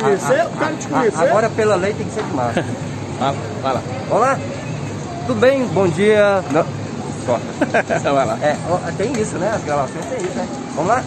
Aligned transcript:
conhecer, 0.00 0.46
o 0.46 0.50
cara 0.58 0.72
te 0.74 0.88
conhecer. 0.88 1.28
Agora 1.28 1.50
pela 1.50 1.76
lei 1.76 1.94
tem 1.94 2.06
que 2.06 2.12
ser 2.12 2.22
de 2.22 2.32
máscara. 2.32 2.66
Ah, 3.22 3.34
vai 3.62 3.74
lá. 3.74 3.82
Vamos 4.08 4.24
lá? 4.24 4.38
Tudo 5.26 5.40
bem? 5.40 5.66
Bom 5.66 5.86
dia. 5.88 6.42
Não. 6.50 6.64
Vai 8.02 8.26
lá. 8.26 8.38
É, 8.42 8.56
tem 8.96 9.12
isso, 9.12 9.36
né? 9.36 9.52
As 9.54 9.62
gravações 9.62 10.04
tem 10.06 10.18
isso, 10.18 10.36
né? 10.36 10.48
Vamos 10.74 10.88
lá? 10.88 11.04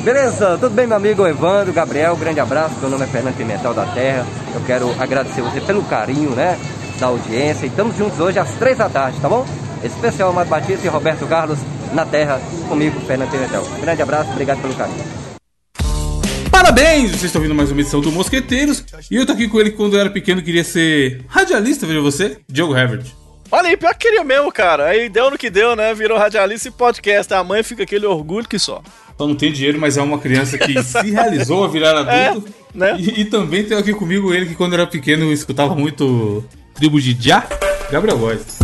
Beleza, 0.00 0.58
tudo 0.58 0.70
bem, 0.70 0.86
meu 0.86 0.96
amigo 0.96 1.26
Evandro, 1.26 1.72
Gabriel? 1.72 2.16
Grande 2.16 2.40
abraço. 2.40 2.74
Meu 2.80 2.90
nome 2.90 3.04
é 3.04 3.06
Fernando 3.06 3.36
Pimentel 3.36 3.72
da 3.72 3.86
Terra. 3.86 4.26
Eu 4.54 4.60
quero 4.66 4.92
agradecer 5.00 5.40
você 5.40 5.60
pelo 5.60 5.82
carinho, 5.84 6.30
né? 6.30 6.58
Da 6.98 7.06
audiência. 7.06 7.66
E 7.66 7.68
estamos 7.68 7.96
juntos 7.96 8.18
hoje 8.18 8.38
às 8.38 8.50
três 8.54 8.76
da 8.76 8.88
tarde, 8.88 9.18
tá 9.20 9.28
bom? 9.28 9.46
Especial 9.82 10.30
Amado 10.30 10.48
Batista 10.48 10.86
e 10.86 10.90
Roberto 10.90 11.26
Carlos 11.26 11.58
na 11.92 12.04
Terra, 12.04 12.40
comigo, 12.68 13.00
Fernando 13.06 13.30
Pimentel. 13.30 13.62
Grande 13.80 14.02
abraço, 14.02 14.30
obrigado 14.32 14.60
pelo 14.60 14.74
carinho. 14.74 15.17
Parabéns! 16.58 17.10
Vocês 17.12 17.26
estão 17.26 17.40
ouvindo 17.40 17.54
mais 17.54 17.70
uma 17.70 17.80
edição 17.80 18.00
do 18.00 18.10
Mosqueteiros. 18.10 18.84
E 19.08 19.14
eu 19.14 19.24
tô 19.24 19.30
aqui 19.30 19.46
com 19.46 19.60
ele 19.60 19.70
quando 19.70 19.94
eu 19.94 20.00
era 20.00 20.10
pequeno 20.10 20.42
queria 20.42 20.64
ser 20.64 21.24
radialista, 21.28 21.86
veja 21.86 22.00
você, 22.00 22.38
Diogo 22.48 22.76
Herbert. 22.76 23.04
Olha 23.48 23.68
aí, 23.68 23.76
pior 23.76 23.94
que 23.94 24.08
queria 24.08 24.24
mesmo, 24.24 24.50
cara. 24.50 24.86
Aí 24.86 25.08
deu 25.08 25.30
no 25.30 25.38
que 25.38 25.50
deu, 25.50 25.76
né? 25.76 25.94
Virou 25.94 26.18
radialista 26.18 26.66
e 26.66 26.72
podcast. 26.72 27.32
A 27.32 27.44
mãe 27.44 27.62
fica 27.62 27.84
aquele 27.84 28.06
orgulho 28.06 28.48
que 28.48 28.58
só. 28.58 28.82
Só 29.16 29.24
não 29.24 29.36
tem 29.36 29.52
dinheiro, 29.52 29.78
mas 29.78 29.96
é 29.96 30.02
uma 30.02 30.18
criança 30.18 30.58
que 30.58 30.74
se 30.82 31.12
realizou 31.12 31.64
a 31.64 31.68
virar 31.68 31.96
adulto. 31.96 32.52
É, 32.74 32.76
né? 32.76 32.96
E, 32.98 33.20
e 33.20 33.24
também 33.26 33.62
tem 33.62 33.78
aqui 33.78 33.94
comigo 33.94 34.34
ele 34.34 34.46
que 34.46 34.56
quando 34.56 34.72
era 34.72 34.84
pequeno 34.84 35.32
escutava 35.32 35.76
muito 35.76 36.44
tribo 36.74 37.00
de 37.00 37.16
Já, 37.20 37.46
Gabriel 37.88 38.18
Góes. 38.18 38.58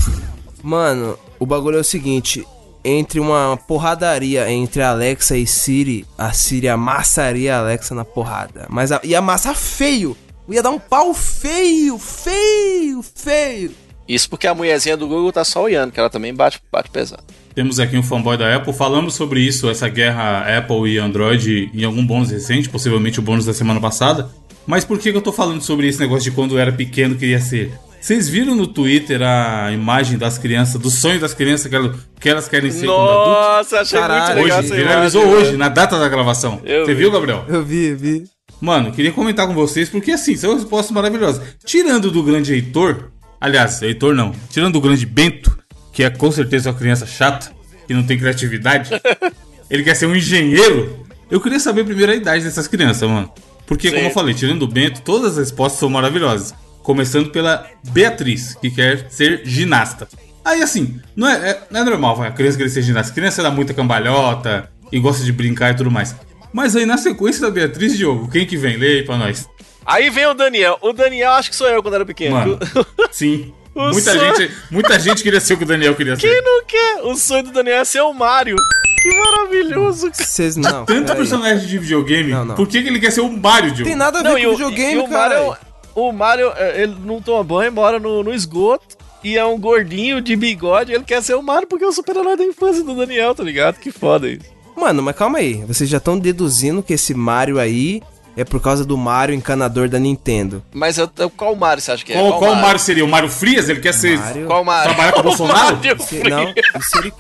Mano, 0.60 1.16
o 1.38 1.46
bagulho 1.46 1.76
é 1.76 1.80
o 1.80 1.84
seguinte: 1.84 2.44
entre 2.84 3.18
uma 3.18 3.58
porradaria 3.66 4.50
entre 4.50 4.82
Alexa 4.82 5.36
e 5.36 5.46
Siri, 5.46 6.04
a 6.18 6.32
Siri 6.32 6.68
amassaria 6.68 7.56
a 7.56 7.60
Alexa 7.60 7.94
na 7.94 8.04
porrada. 8.04 8.66
Mas 8.68 8.92
a, 8.92 9.00
ia 9.02 9.18
amassar 9.18 9.56
feio. 9.56 10.16
Ia 10.48 10.62
dar 10.62 10.70
um 10.70 10.78
pau 10.78 11.14
feio, 11.14 11.98
feio, 11.98 13.02
feio. 13.02 13.70
Isso 14.06 14.28
porque 14.28 14.46
a 14.46 14.54
mulherzinha 14.54 14.96
do 14.96 15.08
Google 15.08 15.32
tá 15.32 15.42
só 15.44 15.62
olhando, 15.62 15.91
que 15.91 15.98
ela 15.98 16.10
também 16.10 16.34
bate, 16.34 16.60
bate 16.70 16.91
pesado. 16.91 17.24
Temos 17.54 17.80
aqui 17.80 17.96
um 17.96 18.02
fanboy 18.02 18.36
da 18.36 18.54
Apple. 18.54 18.72
Falamos 18.74 19.14
sobre 19.14 19.41
isso, 19.41 19.70
essa 19.70 19.88
guerra 19.88 20.58
Apple 20.58 20.91
e 20.91 20.98
Android, 20.98 21.70
em 21.72 21.84
algum 21.84 22.04
bônus 22.04 22.30
recente, 22.30 22.69
possivelmente 22.69 23.19
o 23.19 23.22
bônus 23.22 23.46
da 23.46 23.54
semana 23.54 23.80
passada. 23.80 24.28
Mas 24.66 24.84
por 24.84 24.98
que, 24.98 25.10
que 25.10 25.16
eu 25.16 25.22
tô 25.22 25.32
falando 25.32 25.62
sobre 25.62 25.88
esse 25.88 26.00
negócio 26.00 26.24
de 26.24 26.32
quando 26.32 26.54
eu 26.54 26.58
era 26.58 26.72
pequeno 26.72 27.16
queria 27.16 27.41
ser? 27.41 27.72
Vocês 28.05 28.28
viram 28.28 28.55
no 28.55 28.66
Twitter 28.66 29.22
a 29.22 29.72
imagem 29.72 30.19
das 30.19 30.36
crianças, 30.36 30.78
do 30.78 30.91
sonho 30.91 31.19
das 31.19 31.33
crianças 31.33 31.69
que 31.69 31.74
elas, 31.74 31.97
que 32.20 32.28
elas 32.28 32.47
querem 32.47 32.70
ser? 32.70 32.84
Nossa, 32.84 33.80
achei 33.80 33.98
Caralho, 33.98 34.24
muito 34.24 34.44
legal 34.44 34.58
Hoje, 34.58 34.66
essa 34.66 34.77
viralizou 34.77 35.22
imagem, 35.22 35.41
hoje, 35.41 35.52
né? 35.52 35.56
na 35.56 35.69
data 35.70 35.98
da 35.98 36.06
gravação. 36.06 36.60
Eu 36.66 36.84
Você 36.84 36.92
vi. 36.92 37.00
viu, 37.00 37.10
Gabriel? 37.10 37.47
Eu 37.48 37.64
vi, 37.64 37.86
eu 37.86 37.97
vi. 37.97 38.25
Mano, 38.60 38.92
queria 38.92 39.10
comentar 39.10 39.47
com 39.47 39.55
vocês, 39.55 39.88
porque 39.88 40.12
assim, 40.12 40.36
são 40.36 40.52
respostas 40.52 40.92
maravilhosas. 40.92 41.42
Tirando 41.64 42.10
do 42.10 42.22
grande 42.22 42.52
Heitor, 42.52 43.10
aliás, 43.41 43.80
Heitor 43.80 44.14
não, 44.14 44.32
tirando 44.50 44.75
do 44.75 44.82
grande 44.82 45.06
Bento, 45.06 45.58
que 45.91 46.05
é 46.05 46.10
com 46.10 46.30
certeza 46.30 46.69
uma 46.69 46.77
criança 46.77 47.06
chata, 47.06 47.52
que 47.86 47.94
não 47.94 48.02
tem 48.02 48.19
criatividade, 48.19 48.91
ele 49.70 49.82
quer 49.82 49.94
ser 49.94 50.05
um 50.05 50.14
engenheiro. 50.14 51.06
Eu 51.30 51.41
queria 51.41 51.58
saber 51.58 51.84
primeiro 51.84 52.12
a 52.12 52.14
idade 52.14 52.44
dessas 52.44 52.69
crianças, 52.69 53.08
mano. 53.08 53.32
Porque, 53.66 53.88
Sim. 53.88 53.94
como 53.94 54.08
eu 54.08 54.12
falei, 54.12 54.34
tirando 54.34 54.58
do 54.58 54.69
Bento, 54.69 55.00
todas 55.00 55.38
as 55.38 55.38
respostas 55.38 55.80
são 55.80 55.88
maravilhosas. 55.88 56.52
Começando 56.84 57.30
pela 57.30 57.66
Beatriz, 57.90 58.54
que 58.60 58.70
quer 58.70 59.06
ser 59.10 59.40
ginasta. 59.44 60.06
Aí, 60.44 60.62
assim, 60.62 61.00
não 61.16 61.26
é, 61.28 61.50
é- 61.50 61.60
não 61.70 61.80
é 61.80 61.84
normal 61.84 62.14
vai, 62.14 62.28
a 62.28 62.30
criança 62.30 62.56
querer 62.58 62.68
ser 62.68 62.82
ginasta. 62.82 63.10
A 63.10 63.14
criança 63.14 63.42
dá 63.42 63.50
muita 63.50 63.72
cambalhota 63.74 64.70
e 64.92 65.00
gosta 65.00 65.24
de 65.24 65.32
brincar 65.32 65.72
e 65.72 65.76
tudo 65.76 65.91
mais. 65.91 66.14
Mas 66.52 66.76
aí, 66.76 66.84
na 66.86 66.98
sequência 66.98 67.41
da 67.41 67.50
Beatriz, 67.50 67.96
Diogo, 67.96 68.30
quem 68.30 68.46
que 68.46 68.56
vem? 68.56 68.76
Lê 68.76 68.98
aí 68.98 69.02
pra 69.02 69.16
nós. 69.16 69.48
Aí 69.86 70.10
vem 70.10 70.26
o 70.26 70.34
Daniel. 70.34 70.78
O 70.82 70.92
Daniel 70.92 71.32
acho 71.32 71.50
que 71.50 71.56
sou 71.56 71.66
eu 71.68 71.82
quando 71.82 71.94
era 71.94 72.04
pequeno. 72.06 72.36
Mano, 72.36 72.58
sim. 73.10 73.52
O 73.74 73.88
Muita 73.91 74.12
sonho- 74.12 74.36
gente, 74.36 74.54
muita 74.70 74.98
gente 75.00 75.22
queria 75.22 75.41
ser 75.41 75.54
o 75.54 75.56
que 75.56 75.64
o 75.64 75.66
Daniel 75.66 75.96
queria 75.96 76.16
Quem 76.16 76.30
ser. 76.30 76.42
não 76.42 76.64
quer? 76.64 77.03
O 77.03 77.16
sonho 77.16 77.42
do 77.44 77.50
Daniel 77.50 77.78
é 77.80 77.84
ser 77.84 78.03
o 78.03 78.12
Mario. 78.12 78.54
Que 79.03 79.19
maravilhoso, 79.19 80.10
cara. 80.12 80.25
Vocês 80.25 80.54
não. 80.56 80.84
Tanta 80.84 81.03
peraí. 81.06 81.16
personagem 81.16 81.66
de 81.66 81.78
videogame, 81.78 82.30
Não, 82.30 82.44
não. 82.44 82.54
por 82.54 82.69
que, 82.69 82.80
que 82.82 82.88
ele 82.88 83.00
quer 83.00 83.10
ser 83.10 83.20
o 83.22 83.28
Mario, 83.30 83.72
Diogo? 83.72 83.88
Tem 83.88 83.97
nada 83.97 84.20
a 84.20 84.22
ver 84.22 84.28
Não, 84.28 84.41
com 84.41 84.47
o, 84.47 84.50
videogame, 84.53 84.94
e 84.94 84.98
o 84.98 85.09
cara. 85.09 85.34
Mario, 85.42 85.56
o 85.94 86.12
Mario, 86.12 86.53
é, 86.56 86.82
ele 86.82 86.97
não 87.05 87.21
toma 87.21 87.43
banho, 87.44 87.72
mora 87.72 87.99
no, 87.99 88.22
no 88.22 88.32
esgoto. 88.34 88.97
E 89.22 89.38
é 89.38 89.44
um 89.44 89.59
gordinho 89.59 90.21
de 90.21 90.37
bigode. 90.37 90.93
Ele 90.93 91.03
quer 91.05 91.22
ser 91.22 91.34
o 91.34 91.43
Mario 91.43 91.66
porque 91.66 91.82
é 91.84 91.88
o 91.88 91.93
super-herói 91.93 92.37
da 92.37 92.44
infância 92.44 92.84
do 92.84 92.94
Daniel, 92.94 93.34
tá 93.34 93.43
ligado? 93.43 93.77
Que 93.78 93.91
foda 93.91 94.28
isso. 94.28 94.44
Mano, 94.77 95.03
mas 95.03 95.16
calma 95.16 95.38
aí. 95.38 95.65
Vocês 95.65 95.88
já 95.88 95.97
estão 95.97 96.19
deduzindo 96.19 96.83
que 96.83 96.93
esse 96.93 97.15
Mario 97.15 97.59
aí 97.59 98.03
é 98.37 98.44
por 98.44 98.60
causa 98.60 98.84
do 98.84 98.99
Mario 98.99 99.34
encanador 99.34 99.88
da 99.88 99.99
Nintendo. 99.99 100.62
Mas 100.75 100.99
eu, 100.99 101.09
eu- 101.16 101.31
qual 101.31 101.56
Mario 101.56 101.81
você 101.83 101.93
acha 101.93 102.04
que 102.04 102.12
é? 102.12 102.16
Qual, 102.21 102.38
qual 102.38 102.54
Mario 102.56 102.78
seria? 102.81 103.03
O 103.03 103.09
Mario 103.09 103.31
Frias? 103.31 103.66
Ele 103.71 103.81
quer 103.81 103.94
ser. 103.94 104.19
Mario? 104.19 104.47
Qual 104.47 104.62
Mario? 104.62 104.93
Trabalhar 104.93 105.12
com 105.12 105.21
o 105.21 105.22
Bolsonaro? 105.25 105.77
Mario 105.77 106.00
Se- 106.03 106.06
Frias. 106.21 106.28
não, 106.28 106.54
se 106.83 106.99
ele... 106.99 107.12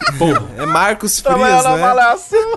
É 0.58 0.66
Marcos 0.66 1.22
Trabalhar 1.22 1.62
Frias, 1.62 1.64
na 1.64 1.76
né? 1.76 1.82
malhação. 1.82 2.54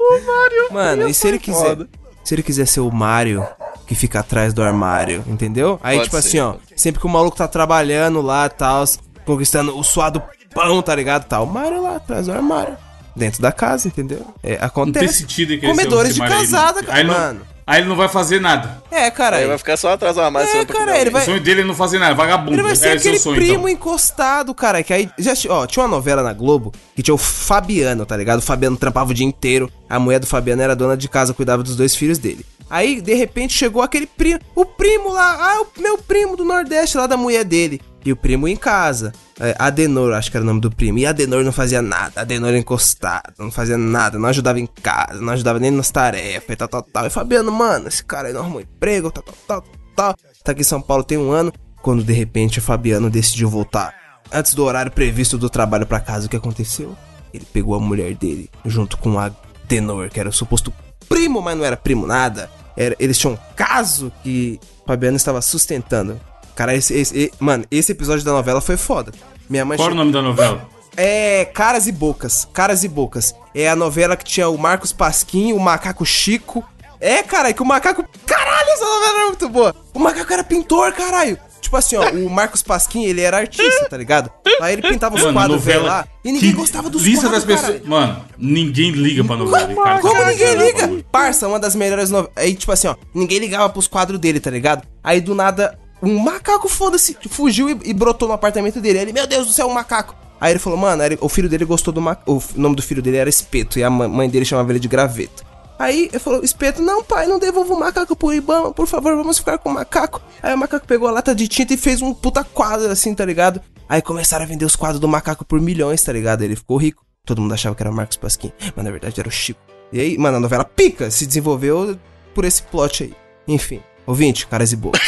O 0.00 0.26
Mario 0.26 0.72
Mano, 0.72 1.02
Frias 1.02 1.16
e 1.16 1.20
se 1.20 1.28
ele 1.28 1.38
foi 1.38 1.44
quiser. 1.54 1.64
foda. 1.68 1.88
Se 2.24 2.34
ele 2.34 2.42
quiser 2.42 2.66
ser 2.66 2.80
o 2.80 2.90
Mario 2.90 3.46
que 3.86 3.94
fica 3.94 4.20
atrás 4.20 4.54
do 4.54 4.62
armário, 4.62 5.22
entendeu? 5.26 5.78
Aí, 5.82 5.96
Pode 5.98 6.08
tipo 6.10 6.22
ser, 6.22 6.28
assim, 6.28 6.40
ó, 6.40 6.54
sempre 6.74 7.00
que 7.00 7.06
o 7.06 7.10
maluco 7.10 7.36
tá 7.36 7.46
trabalhando 7.46 8.22
lá 8.22 8.46
e 8.46 8.50
tal, 8.50 8.84
conquistando 9.26 9.76
o 9.78 9.82
suado 9.82 10.22
pão, 10.54 10.80
tá 10.80 10.94
ligado? 10.94 11.24
Tá 11.26 11.40
o 11.40 11.46
Mario 11.46 11.82
lá 11.82 11.96
atrás 11.96 12.26
do 12.26 12.32
armário. 12.32 12.76
Dentro 13.14 13.40
da 13.42 13.52
casa, 13.52 13.86
entendeu? 13.86 14.26
É, 14.42 14.52
Não 14.52 14.58
tem 14.58 14.66
acontece. 14.66 15.14
sentido 15.18 15.52
ser 15.52 15.58
Comedores 15.58 16.14
de 16.14 16.20
casada, 16.20 16.82
cara, 16.82 16.98
Aí 16.98 17.04
mano. 17.04 17.42
Aí 17.66 17.80
ele 17.80 17.88
não 17.88 17.96
vai 17.96 18.08
fazer 18.08 18.40
nada. 18.40 18.82
É, 18.90 19.10
cara. 19.10 19.36
Aí 19.38 19.46
vai 19.46 19.56
ficar 19.56 19.76
só 19.76 19.92
atrás 19.92 20.16
do 20.16 20.20
armário. 20.20 20.48
É, 20.50 20.64
cara, 20.66 20.98
ele 21.00 21.08
O 21.08 21.12
vai- 21.14 21.24
sonho 21.24 21.40
dele 21.40 21.62
é 21.62 21.64
não 21.64 21.74
fazer 21.74 21.98
nada, 21.98 22.14
vagabundo. 22.14 22.52
Ele 22.52 22.62
vai 22.62 22.76
ser 22.76 22.88
é 22.88 22.92
aquele 22.92 23.18
sonho, 23.18 23.36
primo 23.36 23.54
então. 23.54 23.68
encostado, 23.70 24.54
cara. 24.54 24.82
Que 24.82 24.92
aí. 24.92 25.10
Já, 25.18 25.32
ó, 25.48 25.66
tinha 25.66 25.82
uma 25.82 25.88
novela 25.88 26.22
na 26.22 26.32
Globo 26.34 26.72
que 26.94 27.02
tinha 27.02 27.14
o 27.14 27.18
Fabiano, 27.18 28.04
tá 28.04 28.16
ligado? 28.16 28.40
O 28.40 28.42
Fabiano 28.42 28.76
trampava 28.76 29.10
o 29.10 29.14
dia 29.14 29.26
inteiro. 29.26 29.70
A 29.88 29.98
mulher 29.98 30.18
do 30.20 30.26
Fabiano 30.26 30.60
era 30.60 30.76
dona 30.76 30.96
de 30.96 31.08
casa, 31.08 31.32
cuidava 31.32 31.62
dos 31.62 31.74
dois 31.76 31.94
filhos 31.96 32.18
dele. 32.18 32.44
Aí, 32.74 33.00
de 33.00 33.14
repente, 33.14 33.54
chegou 33.54 33.82
aquele 33.82 34.04
primo. 34.04 34.40
O 34.52 34.64
primo 34.64 35.12
lá, 35.12 35.36
ah, 35.38 35.62
o 35.62 35.80
meu 35.80 35.96
primo 35.96 36.36
do 36.36 36.44
Nordeste, 36.44 36.96
lá 36.96 37.06
da 37.06 37.16
mulher 37.16 37.44
dele. 37.44 37.80
E 38.04 38.10
o 38.10 38.16
primo 38.16 38.48
em 38.48 38.56
casa. 38.56 39.12
É, 39.38 39.54
Adenor, 39.56 40.12
acho 40.12 40.28
que 40.28 40.36
era 40.36 40.42
o 40.42 40.46
nome 40.46 40.60
do 40.60 40.72
primo. 40.72 40.98
E 40.98 41.06
Adenor 41.06 41.44
não 41.44 41.52
fazia 41.52 41.80
nada. 41.80 42.22
Adenor 42.22 42.52
encostado, 42.56 43.32
não 43.38 43.48
fazia 43.52 43.78
nada. 43.78 44.18
Não 44.18 44.28
ajudava 44.28 44.58
em 44.58 44.66
casa, 44.66 45.20
não 45.20 45.32
ajudava 45.32 45.60
nem 45.60 45.70
nas 45.70 45.88
tarefas 45.92 46.50
e 46.50 46.56
tal, 46.56 46.66
tal, 46.66 46.82
tal. 46.82 47.06
E 47.06 47.10
Fabiano, 47.10 47.52
mano, 47.52 47.86
esse 47.86 48.04
cara 48.04 48.26
aí 48.26 48.34
não 48.34 48.40
arrumou 48.40 48.60
emprego, 48.60 49.08
tal, 49.08 49.22
tal, 49.22 49.34
tal, 49.46 49.64
tal. 49.94 50.14
Tá 50.42 50.50
aqui 50.50 50.62
em 50.62 50.64
São 50.64 50.80
Paulo 50.80 51.04
tem 51.04 51.16
um 51.16 51.30
ano. 51.30 51.52
Quando 51.80 52.02
de 52.02 52.12
repente 52.12 52.58
o 52.58 52.62
Fabiano 52.62 53.08
decidiu 53.08 53.48
voltar 53.48 53.94
antes 54.32 54.52
do 54.52 54.64
horário 54.64 54.90
previsto 54.90 55.38
do 55.38 55.48
trabalho 55.48 55.86
pra 55.86 56.00
casa, 56.00 56.26
o 56.26 56.28
que 56.28 56.36
aconteceu? 56.36 56.96
Ele 57.32 57.46
pegou 57.52 57.76
a 57.76 57.80
mulher 57.80 58.16
dele 58.16 58.50
junto 58.64 58.98
com 58.98 59.16
a 59.16 59.30
Denor, 59.68 60.08
que 60.10 60.18
era 60.18 60.28
o 60.28 60.32
suposto 60.32 60.72
primo, 61.08 61.40
mas 61.40 61.56
não 61.56 61.64
era 61.64 61.76
primo 61.76 62.04
nada. 62.04 62.50
Era, 62.76 62.96
eles 62.98 63.18
tinham 63.18 63.34
um 63.34 63.38
caso 63.56 64.12
que 64.22 64.58
Fabiano 64.86 65.16
estava 65.16 65.40
sustentando. 65.40 66.20
Cara, 66.54 66.74
esse, 66.74 66.94
esse- 66.94 67.32
mano, 67.38 67.64
esse 67.70 67.92
episódio 67.92 68.24
da 68.24 68.32
novela 68.32 68.60
foi 68.60 68.76
foda. 68.76 69.12
Minha 69.48 69.64
mãe 69.64 69.76
Qual 69.76 69.90
o 69.90 69.94
nome 69.94 70.12
da 70.12 70.22
novela? 70.22 70.66
é 70.96 71.44
Caras 71.46 71.86
e 71.86 71.92
Bocas. 71.92 72.46
Caras 72.52 72.84
e 72.84 72.88
Bocas. 72.88 73.34
É 73.54 73.68
a 73.68 73.76
novela 73.76 74.16
que 74.16 74.24
tinha 74.24 74.48
o 74.48 74.56
Marcos 74.58 74.92
Pasquim, 74.92 75.52
o 75.52 75.58
Macaco 75.60 76.04
Chico. 76.06 76.64
É, 77.00 77.22
caralho, 77.22 77.54
que 77.54 77.62
o 77.62 77.66
macaco. 77.66 78.04
Caralho, 78.24 78.70
essa 78.70 78.84
novela 78.84 79.18
era 79.18 79.26
muito 79.26 79.48
boa. 79.48 79.74
O 79.92 79.98
macaco 79.98 80.32
era 80.32 80.42
pintor, 80.44 80.92
caralho. 80.92 81.38
Tipo 81.74 81.78
assim, 81.78 81.96
ó, 81.96 82.08
o 82.24 82.30
Marcos 82.30 82.62
Pasquim, 82.62 83.04
ele 83.04 83.20
era 83.20 83.38
artista, 83.38 83.86
tá 83.90 83.96
ligado? 83.96 84.30
Aí 84.60 84.74
ele 84.74 84.82
pintava 84.82 85.16
os 85.16 85.22
Mano, 85.22 85.32
quadros 85.34 85.56
novela. 85.56 85.84
lá. 85.88 86.08
E 86.24 86.30
ninguém 86.30 86.50
que 86.50 86.56
gostava 86.56 86.88
dos 86.88 87.02
lista 87.02 87.28
quadros, 87.28 87.44
das 87.44 87.60
pessoas. 87.60 87.84
Mano, 87.84 88.24
ninguém 88.38 88.92
liga 88.92 89.24
pra 89.24 89.36
novela. 89.36 89.74
cara. 89.74 89.98
Como 90.00 90.14
Tá 90.14 90.30
ninguém 90.30 90.46
cagando, 90.56 90.64
liga? 90.94 91.04
Parça, 91.10 91.48
uma 91.48 91.58
das 91.58 91.74
melhores 91.74 92.10
novelas. 92.10 92.32
Aí, 92.36 92.54
tipo 92.54 92.70
assim, 92.70 92.86
ó, 92.86 92.94
ninguém 93.12 93.40
ligava 93.40 93.68
pros 93.70 93.88
quadros 93.88 94.20
dele, 94.20 94.38
tá 94.38 94.50
ligado? 94.50 94.86
Aí 95.02 95.20
do 95.20 95.34
nada, 95.34 95.76
um 96.00 96.16
macaco, 96.16 96.68
foda-se, 96.68 97.16
fugiu 97.28 97.68
e, 97.68 97.78
e 97.86 97.92
brotou 97.92 98.28
no 98.28 98.34
apartamento 98.34 98.80
dele. 98.80 98.98
Aí 98.98 99.04
ele, 99.06 99.12
meu 99.12 99.26
Deus 99.26 99.48
do 99.48 99.52
céu, 99.52 99.66
um 99.66 99.74
macaco. 99.74 100.14
Aí 100.40 100.52
ele 100.52 100.60
falou, 100.60 100.78
mano, 100.78 101.02
ele- 101.02 101.18
o 101.20 101.28
filho 101.28 101.48
dele 101.48 101.64
gostou 101.64 101.92
do 101.92 102.00
macaco. 102.00 102.32
O 102.32 102.42
nome 102.54 102.76
do 102.76 102.82
filho 102.82 103.02
dele 103.02 103.16
era 103.16 103.28
Espeto, 103.28 103.80
e 103.80 103.82
a 103.82 103.90
mãe 103.90 104.30
dele 104.30 104.44
chamava 104.44 104.70
ele 104.70 104.78
de 104.78 104.86
Graveto. 104.86 105.44
Aí 105.78 106.08
ele 106.10 106.18
falou, 106.18 106.44
Espeto, 106.44 106.80
não, 106.80 107.02
pai, 107.02 107.26
não 107.26 107.38
devolva 107.38 107.74
o 107.74 107.78
macaco 107.78 108.14
pro 108.14 108.32
Ibama, 108.32 108.72
por 108.72 108.86
favor, 108.86 109.16
vamos 109.16 109.38
ficar 109.38 109.58
com 109.58 109.70
o 109.70 109.74
macaco. 109.74 110.22
Aí 110.42 110.54
o 110.54 110.58
macaco 110.58 110.86
pegou 110.86 111.08
a 111.08 111.10
lata 111.10 111.34
de 111.34 111.48
tinta 111.48 111.74
e 111.74 111.76
fez 111.76 112.00
um 112.00 112.14
puta 112.14 112.44
quadro 112.44 112.90
assim, 112.90 113.14
tá 113.14 113.24
ligado? 113.24 113.60
Aí 113.88 114.00
começaram 114.00 114.44
a 114.44 114.48
vender 114.48 114.64
os 114.64 114.76
quadros 114.76 115.00
do 115.00 115.08
macaco 115.08 115.44
por 115.44 115.60
milhões, 115.60 116.02
tá 116.02 116.12
ligado? 116.12 116.42
Ele 116.42 116.56
ficou 116.56 116.76
rico. 116.76 117.04
Todo 117.26 117.40
mundo 117.40 117.54
achava 117.54 117.74
que 117.74 117.82
era 117.82 117.90
Marcos 117.90 118.16
Pasquim, 118.16 118.52
mas 118.76 118.84
na 118.84 118.90
verdade 118.90 119.18
era 119.18 119.28
o 119.28 119.32
Chico. 119.32 119.60
E 119.92 119.98
aí, 120.00 120.18
mano, 120.18 120.36
a 120.36 120.40
novela 120.40 120.64
pica 120.64 121.10
se 121.10 121.26
desenvolveu 121.26 121.98
por 122.34 122.44
esse 122.44 122.62
plot 122.62 123.04
aí. 123.04 123.14
Enfim, 123.48 123.82
ouvinte, 124.06 124.46
caras 124.46 124.72
e 124.72 124.76
boas. 124.76 124.98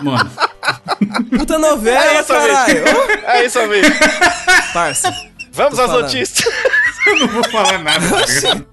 Mano, 0.00 0.30
Puta 1.36 1.58
novela, 1.58 2.04
É 2.04 2.20
isso, 2.20 2.28
caralho! 2.28 2.84
É 3.26 3.44
isso, 3.44 3.58
amigo. 3.58 3.86
parça. 4.72 5.12
Vamos 5.52 5.78
às 5.78 5.86
falando. 5.86 6.02
notícias. 6.04 6.47
Eu 7.08 7.16
não 7.18 7.28
vou 7.28 7.44
falar 7.44 7.78
nada. 7.78 8.08
tá 8.08 8.26
ligado? 8.26 8.66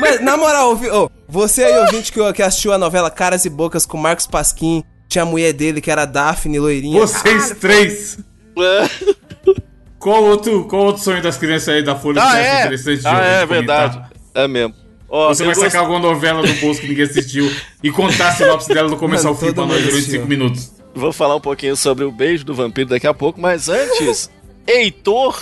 Mas, 0.00 0.20
na 0.20 0.36
moral, 0.36 0.70
ouvi- 0.70 0.90
ô, 0.90 1.10
você 1.28 1.64
aí, 1.64 1.78
ouvinte, 1.80 2.12
que, 2.12 2.32
que 2.32 2.42
assistiu 2.42 2.72
a 2.72 2.78
novela 2.78 3.10
Caras 3.10 3.44
e 3.44 3.50
Bocas 3.50 3.86
com 3.86 3.96
Marcos 3.96 4.26
Pasquim, 4.26 4.82
tinha 5.08 5.22
a 5.22 5.26
mulher 5.26 5.52
dele, 5.52 5.80
que 5.80 5.90
era 5.90 6.04
Daphne, 6.04 6.58
loirinha. 6.58 6.98
Vocês 7.00 7.56
três. 7.60 8.18
Qual 9.98 10.22
outro, 10.24 10.64
qual 10.64 10.86
outro 10.86 11.02
sonho 11.02 11.22
das 11.22 11.36
crianças 11.36 11.68
aí 11.68 11.82
da 11.82 11.94
Folha 11.94 12.20
que 12.20 12.26
Ah, 12.26 12.30
acha 12.30 12.38
é? 12.38 12.60
interessante 12.60 13.00
de 13.00 13.06
Ah, 13.06 13.20
é 13.20 13.46
comentar? 13.46 13.48
verdade. 13.48 14.10
É 14.34 14.48
mesmo. 14.48 14.74
Ó, 15.08 15.28
Você 15.28 15.44
vai 15.44 15.54
gost- 15.54 15.66
sacar 15.66 15.80
alguma 15.82 15.98
novela 15.98 16.40
do 16.42 16.52
bolso 16.54 16.80
que 16.80 16.88
ninguém 16.88 17.04
assistiu 17.04 17.52
e 17.82 17.90
contar 17.90 18.28
a 18.28 18.32
sinopse 18.32 18.68
dela 18.72 18.88
do 18.88 18.96
começo 18.96 19.24
Mano, 19.24 19.34
ao 19.36 19.40
fim 19.40 19.52
pra 19.52 19.66
nós 19.66 19.76
durante 19.78 19.92
assistiu. 19.94 20.20
5 20.20 20.26
minutos. 20.28 20.72
Vou 20.94 21.12
falar 21.12 21.34
um 21.36 21.40
pouquinho 21.40 21.76
sobre 21.76 22.04
o 22.04 22.12
beijo 22.12 22.44
do 22.44 22.54
vampiro 22.54 22.88
daqui 22.90 23.06
a 23.06 23.12
pouco, 23.14 23.40
mas 23.40 23.68
antes, 23.68 24.30
Heitor 24.66 25.36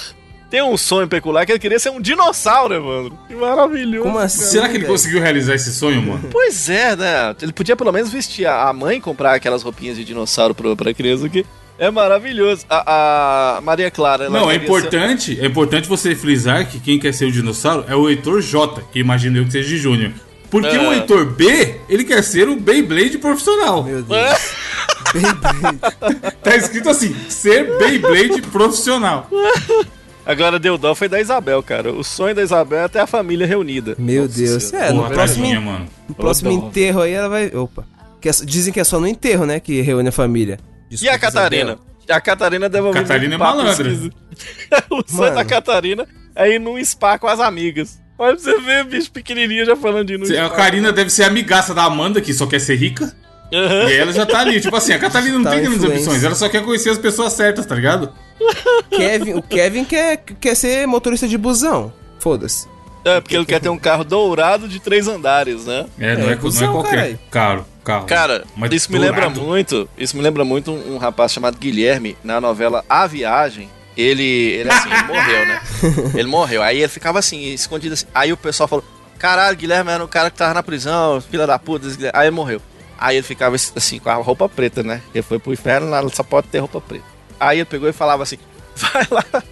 tem 0.50 0.62
um 0.62 0.76
sonho 0.76 1.06
peculiar 1.06 1.44
que 1.44 1.52
ele 1.52 1.58
queria 1.58 1.78
ser 1.78 1.90
um 1.90 2.00
dinossauro, 2.00 2.74
Evandro. 2.74 3.18
Que 3.28 3.34
maravilhoso. 3.34 4.04
Como 4.04 4.18
assim? 4.18 4.44
Será 4.44 4.66
que 4.68 4.72
ele 4.76 4.80
velho? 4.84 4.92
conseguiu 4.92 5.20
realizar 5.20 5.54
esse 5.54 5.72
sonho, 5.72 6.00
mano? 6.02 6.28
Pois 6.30 6.68
é, 6.70 6.96
né? 6.96 7.36
Ele 7.42 7.52
podia 7.52 7.76
pelo 7.76 7.92
menos 7.92 8.10
vestir 8.10 8.46
a 8.46 8.72
mãe 8.72 9.00
comprar 9.00 9.34
aquelas 9.34 9.62
roupinhas 9.62 9.96
de 9.96 10.04
dinossauro 10.04 10.54
pro, 10.54 10.74
pra 10.76 10.94
criança 10.94 11.26
aqui. 11.26 11.44
É 11.78 11.90
maravilhoso. 11.90 12.64
A, 12.68 13.58
a 13.58 13.60
Maria 13.60 13.90
Clara, 13.90 14.24
ela 14.24 14.40
Não, 14.40 14.50
é 14.50 14.56
importante, 14.56 15.38
é 15.40 15.46
importante 15.46 15.88
você 15.88 16.14
frisar 16.14 16.66
que 16.66 16.80
quem 16.80 16.98
quer 16.98 17.12
ser 17.14 17.26
o 17.26 17.30
dinossauro 17.32 17.84
é 17.86 17.94
o 17.94 18.08
Heitor 18.08 18.40
J, 18.40 18.82
que 18.90 18.98
imagino 18.98 19.38
eu 19.38 19.44
que 19.44 19.52
seja 19.52 19.68
de 19.68 19.76
Júnior. 19.76 20.12
Porque 20.50 20.66
É. 20.74 20.80
o 20.80 20.92
Heitor 20.92 21.26
B, 21.26 21.78
ele 21.90 22.04
quer 22.04 22.22
ser 22.24 22.48
o 22.48 22.56
Beyblade 22.56 23.18
profissional. 23.18 23.84
Meu 23.84 23.98
ser- 23.98 24.06
Deus. 24.06 24.50
Beyblade. 25.12 25.78
Tá 26.42 26.56
escrito 26.56 26.88
assim, 26.88 27.14
ser 27.28 27.76
Beyblade 27.78 28.42
profissional. 28.42 29.28
Agora 30.28 30.58
deu 30.58 30.76
dó 30.76 30.94
foi 30.94 31.08
da 31.08 31.18
Isabel, 31.18 31.62
cara. 31.62 31.90
O 31.90 32.04
sonho 32.04 32.34
da 32.34 32.42
Isabel 32.42 32.80
é 32.80 32.88
ter 32.88 32.98
a 32.98 33.06
família 33.06 33.46
reunida. 33.46 33.94
Meu 33.98 34.24
Nossa 34.24 34.36
Deus. 34.36 34.62
Senhora. 34.64 34.86
É, 34.88 34.92
no 34.92 35.08
próximo, 35.08 35.42
tadinha, 35.44 35.60
mano. 35.62 35.88
no 36.06 36.14
próximo 36.14 36.50
enterro 36.50 37.00
aí 37.00 37.12
ela 37.12 37.30
vai. 37.30 37.46
Opa. 37.54 37.86
Que 38.20 38.28
é- 38.28 38.32
dizem 38.44 38.70
que 38.70 38.78
é 38.78 38.84
só 38.84 39.00
no 39.00 39.06
enterro, 39.06 39.46
né? 39.46 39.58
Que 39.58 39.80
reúne 39.80 40.10
a 40.10 40.12
família. 40.12 40.58
E 40.90 41.08
a 41.08 41.16
Desculpa, 41.16 41.18
Catarina? 41.18 41.62
Isabel. 41.72 41.88
A 42.10 42.20
Catarina 42.20 42.68
deve 42.68 42.86
ouvir 42.86 43.00
Catarina 43.00 43.34
é 43.34 43.38
malandra. 43.38 43.90
o 44.90 45.02
sonho 45.06 45.20
Mano. 45.22 45.34
da 45.34 45.44
Catarina 45.46 46.06
é 46.36 46.54
ir 46.54 46.58
num 46.58 46.82
spa 46.84 47.18
com 47.18 47.26
as 47.26 47.40
amigas. 47.40 47.98
Olha 48.18 48.34
pra 48.34 48.42
você 48.44 48.60
ver, 48.60 48.84
bicho 48.84 49.10
pequenininho 49.10 49.64
já 49.64 49.76
falando 49.76 50.08
de 50.18 50.36
A. 50.36 50.50
Karina 50.50 50.92
deve 50.92 51.08
ser 51.08 51.22
amigaça 51.24 51.72
da 51.72 51.84
Amanda, 51.84 52.20
que 52.20 52.34
só 52.34 52.46
quer 52.46 52.60
ser 52.60 52.74
rica. 52.76 53.14
Aham. 53.52 53.88
E 53.90 53.96
ela 53.96 54.12
já 54.12 54.26
tá 54.26 54.40
ali. 54.40 54.60
Tipo 54.60 54.76
assim, 54.76 54.92
a 54.92 54.98
Catarina 54.98 55.36
não 55.38 55.44
Tá 55.44 55.50
tem 55.50 55.62
grandes 55.62 55.82
ambições, 55.84 56.22
ela 56.24 56.34
só 56.34 56.48
quer 56.48 56.62
conhecer 56.64 56.90
as 56.90 56.98
pessoas 56.98 57.32
certas, 57.32 57.64
tá 57.66 57.74
ligado? 57.74 58.12
Kevin, 58.90 59.34
o 59.34 59.42
Kevin 59.42 59.84
quer, 59.84 60.18
quer 60.40 60.54
ser 60.54 60.86
motorista 60.86 61.26
de 61.26 61.36
busão. 61.38 61.92
Foda-se. 62.18 62.66
É, 63.04 63.20
porque 63.20 63.36
ele 63.36 63.46
quer 63.46 63.60
ter 63.60 63.68
um 63.68 63.78
carro 63.78 64.04
dourado 64.04 64.68
de 64.68 64.80
três 64.80 65.08
andares, 65.08 65.64
né? 65.64 65.86
É, 65.98 66.16
não 66.16 66.28
É, 66.28 66.32
é, 66.32 66.36
co- 66.36 66.50
não 66.50 66.62
é 66.62 66.72
qualquer 66.72 67.18
carro. 67.30 67.64
Cara, 68.06 68.44
Mas 68.54 68.70
isso 68.72 68.92
me 68.92 68.98
dourado. 68.98 69.22
lembra 69.28 69.42
muito. 69.42 69.88
Isso 69.96 70.14
me 70.16 70.22
lembra 70.22 70.44
muito 70.44 70.70
um, 70.70 70.94
um 70.94 70.98
rapaz 70.98 71.32
chamado 71.32 71.56
Guilherme 71.56 72.18
na 72.22 72.38
novela 72.40 72.84
A 72.88 73.06
Viagem. 73.06 73.70
Ele, 73.96 74.22
ele 74.22 74.70
assim, 74.70 74.90
ele 74.92 75.02
morreu, 75.04 75.46
né? 75.46 75.60
Ele 76.14 76.28
morreu. 76.28 76.62
Aí 76.62 76.78
ele 76.78 76.88
ficava 76.88 77.18
assim, 77.18 77.52
escondido 77.52 77.94
assim. 77.94 78.06
Aí 78.14 78.32
o 78.32 78.36
pessoal 78.36 78.68
falou: 78.68 78.84
Caralho, 79.18 79.56
Guilherme 79.56 79.90
era 79.90 80.04
o 80.04 80.06
cara 80.08 80.30
que 80.30 80.36
tava 80.36 80.54
na 80.54 80.62
prisão, 80.62 81.20
filha 81.20 81.46
da 81.48 81.58
puta. 81.58 81.86
esse 81.88 81.96
Guilherme." 81.96 82.16
Aí 82.16 82.26
ele 82.28 82.36
morreu. 82.36 82.60
Aí 82.98 83.16
ele 83.16 83.22
ficava 83.22 83.54
assim, 83.54 83.98
com 83.98 84.10
a 84.10 84.14
roupa 84.14 84.48
preta, 84.48 84.82
né? 84.82 85.00
Ele 85.14 85.22
foi 85.22 85.38
pro 85.38 85.52
inferno, 85.52 85.88
lá 85.88 86.06
só 86.08 86.22
pode 86.22 86.48
ter 86.48 86.58
roupa 86.58 86.80
preta. 86.80 87.04
Aí 87.38 87.58
ele 87.58 87.64
pegou 87.64 87.88
e 87.88 87.92
falava 87.92 88.22
assim: 88.24 88.38
Vai 88.74 89.06
lá, 89.10 89.42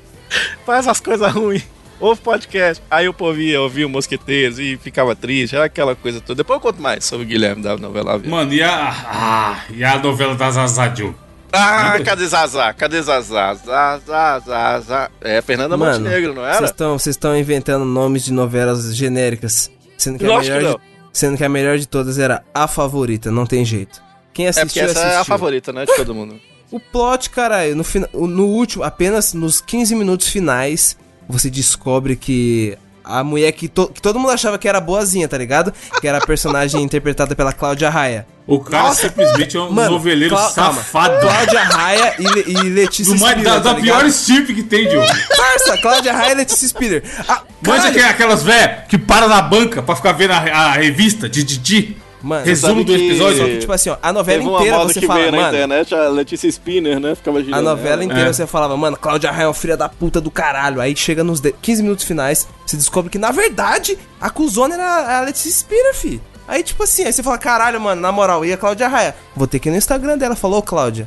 faz 0.64 0.88
as 0.88 1.00
coisas 1.00 1.32
ruins. 1.32 1.64
Ouve 1.98 2.20
podcast. 2.20 2.82
Aí 2.90 3.08
o 3.08 3.14
povo 3.14 3.40
ia 3.40 3.60
ouvir 3.60 3.86
o 3.86 3.88
Mosqueteiros 3.88 4.58
e 4.58 4.76
ficava 4.76 5.16
triste, 5.16 5.56
era 5.56 5.64
aquela 5.64 5.94
coisa 5.94 6.20
toda. 6.20 6.36
Depois 6.36 6.56
eu 6.58 6.60
conto 6.60 6.82
mais 6.82 7.04
sobre 7.04 7.24
o 7.24 7.28
Guilherme 7.28 7.62
da 7.62 7.76
novela 7.76 8.16
A. 8.16 8.18
Mano, 8.18 8.52
e 8.52 8.62
a. 8.62 8.90
Ah, 9.06 9.64
e 9.70 9.82
a 9.82 9.98
novela 9.98 10.34
da 10.34 10.50
Zazá 10.50 10.94
Joe? 10.94 11.14
Ah, 11.52 11.98
cadê 12.04 12.26
Zazá? 12.26 12.72
Cadê 12.74 13.00
Zazá? 13.00 13.54
Zazá, 13.54 14.38
Zazá. 14.40 15.10
É 15.22 15.40
Fernanda 15.40 15.76
Mano, 15.76 15.98
Montenegro, 15.98 16.34
não 16.34 16.44
era? 16.44 16.66
vocês 16.98 17.14
estão 17.14 17.36
inventando 17.36 17.84
nomes 17.84 18.24
de 18.24 18.32
novelas 18.32 18.94
genéricas. 18.94 19.70
Sendo 19.96 20.18
que, 20.18 20.26
a 20.26 20.28
Lógico 20.28 20.56
melhor 20.56 20.74
que 20.74 20.80
de, 20.80 20.95
sendo 21.16 21.36
que 21.36 21.44
a 21.44 21.48
melhor 21.48 21.78
de 21.78 21.86
todas 21.86 22.18
era 22.18 22.44
a 22.52 22.68
favorita, 22.68 23.30
não 23.30 23.46
tem 23.46 23.64
jeito. 23.64 24.02
Quem 24.34 24.46
É 24.46 24.50
porque 24.50 24.60
assistiu, 24.62 24.82
essa 24.84 24.92
assistiu. 25.00 25.16
é 25.18 25.20
a 25.20 25.24
favorita, 25.24 25.72
né, 25.72 25.86
de 25.86 25.96
todo 25.96 26.14
mundo. 26.14 26.38
O 26.70 26.80
plot, 26.80 27.30
caralho, 27.30 27.76
no, 27.76 27.84
fina- 27.84 28.08
no 28.12 28.44
último, 28.44 28.82
apenas 28.82 29.32
nos 29.32 29.60
15 29.60 29.94
minutos 29.94 30.26
finais, 30.28 30.96
você 31.28 31.48
descobre 31.48 32.16
que 32.16 32.76
a 33.04 33.22
mulher 33.22 33.52
que, 33.52 33.68
to- 33.68 33.86
que 33.86 34.02
todo 34.02 34.18
mundo 34.18 34.32
achava 34.32 34.58
que 34.58 34.68
era 34.68 34.80
boazinha, 34.80 35.28
tá 35.28 35.38
ligado? 35.38 35.72
Que 36.00 36.08
era 36.08 36.18
a 36.18 36.26
personagem 36.26 36.82
interpretada 36.84 37.36
pela 37.36 37.52
Cláudia 37.52 37.88
Raia. 37.88 38.26
O 38.46 38.60
cara 38.60 38.94
simplesmente 38.94 39.56
é 39.56 39.60
um 39.60 39.70
Mano, 39.72 39.90
noveleiro 39.90 40.36
safado. 40.36 41.18
Cláudia 41.20 41.64
Raia 41.64 42.14
e, 42.18 42.22
Le- 42.28 42.44
e 42.46 42.54
Letícia 42.70 43.12
Do 43.12 43.20
mais, 43.20 43.32
Spiller, 43.32 43.54
da, 43.54 43.60
tá 43.60 43.72
da 43.72 43.80
pior 43.80 44.06
strip 44.06 44.54
que 44.54 44.62
tem, 44.62 44.88
Diogo. 44.88 45.06
Parça, 45.36 45.76
Cláudia 45.78 46.12
Raia 46.12 46.32
e 46.32 46.34
Letícia 46.36 46.68
Spiller. 46.68 47.02
Ah, 47.28 47.42
Manja 47.66 47.78
caralho. 47.78 47.94
que 47.94 47.98
é 48.00 48.04
aquelas 48.08 48.42
véia 48.44 48.84
que 48.88 48.96
para 48.96 49.26
na 49.26 49.42
banca 49.42 49.82
pra 49.82 49.96
ficar 49.96 50.12
vendo 50.12 50.30
a, 50.30 50.36
a 50.36 50.72
revista 50.72 51.28
de 51.28 51.42
Didi. 51.42 51.96
Mano, 52.22 52.44
Resumo 52.46 52.82
do 52.84 52.92
que- 52.94 53.06
episódio. 53.06 53.38
Só 53.38 53.44
que, 53.44 53.58
tipo 53.58 53.72
assim, 53.72 53.90
ó, 53.90 53.96
a 54.02 54.12
novela 54.12 54.38
Teve 54.42 54.54
inteira 54.54 54.78
você 54.78 55.00
que 55.00 55.06
fala, 55.06 55.18
veio 55.20 55.32
na 55.32 55.38
mano. 55.38 55.48
internet, 55.56 55.94
a 55.94 56.08
Letícia 56.08 56.48
Spinner, 56.48 56.98
né? 57.00 57.14
Ficava 57.14 57.42
girando. 57.42 57.58
A 57.58 57.62
novela 57.62 57.94
ela. 57.94 58.04
inteira 58.04 58.30
É. 58.30 58.32
você 58.32 58.46
falava, 58.46 58.76
mano, 58.76 58.96
Cláudia 58.96 59.30
Raia 59.30 59.44
é 59.44 59.48
uma 59.48 59.54
filha 59.54 59.76
da 59.76 59.88
puta 59.88 60.20
do 60.20 60.30
caralho. 60.30 60.80
Aí 60.80 60.96
chega 60.96 61.22
nos 61.22 61.40
de- 61.40 61.52
15 61.60 61.82
minutos 61.82 62.04
finais, 62.04 62.48
você 62.64 62.76
descobre 62.76 63.10
que, 63.10 63.18
na 63.18 63.30
verdade, 63.32 63.98
a 64.20 64.30
cuzona 64.30 64.74
era 64.74 65.18
a 65.18 65.20
Letícia 65.22 65.50
Spira, 65.50 65.92
fi. 65.94 66.20
Aí, 66.48 66.62
tipo 66.62 66.82
assim, 66.84 67.04
aí 67.04 67.12
você 67.12 67.22
fala, 67.22 67.38
caralho, 67.38 67.80
mano, 67.80 68.00
na 68.00 68.12
moral, 68.12 68.44
e 68.44 68.52
a 68.52 68.56
Cláudia 68.56 68.86
Raia? 68.88 69.14
Vou 69.34 69.46
ter 69.46 69.58
que 69.58 69.68
ir 69.68 69.72
no 69.72 69.78
Instagram 69.78 70.16
dela. 70.16 70.36
Falou, 70.36 70.62
Cláudia. 70.62 71.06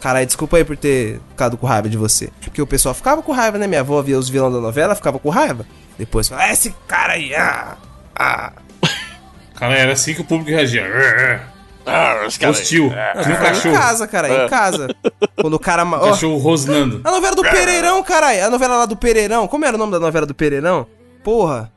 Caralho, 0.00 0.26
desculpa 0.26 0.56
aí 0.56 0.64
por 0.64 0.76
ter 0.76 1.20
ficado 1.30 1.56
com 1.56 1.66
raiva 1.66 1.88
de 1.88 1.96
você. 1.96 2.30
Porque 2.40 2.60
o 2.60 2.66
pessoal 2.66 2.94
ficava 2.94 3.22
com 3.22 3.32
raiva, 3.32 3.58
né? 3.58 3.66
Minha 3.66 3.80
avó 3.80 4.00
via 4.02 4.18
os 4.18 4.28
vilões 4.28 4.52
da 4.52 4.60
novela, 4.60 4.94
ficava 4.94 5.18
com 5.18 5.28
raiva. 5.30 5.66
Depois 5.98 6.28
fala, 6.28 6.42
ah, 6.44 6.52
esse 6.52 6.74
cara 6.86 7.14
aí, 7.14 7.34
ah, 7.34 7.76
ah. 8.14 8.52
Cara, 9.56 9.74
era 9.74 9.92
assim 9.92 10.12
que 10.14 10.20
o 10.20 10.24
público 10.24 10.50
reagia. 10.50 10.82
É, 10.82 11.40
Ah, 11.86 12.24
os 12.26 12.36
é. 12.36 12.38
caras- 12.40 12.58
Hostil. 12.60 12.92
É. 12.94 13.12
Que 13.12 13.28
nem 13.28 13.36
um 13.36 13.40
Em 13.40 13.42
cachorro. 13.42 13.74
casa, 13.78 14.06
cara, 14.06 14.44
em 14.44 14.48
casa. 14.48 14.88
Quando 15.40 15.54
o 15.54 15.58
cara. 15.58 15.84
ma- 15.84 15.96
ó, 15.98 16.10
Cachorro 16.10 16.36
rosnando. 16.36 17.00
A 17.02 17.10
novela 17.10 17.34
do 17.34 17.42
Pereirão, 17.42 18.02
caralho. 18.02 18.44
A 18.44 18.50
novela 18.50 18.76
lá 18.78 18.86
do 18.86 18.96
Pereirão. 18.96 19.48
Como 19.48 19.64
era 19.64 19.76
o 19.76 19.78
nome 19.78 19.92
da 19.92 19.98
novela 20.00 20.26
do 20.26 20.34
Pereirão? 20.34 20.86
Porra. 21.24 21.72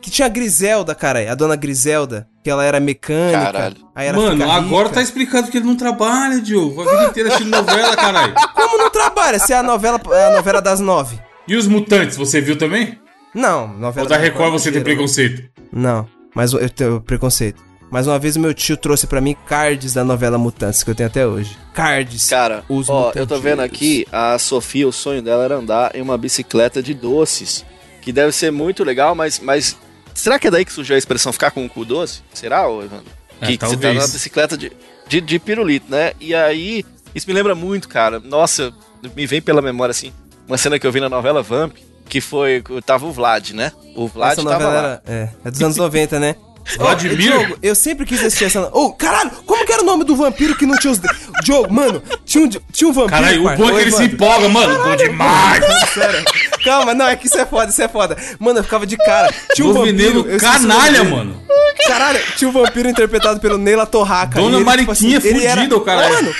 Que 0.00 0.10
tinha 0.10 0.26
a 0.26 0.28
Griselda, 0.28 0.94
caralho. 0.94 1.30
A 1.30 1.34
dona 1.34 1.56
Griselda. 1.56 2.28
Que 2.44 2.50
ela 2.50 2.64
era 2.64 2.78
mecânica. 2.78 3.40
Caralho. 3.40 3.76
Aí 3.94 4.06
ela 4.06 4.16
Mano, 4.16 4.42
fica 4.44 4.52
agora 4.52 4.84
rica. 4.84 4.94
tá 4.94 5.02
explicado 5.02 5.50
que 5.50 5.56
ele 5.58 5.66
não 5.66 5.74
trabalha, 5.76 6.40
Diogo. 6.40 6.82
A 6.82 6.90
vida 6.90 7.04
inteira 7.06 7.28
assistindo 7.30 7.50
novela, 7.50 7.96
caralho. 7.96 8.34
Como 8.54 8.78
não 8.78 8.88
trabalha? 8.90 9.38
Se 9.38 9.52
é 9.52 9.56
a 9.56 9.62
novela, 9.62 10.00
a 10.28 10.30
novela 10.30 10.62
das 10.62 10.78
nove. 10.78 11.18
E 11.48 11.56
os 11.56 11.66
mutantes, 11.66 12.16
você 12.16 12.40
viu 12.40 12.56
também? 12.56 12.98
Não, 13.34 13.66
novela 13.68 14.04
Ou 14.04 14.08
da 14.08 14.16
Record 14.16 14.52
você 14.52 14.64
tem 14.70 14.74
gerou. 14.80 14.84
preconceito? 14.84 15.42
Não, 15.72 16.08
mas 16.34 16.52
eu 16.52 16.70
tenho 16.70 17.00
preconceito. 17.00 17.60
Mas 17.90 18.06
uma 18.06 18.18
vez 18.18 18.34
o 18.36 18.40
meu 18.40 18.52
tio 18.54 18.76
trouxe 18.76 19.06
pra 19.06 19.20
mim 19.20 19.36
cards 19.46 19.92
da 19.94 20.02
novela 20.04 20.38
Mutantes, 20.38 20.82
que 20.82 20.90
eu 20.90 20.94
tenho 20.94 21.08
até 21.08 21.26
hoje. 21.26 21.56
Cards. 21.72 22.28
Cara, 22.28 22.64
Os 22.68 22.88
ó, 22.88 23.12
eu 23.14 23.26
tô 23.26 23.38
vendo 23.38 23.60
aqui, 23.62 24.06
a 24.10 24.38
Sofia, 24.38 24.88
o 24.88 24.92
sonho 24.92 25.22
dela 25.22 25.44
era 25.44 25.56
andar 25.56 25.94
em 25.94 26.02
uma 26.02 26.16
bicicleta 26.18 26.82
de 26.82 26.94
doces. 26.94 27.64
Que 28.02 28.10
deve 28.12 28.32
ser 28.32 28.50
muito 28.50 28.82
legal, 28.84 29.14
mas, 29.14 29.38
mas 29.40 29.76
será 30.20 30.38
que 30.38 30.48
é 30.48 30.50
daí 30.50 30.64
que 30.64 30.72
surgiu 30.72 30.94
a 30.94 30.98
expressão 30.98 31.32
ficar 31.32 31.50
com 31.50 31.64
o 31.64 31.68
cu 31.68 31.84
doce? 31.84 32.22
Será, 32.32 32.68
ô 32.68 32.82
Evandro? 32.82 33.06
É, 33.40 33.46
que 33.46 33.58
que 33.58 33.66
você 33.66 33.76
tá 33.76 33.92
numa 33.92 34.06
bicicleta 34.08 34.56
de, 34.56 34.72
de, 35.08 35.20
de 35.20 35.38
pirulito, 35.38 35.86
né? 35.90 36.12
E 36.20 36.34
aí, 36.34 36.84
isso 37.14 37.26
me 37.28 37.34
lembra 37.34 37.54
muito, 37.54 37.88
cara. 37.88 38.18
Nossa, 38.18 38.72
me 39.14 39.26
vem 39.26 39.42
pela 39.42 39.60
memória, 39.60 39.90
assim, 39.90 40.12
uma 40.48 40.56
cena 40.56 40.78
que 40.78 40.86
eu 40.86 40.92
vi 40.92 41.00
na 41.00 41.08
novela 41.08 41.42
Vamp, 41.42 41.76
que 42.08 42.20
foi, 42.20 42.62
tava 42.84 43.06
o 43.06 43.12
Vlad, 43.12 43.50
né? 43.50 43.72
O 43.94 44.06
Vlad 44.06 44.32
Essa 44.32 44.42
tava 44.44 44.64
novela 44.64 44.82
lá. 44.82 45.02
é, 45.06 45.28
é 45.44 45.50
dos 45.50 45.62
anos 45.62 45.76
90, 45.76 46.18
né? 46.20 46.36
Vladimir? 46.76 47.16
Diogo, 47.18 47.58
eu 47.62 47.74
sempre 47.74 48.04
quis 48.04 48.18
assistir 48.20 48.46
essa. 48.46 48.68
Ô, 48.72 48.92
caralho, 48.92 49.30
como 49.46 49.64
que 49.64 49.72
era 49.72 49.82
o 49.82 49.86
nome 49.86 50.04
do 50.04 50.16
vampiro 50.16 50.56
que 50.56 50.66
não 50.66 50.76
tinha 50.76 50.92
os. 50.92 51.00
Diogo, 51.44 51.72
mano, 51.72 52.02
tinha 52.24 52.44
um, 52.44 52.48
tinha 52.48 52.88
um 52.88 52.92
vampiro. 52.92 53.10
Caralho, 53.10 53.40
o 53.46 53.56
bom 53.56 53.70
é 53.70 53.72
que 53.74 53.80
ele 53.82 53.92
se 53.92 54.02
empolga, 54.04 54.48
mano. 54.48 54.82
Bom 54.84 54.96
demais. 54.96 55.64
Sério. 55.94 56.24
Calma, 56.64 56.92
não, 56.94 57.06
é 57.06 57.14
que 57.16 57.26
isso 57.26 57.38
é 57.38 57.46
foda, 57.46 57.70
isso 57.70 57.80
é 57.82 57.88
foda. 57.88 58.16
Mano, 58.38 58.58
eu 58.58 58.64
ficava 58.64 58.84
de 58.86 58.96
cara. 58.96 59.32
Tinha 59.54 59.66
um 59.68 59.72
vampiro. 59.72 60.24
canalha, 60.38 61.04
mano. 61.04 61.40
Caralho, 61.86 62.18
tinha 62.36 62.48
um 62.48 62.52
vampiro 62.52 62.88
interpretado 62.88 63.38
pelo 63.38 63.56
Neila 63.58 63.86
Torraca. 63.86 64.40
Dona 64.40 64.56
ele, 64.56 64.64
Mariquinha 64.64 65.20
ele 65.22 65.44
era- 65.44 65.56
fudida, 65.60 65.76
o 65.76 65.80
caralho. 65.82 66.14
Mano, 66.14 66.34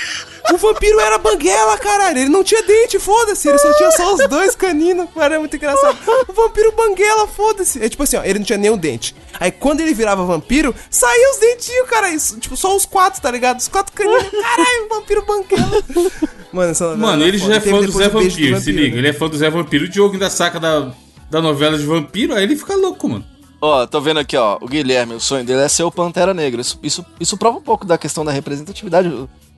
o 0.53 0.57
vampiro 0.57 0.99
era 0.99 1.17
banguela, 1.17 1.77
caralho. 1.77 2.19
Ele 2.19 2.29
não 2.29 2.43
tinha 2.43 2.61
dente, 2.63 2.99
foda-se. 2.99 3.47
Ele 3.47 3.57
só 3.57 3.73
tinha 3.73 3.91
só 3.91 4.13
os 4.13 4.27
dois 4.27 4.55
caninos. 4.55 5.07
Cara, 5.13 5.35
é 5.35 5.39
muito 5.39 5.55
engraçado. 5.55 5.97
O 6.27 6.33
vampiro 6.33 6.71
banguela, 6.71 7.27
foda-se. 7.27 7.83
É 7.83 7.89
tipo 7.89 8.03
assim, 8.03 8.17
ó, 8.17 8.23
ele 8.23 8.39
não 8.39 8.45
tinha 8.45 8.57
nenhum 8.57 8.77
dente. 8.77 9.15
Aí 9.39 9.51
quando 9.51 9.81
ele 9.81 9.93
virava 9.93 10.23
vampiro, 10.25 10.73
saía 10.89 11.31
os 11.31 11.37
dentinhos, 11.37 11.87
cara. 11.89 12.09
Isso, 12.09 12.39
tipo, 12.39 12.55
só 12.55 12.75
os 12.75 12.85
quatro, 12.85 13.21
tá 13.21 13.29
ligado? 13.31 13.59
Os 13.59 13.67
quatro 13.67 13.93
caninos. 13.93 14.29
Caralho, 14.29 14.89
vampiro 14.89 15.25
banguela. 15.25 15.83
Mano, 16.51 16.71
essa 16.71 16.85
novela 16.89 17.11
Mano, 17.11 17.23
ele 17.25 17.37
já 17.37 17.55
é 17.55 17.59
fã 17.59 17.81
do 17.81 17.91
Zé 17.91 18.07
o 18.07 18.11
beijo 18.11 18.11
do 18.11 18.21
Vampiro, 18.21 18.29
se 18.29 18.51
vampiro, 18.51 18.77
liga. 18.77 18.95
né? 18.95 18.99
Ele 19.01 19.07
é 19.09 19.13
fã 19.13 19.27
do 19.27 19.37
Zé 19.37 19.49
Vampiro. 19.49 19.85
O 19.85 19.89
Diogo 19.89 20.13
ainda 20.13 20.29
saca 20.29 20.59
da, 20.59 20.91
da 21.29 21.41
novela 21.41 21.77
de 21.77 21.85
vampiro, 21.85 22.33
aí 22.33 22.43
ele 22.43 22.55
fica 22.55 22.75
louco, 22.75 23.09
mano. 23.09 23.25
Ó, 23.59 23.85
tô 23.87 23.99
vendo 23.99 24.19
aqui, 24.19 24.37
ó. 24.37 24.57
O 24.61 24.67
Guilherme, 24.67 25.15
o 25.15 25.19
sonho 25.19 25.43
dele 25.43 25.61
é 25.61 25.67
ser 25.67 25.83
o 25.83 25.91
Pantera 25.91 26.33
Negra. 26.33 26.61
Isso, 26.61 26.79
isso, 26.83 27.05
isso 27.19 27.35
prova 27.37 27.57
um 27.57 27.61
pouco 27.61 27.85
da 27.85 27.97
questão 27.97 28.23
da 28.23 28.31
representatividade, 28.31 29.09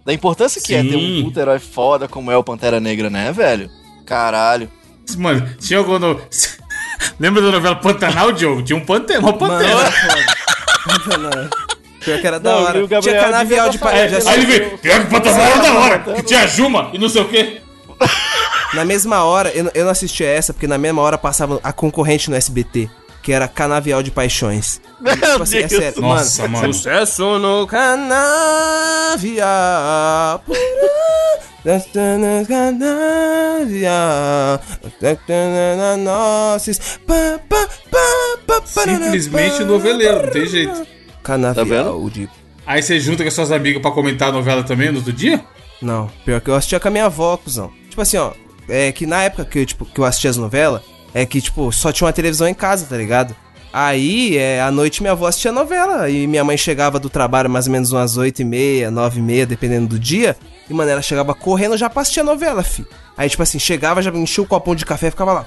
da 0.10 0.14
importância 0.14 0.60
que 0.60 0.74
é 0.74 0.82
ter 0.82 0.90
Sim. 0.90 1.20
um 1.22 1.24
puta 1.26 1.40
herói 1.40 1.60
foda 1.60 2.08
como 2.08 2.32
é 2.32 2.36
o 2.36 2.44
Pantera 2.44 2.80
Negra, 2.80 3.12
né, 3.12 3.32
velho? 3.32 3.70
Caralho. 4.08 4.68
Mano, 5.16 5.48
tinha 5.60 5.78
algum. 5.78 6.00
No... 6.00 6.20
Lembra 7.20 7.44
da 7.44 7.52
novela 7.52 7.76
Pantanal, 7.76 8.32
Diogo? 8.32 8.64
Tinha 8.64 8.76
um 8.78 8.84
pantera, 8.84 9.20
uma 9.20 9.32
Mano, 9.32 9.38
pantera. 9.38 9.94
Pantanal. 10.84 11.50
Pior 12.04 12.20
que 12.22 12.28
era 12.28 12.40
da 12.40 12.52
Não, 12.52 12.64
hora. 12.64 12.84
o 12.84 12.88
Gabriel 12.88 13.02
Tinha 13.02 13.24
canavial 13.24 13.70
de 13.70 13.78
já 13.78 13.88
Aí 13.90 14.00
ele 14.08 14.16
assisti- 14.16 14.46
veio, 14.46 14.78
pior 14.80 15.00
que 15.06 15.12
Pantanal 15.12 15.42
era 15.42 15.58
da 15.60 15.74
hora, 15.76 16.00
que 16.00 16.24
tinha 16.24 16.48
Juma 16.48 16.90
e 16.92 16.98
não 16.98 17.08
sei 17.10 17.22
o 17.22 17.26
quê. 17.30 17.62
Na 18.74 18.84
mesma 18.86 19.24
hora, 19.24 19.50
eu, 19.54 19.66
não- 19.66 19.72
eu 19.76 19.84
não 19.86 19.92
assistia 19.92 20.28
essa, 20.28 20.54
porque 20.54 20.66
na 20.66 20.78
mesma 20.80 21.02
hora 21.04 21.18
passava 21.20 21.60
a 21.64 21.72
concorrente 21.72 22.30
no 22.32 22.36
SBT, 22.36 22.90
que 23.22 23.32
era 23.32 23.48
Canavial 23.48 24.02
de 24.02 24.12
Paixões. 24.12 24.82
Meu 25.00 25.16
Tipo 25.16 25.44
assim, 25.44 25.58
é 25.60 25.68
sério. 25.68 26.02
Nossa, 26.02 26.48
mano. 26.48 26.74
Sucesso 26.74 27.40
no 27.40 27.68
canavial. 27.68 28.20
Simplesmente 38.66 39.64
noveleiro, 39.64 40.24
não 40.24 40.32
tem 40.32 40.46
jeito. 40.46 40.88
Canavial 41.22 42.02
Tá 42.02 42.10
de. 42.10 42.30
Aí 42.66 42.82
você 42.82 43.00
junta 43.00 43.24
com 43.24 43.28
as 43.28 43.34
suas 43.34 43.52
amigas 43.52 43.82
pra 43.82 43.92
comentar 43.92 44.30
a 44.30 44.32
novela 44.32 44.64
também 44.64 44.92
no 44.92 44.98
outro 44.98 45.12
dia? 45.12 45.44
Não, 45.82 46.10
pior 46.24 46.40
que 46.40 46.50
eu 46.50 46.56
assistia 46.56 46.80
com 46.80 46.88
a 46.88 46.92
minha 46.92 47.06
avó, 47.06 47.36
cuzão. 47.38 47.72
Tipo 47.90 48.02
assim, 48.02 48.18
ó. 48.18 48.32
É 48.68 48.92
que 48.92 49.08
na 49.08 49.24
época 49.24 49.46
que 49.46 49.60
eu, 49.60 49.66
tipo, 49.66 49.86
que 49.86 50.00
eu 50.00 50.06
assistia 50.06 50.30
as 50.30 50.38
novelas, 50.38 50.82
é 51.14 51.26
que, 51.26 51.42
tipo, 51.42 51.72
só 51.72 51.92
tinha 51.92 52.06
uma 52.06 52.14
televisão 52.14 52.48
em 52.48 52.54
casa, 52.54 52.86
tá 52.86 52.98
ligado? 52.98 53.36
Aí, 53.72 54.36
é, 54.36 54.62
à 54.62 54.72
noite 54.72 55.02
minha 55.02 55.12
avó 55.12 55.28
assistia 55.28 55.52
novela. 55.52 56.10
E 56.10 56.26
minha 56.26 56.44
mãe 56.44 56.58
chegava 56.58 57.00
do 57.00 57.10
trabalho 57.10 57.50
mais 57.50 57.68
ou 57.68 57.72
menos 57.72 57.92
umas 57.92 58.18
8 58.18 58.42
e 58.42 58.46
meia, 58.46 58.92
9 58.92 59.20
e 59.20 59.22
meia, 59.22 59.46
dependendo 59.46 59.88
do 59.88 60.00
dia. 60.00 60.36
E, 60.70 60.74
mano, 60.74 60.90
ela 60.90 61.02
chegava 61.02 61.34
correndo 61.34 61.78
já 61.78 61.90
pra 61.90 62.02
assistir 62.02 62.22
a 62.22 62.24
novela, 62.24 62.64
fi. 62.64 62.86
Aí, 63.16 63.30
tipo 63.30 63.44
assim, 63.44 63.60
chegava, 63.60 64.02
já 64.02 64.12
enchia 64.12 64.44
o 64.44 64.48
copão 64.48 64.76
de 64.76 64.86
café 64.86 65.08
e 65.08 65.12
ficava 65.12 65.34
lá. 65.34 65.46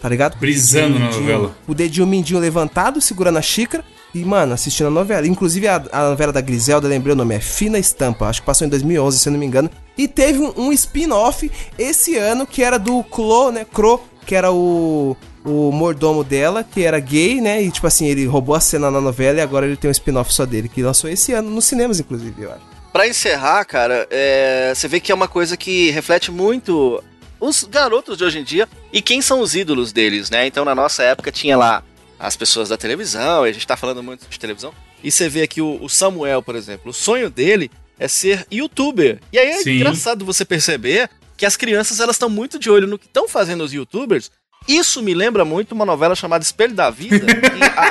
Tá 0.00 0.08
ligado? 0.08 0.38
Brisando 0.38 0.98
na 0.98 1.10
novela. 1.10 1.54
O 1.66 1.74
dedinho 1.74 2.06
mindinho 2.06 2.40
levantado, 2.40 3.00
segurando 3.00 3.38
a 3.38 3.42
xícara. 3.42 3.84
E, 4.14 4.24
mano, 4.24 4.54
assistindo 4.54 4.86
a 4.86 4.90
novela. 4.90 5.26
Inclusive, 5.26 5.68
a, 5.68 5.82
a 5.92 6.10
novela 6.10 6.32
da 6.32 6.40
Griselda, 6.40 6.88
lembrei 6.88 7.12
o 7.12 7.16
nome, 7.16 7.34
é 7.34 7.40
Fina 7.40 7.78
Estampa. 7.78 8.26
Acho 8.26 8.40
que 8.40 8.46
passou 8.46 8.66
em 8.66 8.70
2011, 8.70 9.18
se 9.18 9.28
eu 9.28 9.32
não 9.32 9.38
me 9.38 9.46
engano. 9.46 9.70
E 9.96 10.08
teve 10.08 10.38
um, 10.38 10.52
um 10.56 10.72
spin-off 10.72 11.50
esse 11.78 12.16
ano, 12.16 12.46
que 12.46 12.62
era 12.62 12.78
do 12.78 13.04
Clo, 13.04 13.52
né? 13.52 13.64
Cro, 13.70 14.00
que 14.24 14.34
era 14.34 14.52
o, 14.52 15.16
o 15.44 15.72
mordomo 15.72 16.22
dela, 16.22 16.62
que 16.64 16.82
era 16.82 16.98
gay, 16.98 17.40
né? 17.40 17.62
E, 17.62 17.70
tipo 17.70 17.86
assim, 17.86 18.06
ele 18.06 18.26
roubou 18.26 18.54
a 18.54 18.60
cena 18.60 18.90
na 18.90 19.00
novela 19.00 19.38
e 19.38 19.40
agora 19.40 19.66
ele 19.66 19.76
tem 19.76 19.88
um 19.88 19.92
spin-off 19.92 20.32
só 20.32 20.46
dele, 20.46 20.68
que 20.68 20.82
lançou 20.82 21.08
esse 21.08 21.32
ano, 21.32 21.50
nos 21.50 21.64
cinemas, 21.64 22.00
inclusive, 22.00 22.42
eu 22.42 22.50
acho. 22.50 22.70
Pra 22.92 23.06
encerrar, 23.06 23.64
cara, 23.64 24.06
é, 24.10 24.72
você 24.74 24.88
vê 24.88 24.98
que 24.98 25.12
é 25.12 25.14
uma 25.14 25.28
coisa 25.28 25.56
que 25.56 25.90
reflete 25.90 26.30
muito 26.30 27.02
os 27.38 27.64
garotos 27.64 28.18
de 28.18 28.24
hoje 28.24 28.40
em 28.40 28.44
dia 28.44 28.68
e 28.92 29.00
quem 29.00 29.22
são 29.22 29.40
os 29.40 29.54
ídolos 29.54 29.92
deles, 29.92 30.28
né? 30.28 30.46
Então, 30.46 30.64
na 30.64 30.74
nossa 30.74 31.02
época, 31.02 31.30
tinha 31.30 31.56
lá 31.56 31.82
as 32.18 32.36
pessoas 32.36 32.68
da 32.68 32.76
televisão, 32.76 33.46
e 33.46 33.50
a 33.50 33.52
gente 33.52 33.66
tá 33.66 33.76
falando 33.76 34.02
muito 34.02 34.28
de 34.28 34.38
televisão, 34.38 34.74
e 35.02 35.10
você 35.10 35.28
vê 35.28 35.42
aqui 35.42 35.62
o, 35.62 35.82
o 35.82 35.88
Samuel, 35.88 36.42
por 36.42 36.54
exemplo, 36.54 36.90
o 36.90 36.92
sonho 36.92 37.30
dele 37.30 37.70
é 37.98 38.06
ser 38.08 38.46
youtuber. 38.52 39.20
E 39.32 39.38
aí 39.38 39.48
é 39.48 39.62
Sim. 39.62 39.76
engraçado 39.76 40.24
você 40.24 40.44
perceber 40.44 41.08
que 41.40 41.46
as 41.46 41.56
crianças 41.56 42.00
elas 42.00 42.16
estão 42.16 42.28
muito 42.28 42.58
de 42.58 42.68
olho 42.70 42.86
no 42.86 42.98
que 42.98 43.06
estão 43.06 43.26
fazendo 43.26 43.64
os 43.64 43.72
youtubers. 43.72 44.30
Isso 44.68 45.02
me 45.02 45.14
lembra 45.14 45.42
muito 45.42 45.72
uma 45.72 45.86
novela 45.86 46.14
chamada 46.14 46.44
Espelho 46.44 46.74
da 46.74 46.90
Vida, 46.90 47.16
e 47.24 47.64
a, 47.64 47.88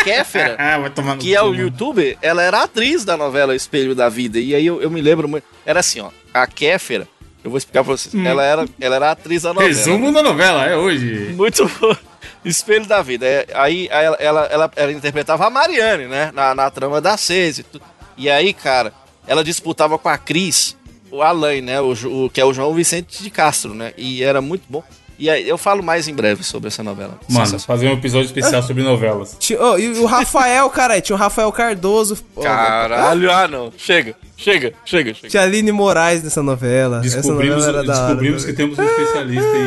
a 0.00 0.02
Kéfera, 0.02 0.56
Ah, 0.58 1.16
que 1.16 1.32
é 1.32 1.40
o 1.40 1.50
mano. 1.50 1.60
youtuber, 1.60 2.18
ela 2.20 2.42
era 2.42 2.64
atriz 2.64 3.04
da 3.04 3.16
novela 3.16 3.54
Espelho 3.54 3.94
da 3.94 4.08
Vida. 4.08 4.40
E 4.40 4.52
aí 4.52 4.66
eu, 4.66 4.82
eu 4.82 4.90
me 4.90 5.00
lembro 5.00 5.28
muito. 5.28 5.44
Era 5.64 5.78
assim, 5.78 6.00
ó. 6.00 6.10
A 6.34 6.44
Kéfera, 6.48 7.06
eu 7.44 7.50
vou 7.52 7.56
explicar 7.58 7.84
pra 7.84 7.96
vocês. 7.96 8.12
Ela, 8.26 8.42
era, 8.44 8.66
ela 8.80 8.96
era 8.96 9.10
atriz 9.12 9.42
da 9.42 9.54
novela. 9.54 9.68
Resumo 9.72 10.12
da 10.12 10.20
novela, 10.20 10.66
é 10.66 10.76
hoje. 10.76 11.32
Muito 11.36 11.64
bom. 11.80 11.94
Espelho 12.44 12.84
da 12.86 13.00
Vida. 13.00 13.24
É, 13.24 13.46
aí 13.54 13.86
ela, 13.88 14.16
ela, 14.18 14.44
ela, 14.46 14.70
ela 14.74 14.92
interpretava 14.92 15.46
a 15.46 15.50
Mariane, 15.50 16.06
né? 16.08 16.32
Na, 16.34 16.52
na 16.52 16.68
trama 16.68 17.00
da 17.00 17.16
Seis 17.16 17.60
e 17.60 17.62
tudo. 17.62 17.84
E 18.16 18.28
aí, 18.28 18.52
cara, 18.52 18.92
ela 19.24 19.44
disputava 19.44 19.96
com 20.00 20.08
a 20.08 20.18
Cris, 20.18 20.76
o 21.10 21.22
Alain, 21.22 21.60
né? 21.60 21.80
O, 21.80 21.92
o- 21.92 22.30
que 22.30 22.40
é 22.40 22.44
o 22.44 22.52
João 22.52 22.74
Vicente 22.74 23.22
de 23.22 23.30
Castro, 23.30 23.74
né? 23.74 23.92
E 23.96 24.22
era 24.22 24.40
muito 24.40 24.62
bom. 24.68 24.82
E 25.20 25.28
aí, 25.28 25.48
eu 25.48 25.58
falo 25.58 25.82
mais 25.82 26.06
em 26.06 26.14
breve 26.14 26.44
sobre 26.44 26.68
essa 26.68 26.80
novela. 26.80 27.18
Mano, 27.28 27.58
fazer 27.58 27.88
um 27.88 27.94
episódio 27.94 28.26
especial 28.26 28.62
sobre 28.62 28.84
novelas. 28.84 29.36
Oh, 29.58 29.76
e 29.76 29.88
o 29.98 30.06
Rafael, 30.06 30.70
caralho, 30.70 31.02
tinha 31.02 31.16
o 31.16 31.18
Rafael 31.18 31.50
Cardoso. 31.50 32.16
Caralho, 32.40 33.32
ah 33.32 33.48
não. 33.48 33.72
Chega, 33.76 34.14
chega, 34.36 34.72
chega, 34.84 35.12
chega. 35.14 35.28
Tinha 35.28 35.42
Aline 35.42 35.72
Moraes 35.72 36.22
nessa 36.22 36.40
novela. 36.40 37.00
Essa 37.04 37.16
Descobrimos, 37.16 37.56
novela 37.66 37.78
era 37.80 37.84
da 37.84 37.92
hora. 37.94 38.04
descobrimos 38.06 38.44
que 38.44 38.52
temos 38.52 38.78
um 38.78 38.84
especialista 38.84 39.56
em, 39.56 39.58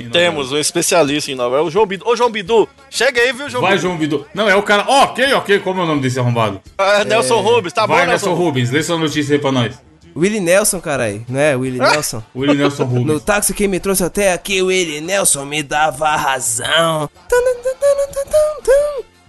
em 0.00 0.04
novelas. 0.06 0.12
Temos 0.12 0.50
um 0.52 0.58
especialista 0.58 1.30
em 1.30 1.36
novela, 1.36 1.62
o 1.62 1.70
João 1.70 1.86
Bidu. 1.86 2.04
Ô, 2.04 2.16
João 2.16 2.30
Bidu, 2.30 2.68
chega 2.90 3.20
aí, 3.20 3.32
viu, 3.32 3.48
João 3.48 3.62
Vai, 3.62 3.72
Bidu? 3.74 3.82
João 3.82 3.96
Bidu. 3.96 4.26
Não, 4.34 4.48
é 4.48 4.56
o 4.56 4.62
cara. 4.64 4.84
Ok, 4.88 5.32
ok. 5.34 5.60
Como 5.60 5.80
é 5.82 5.84
o 5.84 5.86
nome 5.86 6.00
desse 6.02 6.18
arrombado? 6.18 6.60
Ah, 6.76 7.04
Nelson 7.04 7.40
Rubens, 7.42 7.72
tá 7.72 7.86
Vai, 7.86 8.00
bom, 8.00 8.10
Nelson 8.10 8.26
Nelson 8.30 8.42
Rubens. 8.42 8.70
Lê 8.72 8.82
sua 8.82 8.98
notícia 8.98 9.36
aí 9.36 9.40
pra 9.40 9.52
nós. 9.52 9.72
Willie 10.16 10.40
Nelson, 10.40 10.80
caralho, 10.80 11.24
não 11.28 11.38
é? 11.38 11.54
Willie 11.54 11.78
Nelson. 11.78 12.22
Willie 12.34 12.56
Nelson 12.56 12.84
No 12.84 12.98
Rubens. 13.00 13.22
táxi 13.22 13.52
quem 13.52 13.68
me 13.68 13.78
trouxe 13.78 14.02
até 14.02 14.32
aqui, 14.32 14.62
Willie 14.62 15.00
Nelson 15.02 15.44
me 15.44 15.62
dava 15.62 16.16
razão. 16.16 17.10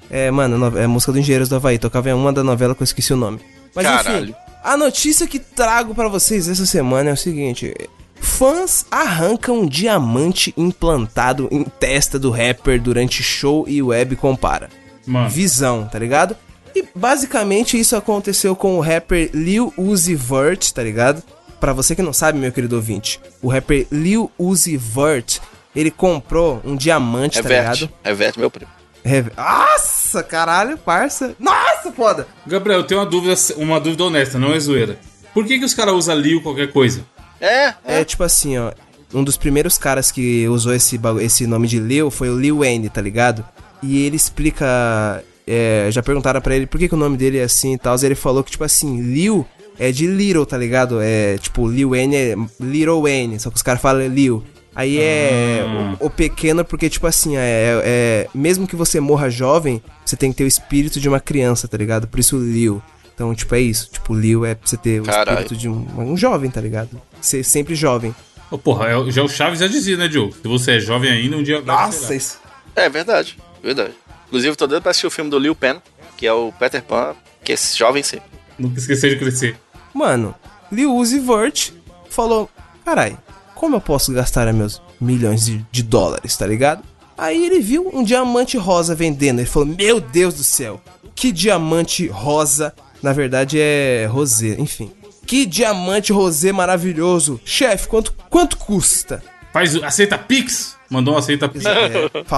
É, 0.10 0.32
mano, 0.32 0.58
no- 0.58 0.78
é 0.78 0.88
música 0.88 1.12
do 1.12 1.20
Engenheiros 1.20 1.50
do 1.50 1.56
Havaí. 1.58 1.78
Tocava 1.78 2.10
em 2.10 2.14
uma 2.14 2.32
da 2.32 2.44
novela 2.44 2.74
que 2.74 2.82
eu 2.82 2.86
esqueci 2.86 3.14
o 3.14 3.18
nome. 3.18 3.40
Mas 3.76 3.86
Caralho. 3.86 4.24
enfim, 4.30 4.36
a 4.64 4.78
notícia 4.78 5.28
que 5.28 5.38
trago 5.40 5.94
pra 5.94 6.08
vocês 6.08 6.48
essa 6.48 6.66
semana 6.66 7.10
é 7.10 7.14
o 7.14 7.18
seguinte: 7.18 7.74
fãs 8.16 8.86
arrancam 8.90 9.60
um 9.62 9.68
diamante 9.68 10.54
implantado 10.56 11.50
em 11.52 11.64
testa 11.64 12.18
do 12.18 12.32
rapper 12.32 12.82
durante 12.82 13.22
show 13.22 13.66
e 13.68 13.82
web 13.82 14.16
compara. 14.16 14.70
Mano. 15.06 15.30
Visão, 15.30 15.86
tá 15.92 16.00
ligado? 16.00 16.36
E 16.76 16.84
basicamente 16.96 17.80
isso 17.80 17.96
aconteceu 17.96 18.56
com 18.56 18.78
o 18.78 18.82
rapper 18.82 19.30
Lil 19.34 19.74
Uzi 19.78 20.16
Vert, 20.16 20.72
tá 20.72 20.84
ligado? 20.84 21.22
Pra 21.60 21.74
você 21.74 21.96
que 21.96 22.02
não 22.02 22.14
sabe, 22.14 22.38
meu 22.38 22.52
querido 22.52 22.76
ouvinte, 22.76 23.20
o 23.42 23.48
rapper 23.50 23.88
Lil 23.92 24.32
Uzi 24.38 24.78
Vert, 24.78 25.40
ele 25.76 25.90
comprou 25.90 26.62
um 26.64 26.76
diamante, 26.76 27.42
tá 27.42 27.48
Reverte, 27.50 27.82
ligado? 27.86 27.94
reverte 28.04 28.40
meu 28.40 28.52
primo. 28.52 28.72
Reve- 29.04 29.32
Nossa, 29.38 30.22
caralho, 30.22 30.78
parça. 30.78 31.36
Nossa, 31.40 31.92
foda. 31.92 32.28
Gabriel, 32.46 32.80
eu 32.80 32.84
tenho 32.86 33.00
uma 33.00 33.06
dúvida, 33.06 33.34
uma 33.56 33.80
dúvida 33.80 34.04
honesta, 34.04 34.38
não 34.38 34.54
é 34.54 34.60
zoeira. 34.60 35.00
Por 35.34 35.46
que, 35.46 35.58
que 35.60 35.66
os 35.66 35.74
caras 35.74 35.94
usam 35.96 36.16
Lil 36.18 36.42
qualquer 36.42 36.72
coisa? 36.72 37.04
É, 37.40 37.74
É 37.86 38.04
tipo 38.04 38.24
assim, 38.24 38.58
ó. 38.58 38.72
Um 39.14 39.24
dos 39.24 39.38
primeiros 39.38 39.78
caras 39.78 40.12
que 40.12 40.48
usou 40.50 40.74
esse, 40.74 41.00
esse 41.22 41.48
nome 41.48 41.68
de 41.68 41.80
Lil 41.80 42.12
foi 42.12 42.30
o 42.30 42.38
Lil 42.38 42.58
Wayne, 42.60 42.90
tá 42.90 43.00
ligado? 43.02 43.46
E 43.82 44.06
ele 44.06 44.16
explica. 44.18 45.24
É, 45.48 45.88
já 45.92 46.04
perguntaram 46.04 46.42
pra 46.42 46.56
ele 46.56 46.68
por 46.68 46.78
que, 46.80 46.88
que 46.88 46.94
o 46.94 46.98
nome 46.98 47.16
dele 47.18 47.38
é 47.40 47.44
assim 47.44 47.74
e 47.74 47.78
tal. 47.78 47.96
E 47.98 48.06
ele 48.06 48.16
falou 48.16 48.44
que, 48.44 48.52
tipo 48.52 48.64
assim, 48.64 49.02
Lil 49.02 49.46
é 49.80 49.92
de 49.92 50.06
Little, 50.08 50.46
tá 50.46 50.58
ligado? 50.58 51.00
É 51.02 51.38
tipo, 51.38 51.68
Lil 51.68 51.92
Wayne 51.92 52.16
é 52.16 52.36
Little 52.60 53.02
Wayne, 53.02 53.40
só 53.40 53.50
que 53.50 53.56
os 53.56 53.62
caras 53.64 53.82
falam 53.82 54.06
Lil. 54.08 54.44
Aí 54.76 55.00
é 55.00 55.64
o, 56.00 56.06
o 56.06 56.10
pequeno, 56.10 56.64
porque, 56.64 56.88
tipo 56.90 57.08
assim, 57.08 57.36
é, 57.36 57.82
é- 57.84 58.28
Mesmo 58.36 58.68
que 58.68 58.76
você 58.76 59.00
morra 59.00 59.28
jovem, 59.30 59.82
você 60.06 60.16
tem 60.16 60.32
que 60.32 60.38
ter 60.38 60.44
o 60.44 60.48
espírito 60.48 61.00
de 61.00 61.10
uma 61.10 61.20
criança, 61.20 61.68
tá 61.68 61.76
ligado? 61.78 62.08
Por 62.08 62.20
isso 62.20 62.38
Lil. 62.38 62.80
Então, 63.16 63.34
tipo, 63.34 63.56
é 63.56 63.60
isso. 63.62 63.90
Tipo, 63.92 64.14
Lil 64.14 64.46
é 64.46 64.54
pra 64.54 64.68
você 64.68 64.78
ter 64.78 65.02
o 65.02 65.06
Caralho. 65.06 65.40
espírito 65.40 65.56
de 65.60 65.68
um, 65.68 65.88
um 65.98 66.16
jovem, 66.16 66.52
tá 66.52 66.62
ligado? 66.62 66.90
Ser 67.20 67.44
sempre 67.44 67.74
jovem. 67.74 68.14
Ô, 68.52 68.58
porra, 68.60 68.88
é- 68.90 69.12
já 69.12 69.24
o 69.24 69.28
Chaves 69.28 69.60
já 69.60 69.66
dizia, 69.68 69.98
né, 69.98 70.08
Diogo? 70.08 70.32
Se 70.34 70.48
você 70.48 70.74
é 70.74 70.80
jovem 70.80 71.10
ainda, 71.10 71.36
um 71.38 71.42
dia. 71.44 71.60
vai 71.60 71.76
Nossa, 71.86 72.14
isso. 72.14 72.38
é 72.76 72.88
verdade, 72.88 73.36
verdade. 73.64 73.94
Inclusive, 74.28 74.56
tô 74.56 74.68
doido 74.68 74.82
pra 74.82 74.92
assistir 74.92 75.08
o 75.08 75.12
filme 75.12 75.30
do 75.30 75.40
Lil 75.40 75.56
Pen, 75.56 75.82
que 76.18 76.28
é 76.28 76.34
o 76.34 76.52
Peter 76.52 76.84
Pan, 76.84 77.16
que 77.44 77.52
é 77.52 77.56
esse 77.56 77.78
jovem 77.78 78.04
sempre. 78.04 78.30
Nunca 78.60 78.80
esquecer 78.80 79.12
de 79.12 79.18
crescer. 79.18 79.58
Mano, 79.94 80.36
Lil 80.72 80.94
Uzi 80.96 81.20
Vert 81.20 81.72
falou: 82.10 82.50
Carai, 82.84 83.18
como 83.56 83.76
eu 83.76 83.82
posso 83.82 84.12
gastar 84.12 84.52
meus 84.54 84.82
milhões 85.00 85.46
de, 85.46 85.66
de 85.72 85.84
dólares, 85.84 86.36
tá 86.36 86.46
ligado? 86.46 86.84
Aí 87.18 87.46
ele 87.46 87.60
viu 87.60 87.90
um 87.94 88.04
diamante 88.04 88.58
rosa 88.58 88.94
vendendo. 88.94 89.40
Ele 89.40 89.48
falou: 89.48 89.68
Meu 89.68 90.00
Deus 90.00 90.34
do 90.36 90.44
céu, 90.44 90.82
que 91.16 91.32
diamante 91.32 92.08
rosa. 92.08 92.74
Na 93.02 93.14
verdade 93.14 93.60
é 93.60 94.08
rosé, 94.10 94.56
enfim. 94.60 94.92
Que 95.26 95.46
diamante 95.46 96.12
rosé 96.12 96.52
maravilhoso. 96.52 97.40
Chefe, 97.46 97.88
quanto, 97.88 98.14
quanto 98.30 98.58
custa? 98.58 99.24
Faz, 99.58 99.76
aceita 99.78 100.20
Pix? 100.20 100.76
Mandou 100.88 101.18
aceita 101.18 101.50
Pix. 101.50 101.66
É, 101.66 101.90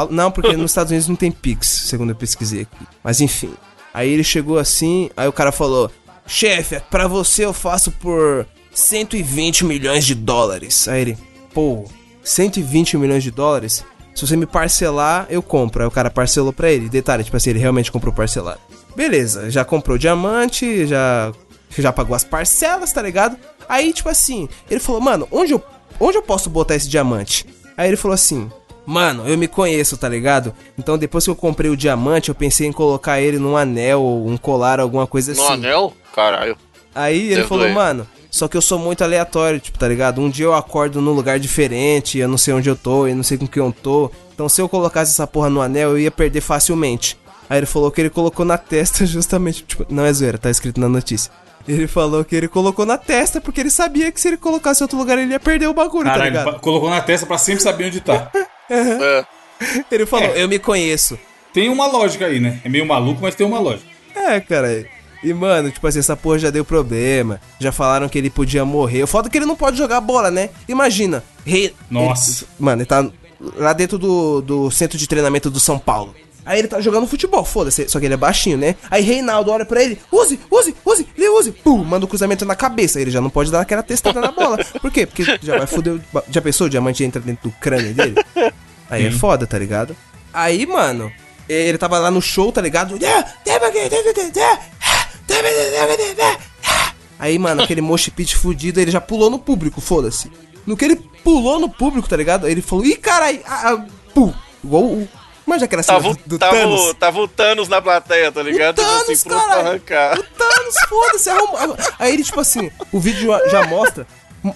não, 0.10 0.32
porque 0.32 0.56
nos 0.56 0.72
Estados 0.72 0.90
Unidos 0.92 1.10
não 1.10 1.18
tem 1.18 1.30
Pix, 1.30 1.68
segundo 1.68 2.12
eu 2.12 2.16
pesquisei 2.16 2.62
aqui. 2.62 2.86
Mas 3.04 3.20
enfim. 3.20 3.54
Aí 3.94 4.10
ele 4.10 4.24
chegou 4.24 4.58
assim, 4.58 5.10
aí 5.18 5.28
o 5.28 5.34
cara 5.34 5.52
falou: 5.52 5.92
Chefe, 6.26 6.80
pra 6.90 7.08
você 7.08 7.44
eu 7.44 7.52
faço 7.52 7.92
por 7.92 8.48
120 8.72 9.66
milhões 9.66 10.06
de 10.06 10.16
dólares. 10.16 10.88
Aí 10.88 11.02
ele, 11.02 11.18
pô, 11.54 11.84
120 12.24 12.96
milhões 12.96 13.22
de 13.22 13.32
dólares? 13.32 13.84
Se 14.16 14.26
você 14.26 14.38
me 14.38 14.46
parcelar, 14.46 15.28
eu 15.30 15.42
compro. 15.42 15.82
Aí 15.82 15.88
o 15.88 15.92
cara 15.92 16.10
parcelou 16.10 16.54
pra 16.54 16.72
ele. 16.72 16.88
Detalhe, 16.88 17.26
tipo 17.26 17.36
assim, 17.36 17.50
ele 17.50 17.60
realmente 17.60 17.92
comprou 17.92 18.14
parcelado. 18.14 18.62
Beleza, 18.96 19.52
já 19.52 19.66
comprou 19.66 19.98
diamante, 19.98 20.88
já, 20.88 21.34
já 21.78 21.92
pagou 21.92 22.16
as 22.16 22.24
parcelas, 22.24 22.94
tá 22.94 23.02
ligado? 23.02 23.38
Aí, 23.68 23.92
tipo 23.94 24.08
assim, 24.08 24.48
ele 24.70 24.80
falou, 24.80 25.00
mano, 25.00 25.28
onde 25.32 25.54
eu, 25.54 25.64
onde 26.00 26.18
eu 26.18 26.22
posso 26.22 26.50
botar 26.50 26.76
esse 26.76 26.88
diamante? 26.90 27.46
Aí 27.78 27.88
ele 27.88 27.98
falou 27.98 28.16
assim, 28.16 28.50
mano, 28.86 29.28
eu 29.28 29.38
me 29.38 29.48
conheço, 29.48 29.98
tá 29.98 30.10
ligado? 30.10 30.54
Então 30.78 30.98
depois 30.98 31.24
que 31.24 31.30
eu 31.30 31.36
comprei 31.36 31.70
o 31.70 31.78
diamante, 31.78 32.30
eu 32.30 32.36
pensei 32.36 32.68
em 32.68 32.72
colocar 32.72 33.22
ele 33.22 33.40
num 33.40 33.56
anel, 33.56 34.02
ou 34.02 34.28
um 34.28 34.38
colar, 34.38 34.80
alguma 34.80 35.08
coisa 35.08 35.34
No 35.34 35.44
assim. 35.44 35.54
anel? 35.54 35.94
Caralho. 36.14 36.58
Aí 36.94 37.32
ele 37.32 37.44
falou, 37.46 37.70
mano, 37.70 38.08
só 38.32 38.48
que 38.48 38.58
eu 38.58 38.62
sou 38.62 38.78
muito 38.78 39.04
aleatório, 39.04 39.60
tipo, 39.60 39.78
tá 39.78 39.88
ligado? 39.88 40.20
Um 40.22 40.30
dia 40.30 40.46
eu 40.46 40.54
acordo 40.54 41.02
num 41.02 41.14
lugar 41.14 41.40
diferente, 41.40 42.18
eu 42.18 42.28
não 42.28 42.38
sei 42.38 42.54
onde 42.54 42.70
eu 42.70 42.76
tô, 42.76 43.08
eu 43.08 43.16
não 43.16 43.24
sei 43.24 43.38
com 43.38 43.48
quem 43.48 43.64
eu 43.64 43.72
tô. 43.72 44.12
Então 44.34 44.50
se 44.50 44.62
eu 44.62 44.68
colocasse 44.68 45.12
essa 45.12 45.26
porra 45.28 45.50
no 45.50 45.62
anel, 45.62 45.92
eu 45.92 46.00
ia 46.00 46.12
perder 46.12 46.42
facilmente. 46.42 47.18
Aí 47.50 47.58
ele 47.60 47.66
falou 47.66 47.90
que 47.92 48.00
ele 48.02 48.10
colocou 48.10 48.46
na 48.46 48.58
testa 48.58 49.06
justamente, 49.08 49.64
tipo, 49.64 49.86
não 49.90 50.06
é 50.06 50.12
zoeira, 50.14 50.38
tá 50.38 50.50
escrito 50.50 50.80
na 50.80 50.90
notícia. 50.90 51.32
Ele 51.72 51.88
falou 51.88 52.26
que 52.26 52.36
ele 52.36 52.48
colocou 52.48 52.86
na 52.86 52.98
testa 52.98 53.40
porque 53.40 53.60
ele 53.62 53.70
sabia 53.70 54.12
que 54.12 54.20
se 54.20 54.28
ele 54.28 54.38
colocasse 54.38 54.82
em 54.82 54.86
outro 54.86 54.98
lugar 54.98 55.18
ele 55.20 55.32
ia 55.32 55.40
perder 55.40 55.68
o 55.68 55.74
bagulho, 55.74 56.06
tá 56.06 56.12
Caralho, 56.14 56.32
ligado? 56.32 56.54
pa- 56.54 56.60
colocou 56.60 56.90
na 56.90 57.00
testa 57.02 57.26
pra 57.28 57.38
sempre 57.38 57.62
saber 57.62 57.86
onde 57.88 58.02
tá. 58.02 58.32
É. 58.72 59.26
Ele 59.92 60.06
falou, 60.06 60.28
eu 60.36 60.48
me 60.48 60.58
conheço. 60.60 61.18
Tem 61.54 61.70
uma 61.70 61.88
lógica 61.88 62.28
aí, 62.28 62.40
né? 62.40 62.60
É 62.64 62.70
meio 62.70 62.86
maluco, 62.86 63.20
mas 63.22 63.34
tem 63.36 63.46
uma 63.46 63.60
lógica. 63.60 63.88
É, 64.16 64.40
cara. 64.40 64.86
E, 65.24 65.34
mano, 65.34 65.70
tipo 65.72 65.86
assim, 65.88 66.00
essa 66.00 66.16
porra 66.16 66.38
já 66.40 66.50
deu 66.50 66.64
problema. 66.64 67.42
Já 67.60 67.72
falaram 67.72 68.08
que 68.08 68.18
ele 68.18 68.30
podia 68.30 68.64
morrer. 68.64 69.04
O 69.04 69.08
foda 69.08 69.28
é 69.28 69.32
que 69.32 69.38
ele 69.38 69.46
não 69.48 69.56
pode 69.56 69.76
jogar 69.78 70.00
bola, 70.02 70.30
né? 70.32 70.50
Imagina. 70.68 71.24
Rei... 71.46 71.74
Nossa. 71.90 72.44
ele- 72.46 72.48
mano, 72.60 72.82
ele 72.82 72.86
tá 72.88 73.06
lá 73.58 73.74
dentro 73.74 73.98
do, 73.98 74.42
do 74.42 74.72
centro 74.72 74.98
de 74.98 75.08
treinamento 75.08 75.50
do 75.50 75.60
São 75.60 75.78
Paulo. 75.80 76.16
Aí 76.50 76.58
ele 76.58 76.68
tá 76.68 76.82
jogando 76.82 77.06
futebol, 77.06 77.46
foda-se. 77.46 77.88
Só 77.88 78.00
que 78.00 78.08
ele 78.08 78.16
é 78.16 78.18
baixinho, 78.18 78.58
né? 78.58 78.76
Aí 78.90 79.04
Reinaldo 79.04 79.52
olha 79.52 79.64
pra 79.66 79.84
ele. 79.84 80.00
Use, 80.12 80.40
use, 80.50 80.76
use, 80.84 81.08
ele 81.16 81.30
use. 81.30 81.52
Pum, 81.52 81.84
manda 81.84 82.06
o 82.06 82.08
cruzamento 82.08 82.44
na 82.44 82.56
cabeça. 82.56 83.00
Ele 83.00 83.12
já 83.12 83.22
não 83.22 83.30
pode 83.30 83.52
dar 83.52 83.62
aquela 83.62 83.84
testada 83.84 84.20
na 84.20 84.32
bola. 84.32 84.58
Por 84.82 84.90
quê? 84.90 85.06
Porque 85.06 85.24
já 85.44 85.60
vai 85.60 85.68
foder. 85.68 86.00
Já 86.28 86.42
pensou? 86.42 86.66
O 86.66 86.70
diamante 86.70 87.04
entra 87.04 87.22
dentro 87.22 87.52
do 87.52 87.56
crânio 87.58 87.94
dele? 87.94 88.16
Aí 88.90 89.06
é 89.06 89.12
foda, 89.12 89.46
tá 89.46 89.60
ligado? 89.60 89.96
Aí, 90.34 90.66
mano, 90.66 91.12
ele 91.48 91.78
tava 91.78 92.00
lá 92.00 92.10
no 92.10 92.20
show, 92.20 92.52
tá 92.52 92.62
ligado? 92.62 92.98
Aí, 97.20 97.38
mano, 97.38 97.62
aquele 97.62 97.82
mosh 97.82 98.10
pit 98.10 98.36
fudido, 98.36 98.80
ele 98.80 98.90
já 98.90 99.00
pulou 99.00 99.30
no 99.30 99.38
público, 99.38 99.80
foda-se. 99.80 100.32
No 100.66 100.76
que 100.76 100.86
ele 100.86 100.96
pulou 101.24 101.60
no 101.60 101.70
público, 101.70 102.10
tá 102.10 102.18
ligado? 102.18 102.48
Ele 102.48 102.64
falou, 102.64 102.84
ih, 102.86 102.96
carai, 102.96 103.40
ah, 103.46 103.74
ah, 103.74 103.86
pum. 104.16 104.34
Igual 104.64 104.84
o. 104.86 105.10
Manja 105.50 105.66
aquela 105.66 105.82
cena 105.84 106.00
Tava, 106.00 106.14
do, 106.14 106.20
do 106.26 106.38
Thanos. 106.40 106.94
tava 107.00 107.20
o 107.20 107.28
Thanos 107.28 107.68
na 107.68 107.82
plateia, 107.82 108.32
tá 108.32 108.44
ligado? 108.44 108.80
O 108.80 108.84
Tipo 109.16 109.30
Thanos, 109.30 109.50
assim, 109.52 109.60
arrancar. 109.68 110.20
O 110.20 110.24
Thanos, 110.24 110.76
foda-se, 110.88 111.30
arrumou. 111.30 111.78
Aí 111.98 112.14
ele, 112.14 112.24
tipo 112.24 112.40
assim, 112.40 112.70
o 112.92 113.00
vídeo 113.00 113.32
já- 113.50 113.66
mostra. 113.66 114.06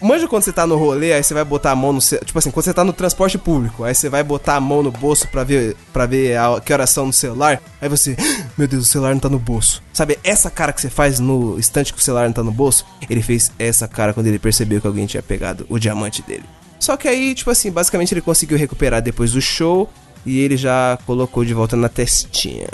Manja 0.02 0.30
quando 0.30 0.44
você 0.44 0.54
tá 0.54 0.66
no 0.66 0.78
rolê, 0.78 1.12
aí 1.12 1.22
você 1.22 1.34
vai 1.34 1.44
botar 1.44 1.72
a 1.72 1.76
mão 1.76 1.92
no. 1.92 2.00
Tipo 2.00 2.40
assim, 2.40 2.50
quando 2.52 2.64
você 2.64 2.74
tá 2.74 2.86
no 2.86 2.94
transporte 2.94 3.38
público, 3.38 3.84
aí 3.84 3.94
você 3.94 4.08
vai 4.08 4.24
botar 4.24 4.56
a 4.56 4.60
mão 4.62 4.82
no 4.82 4.90
bolso 4.92 5.28
pra 5.28 5.44
ver, 5.44 5.76
pra 5.92 6.06
ver 6.06 6.38
a, 6.38 6.62
que 6.62 6.72
horas 6.72 6.90
são 6.90 7.08
no 7.08 7.12
celular. 7.12 7.62
Aí 7.82 7.90
você, 7.90 8.16
"Ah, 8.18 8.46
meu 8.58 8.66
Deus, 8.66 8.86
o 8.86 8.88
celular 8.88 9.12
não 9.14 9.20
tá 9.20 9.28
no 9.30 9.38
bolso. 9.40 9.84
Sabe, 9.92 10.18
essa 10.24 10.50
cara 10.50 10.72
que 10.72 10.80
você 10.80 10.90
faz 10.90 11.20
no 11.20 11.60
instante 11.60 11.92
que 11.92 12.00
o 12.00 12.02
celular 12.02 12.28
não 12.28 12.34
tá 12.34 12.42
no 12.44 12.52
bolso? 12.52 12.86
Ele 13.10 13.22
fez 13.22 13.52
essa 13.60 13.86
cara 13.86 14.14
quando 14.14 14.28
ele 14.28 14.40
percebeu 14.40 14.80
que 14.80 14.88
alguém 14.88 15.06
tinha 15.06 15.22
pegado 15.22 15.66
o 15.68 15.78
diamante 15.78 16.22
dele. 16.22 16.46
Só 16.80 16.96
que 16.96 17.08
aí, 17.08 17.34
tipo 17.36 17.50
assim, 17.50 17.70
basicamente 17.70 18.14
ele 18.14 18.22
conseguiu 18.22 18.58
recuperar 18.58 19.02
depois 19.02 19.32
do 19.34 19.42
show 19.42 19.90
e 20.26 20.40
ele 20.40 20.58
já 20.58 20.98
colocou 21.06 21.44
de 21.46 21.54
volta 21.54 21.76
na 21.76 21.90
testinha. 21.90 22.68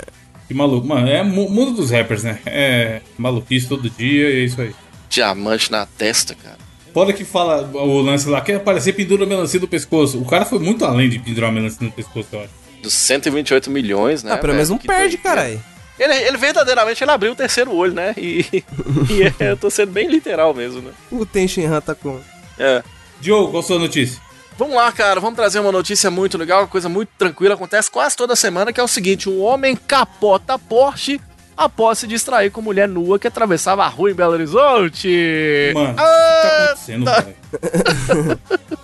Que 0.48 0.54
maluco. 0.54 0.86
Mano, 0.86 1.08
é 1.08 1.22
mu- 1.22 1.48
mundo 1.48 1.72
dos 1.72 1.90
rappers, 1.90 2.22
né? 2.24 2.40
É 2.46 3.00
maluquice 3.16 3.68
todo 3.68 3.88
dia 3.88 4.30
e 4.30 4.40
é 4.40 4.44
isso 4.44 4.60
aí. 4.60 4.74
Diamante 5.08 5.70
na 5.70 5.86
testa, 5.86 6.34
cara. 6.34 6.58
Foda 6.92 7.12
que 7.12 7.24
fala 7.24 7.70
o 7.72 8.00
lance 8.00 8.28
lá, 8.28 8.40
quer 8.40 8.56
aparecer 8.56 8.92
pendura 8.94 9.24
a 9.24 9.26
melancia 9.26 9.60
do 9.60 9.68
pescoço. 9.68 10.18
O 10.18 10.24
cara 10.24 10.44
foi 10.44 10.58
muito 10.58 10.84
além 10.84 11.08
de 11.08 11.18
pendurar 11.20 11.50
a 11.50 11.52
melancia 11.52 11.78
no 11.86 11.92
pescoço, 11.92 12.28
eu 12.32 12.40
acho. 12.40 12.50
Dos 12.82 12.92
128 12.94 13.70
milhões, 13.70 14.22
né? 14.24 14.32
ah, 14.32 14.38
pelo 14.38 14.54
menos 14.54 14.70
não 14.70 14.78
perde, 14.78 15.16
caralho. 15.18 15.62
Ele, 15.98 16.14
ele 16.14 16.36
verdadeiramente 16.38 17.04
ele 17.04 17.10
abriu 17.10 17.32
o 17.32 17.36
terceiro 17.36 17.72
olho, 17.74 17.92
né? 17.92 18.14
E, 18.16 18.44
e 19.10 19.22
é, 19.38 19.50
eu 19.52 19.56
tô 19.56 19.68
sendo 19.70 19.92
bem 19.92 20.08
literal 20.08 20.52
mesmo, 20.54 20.80
né? 20.80 20.90
O 21.12 21.24
Tenshinhan 21.26 21.80
tá 21.80 21.94
com. 21.94 22.18
É. 22.58 22.82
Diogo, 23.20 23.50
qual 23.50 23.62
a 23.62 23.66
sua 23.66 23.78
notícia? 23.78 24.18
Vamos 24.60 24.76
lá, 24.76 24.92
cara, 24.92 25.18
vamos 25.20 25.36
trazer 25.36 25.58
uma 25.58 25.72
notícia 25.72 26.10
muito 26.10 26.36
legal, 26.36 26.60
uma 26.60 26.66
coisa 26.68 26.86
muito 26.86 27.08
tranquila, 27.16 27.54
acontece 27.54 27.90
quase 27.90 28.14
toda 28.14 28.36
semana, 28.36 28.74
que 28.74 28.78
é 28.78 28.82
o 28.82 28.86
seguinte, 28.88 29.26
um 29.26 29.40
homem 29.40 29.74
capota 29.74 30.58
Porsche 30.58 31.18
após 31.56 31.96
se 31.98 32.06
distrair 32.06 32.50
com 32.50 32.60
mulher 32.60 32.86
nua 32.86 33.18
que 33.18 33.26
atravessava 33.26 33.84
a 33.84 33.88
rua 33.88 34.10
em 34.10 34.14
Belo 34.14 34.34
Horizonte. 34.34 35.72
Mano, 35.72 35.92
o 35.92 35.94
que 35.94 36.00
Ah, 36.02 36.42
tá 36.42 36.64
acontecendo, 36.64 37.04
cara? 37.06 37.34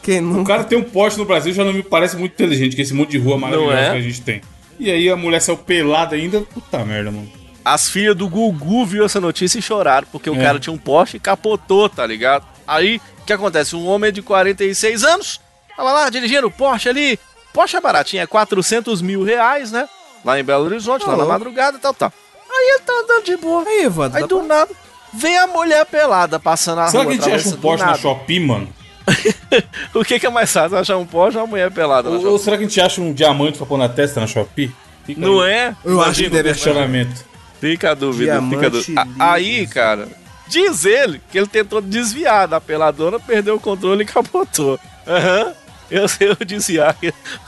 Quem 0.03 0.21
não. 0.23 0.41
O 0.41 0.45
cara 0.47 0.65
tem 0.65 0.79
um 0.79 0.83
Porsche 0.83 1.19
no 1.19 1.27
Brasil 1.27 1.53
já 1.53 1.63
não 1.63 1.75
me 1.75 1.83
parece 1.83 2.17
muito 2.17 2.33
inteligente, 2.33 2.75
que 2.75 2.81
esse 2.81 2.95
monte 2.95 3.11
de 3.11 3.19
rua 3.19 3.37
maravilhosa 3.37 3.79
é? 3.79 3.91
que 3.91 3.97
a 3.99 4.01
gente 4.01 4.23
tem. 4.23 4.41
E 4.81 4.91
aí 4.91 5.11
a 5.11 5.17
mulher 5.17 5.41
saiu 5.43 5.59
pelada 5.59 6.17
ainda. 6.17 6.41
Puta 6.41 6.83
merda, 6.87 7.11
mano. 7.11 7.31
As 7.63 7.87
filhas 7.91 8.17
do 8.17 8.27
Gugu 8.31 8.87
viu 8.87 9.05
essa 9.05 9.21
notícia 9.21 9.59
e 9.59 9.63
choraram, 9.63 10.09
porque 10.11 10.31
o 10.31 10.37
É. 10.37 10.43
cara 10.43 10.59
tinha 10.59 10.73
um 10.73 10.79
Porsche 10.79 11.19
e 11.19 11.21
capotou, 11.21 11.87
tá 11.89 12.07
ligado? 12.07 12.47
Aí, 12.67 13.01
o 13.21 13.25
que 13.27 13.33
acontece? 13.35 13.77
Um 13.77 13.87
homem 13.87 14.11
de 14.13 14.23
46 14.23 15.05
anos, 15.05 15.41
tava 15.77 15.93
lá 15.93 16.11
dirigindo 16.11 16.47
o 16.47 16.51
Porsche 16.51 16.89
ali. 16.89 17.19
Porsche 17.53 17.77
é 17.77 17.81
baratinho, 17.81 18.23
é 18.23 18.27
400 18.27 19.01
mil 19.03 19.23
reais, 19.23 19.71
né? 19.73 19.89
Lá 20.25 20.39
em 20.39 20.45
Belo 20.45 20.65
Horizonte, 20.65 21.07
lá 21.07 21.17
na 21.17 21.25
madrugada 21.25 21.77
e 21.77 21.81
tal, 21.81 21.95
tal. 21.95 22.13
Aí 22.51 22.71
ele 22.75 22.81
tá 22.81 22.93
andando 22.93 23.25
de 23.25 23.37
boa. 23.37 23.63
Aí, 23.67 23.85
Evandro. 23.85 24.17
Aí 24.19 24.27
do 24.27 24.39
pra- 24.41 24.47
nessa, 24.61 24.73
vem 25.13 25.37
a 25.39 25.47
mulher 25.47 25.85
pelada 25.87 26.39
passando 26.41 26.79
na 26.79 26.89
Será 26.89 27.05
rua. 27.05 27.13
que 27.13 27.19
a 27.21 27.23
gente 27.25 27.35
acha 27.35 27.49
um 27.55 27.61
Porsche 27.61 27.85
nada. 27.85 27.99
Shopee, 27.99 28.41
mano? 28.41 28.69
o 29.95 30.05
que, 30.05 30.19
que 30.19 30.27
é 30.27 30.31
mais 30.31 30.53
fácil, 30.53 30.77
achar 30.79 30.97
um 30.97 31.07
Porsche 31.07 31.37
ou 31.39 31.45
uma 31.45 31.51
mulher 31.51 31.71
pelada 31.71 32.09
Ou, 32.11 32.27
ou 32.33 32.39
será 32.39 32.57
que 32.57 32.65
a 32.65 32.67
gente 32.69 32.81
acha 32.81 33.01
um 33.01 33.13
diamante 33.13 33.57
pra 33.59 33.67
pôr 33.67 33.79
na 33.79 33.89
testa 33.89 34.21
na 34.21 34.27
Shopee? 34.27 34.75
Fica 35.05 35.21
Não 35.21 35.41
aí 35.41 35.53
é? 35.53 35.77
Eu 35.85 36.01
acho 36.01 36.21
que 36.21 36.27
o 36.27 36.31
deve 36.31 36.51
achar. 36.51 36.65
questionamento. 36.65 37.25
Fica 37.61 37.93
a 37.93 37.95
dúvida, 37.95 38.33
Diamante 38.33 38.55
fica 38.55 38.67
a 38.67 38.71
dúvida. 38.71 39.07
A- 39.19 39.33
Aí, 39.33 39.67
cara, 39.69 40.09
diz 40.49 40.85
ele 40.85 41.21
que 41.31 41.39
ele 41.39 41.47
tentou 41.47 41.81
desviar 41.81 42.49
da 42.49 42.61
peladona, 42.61 43.19
perdeu 43.21 43.55
o 43.55 43.61
controle 43.61 44.03
e 44.03 44.07
capotou. 44.07 44.79
Aham. 45.07 45.53
Eu 45.91 46.09
sei 46.09 46.31
o 46.31 46.37
desviar. 46.45 46.97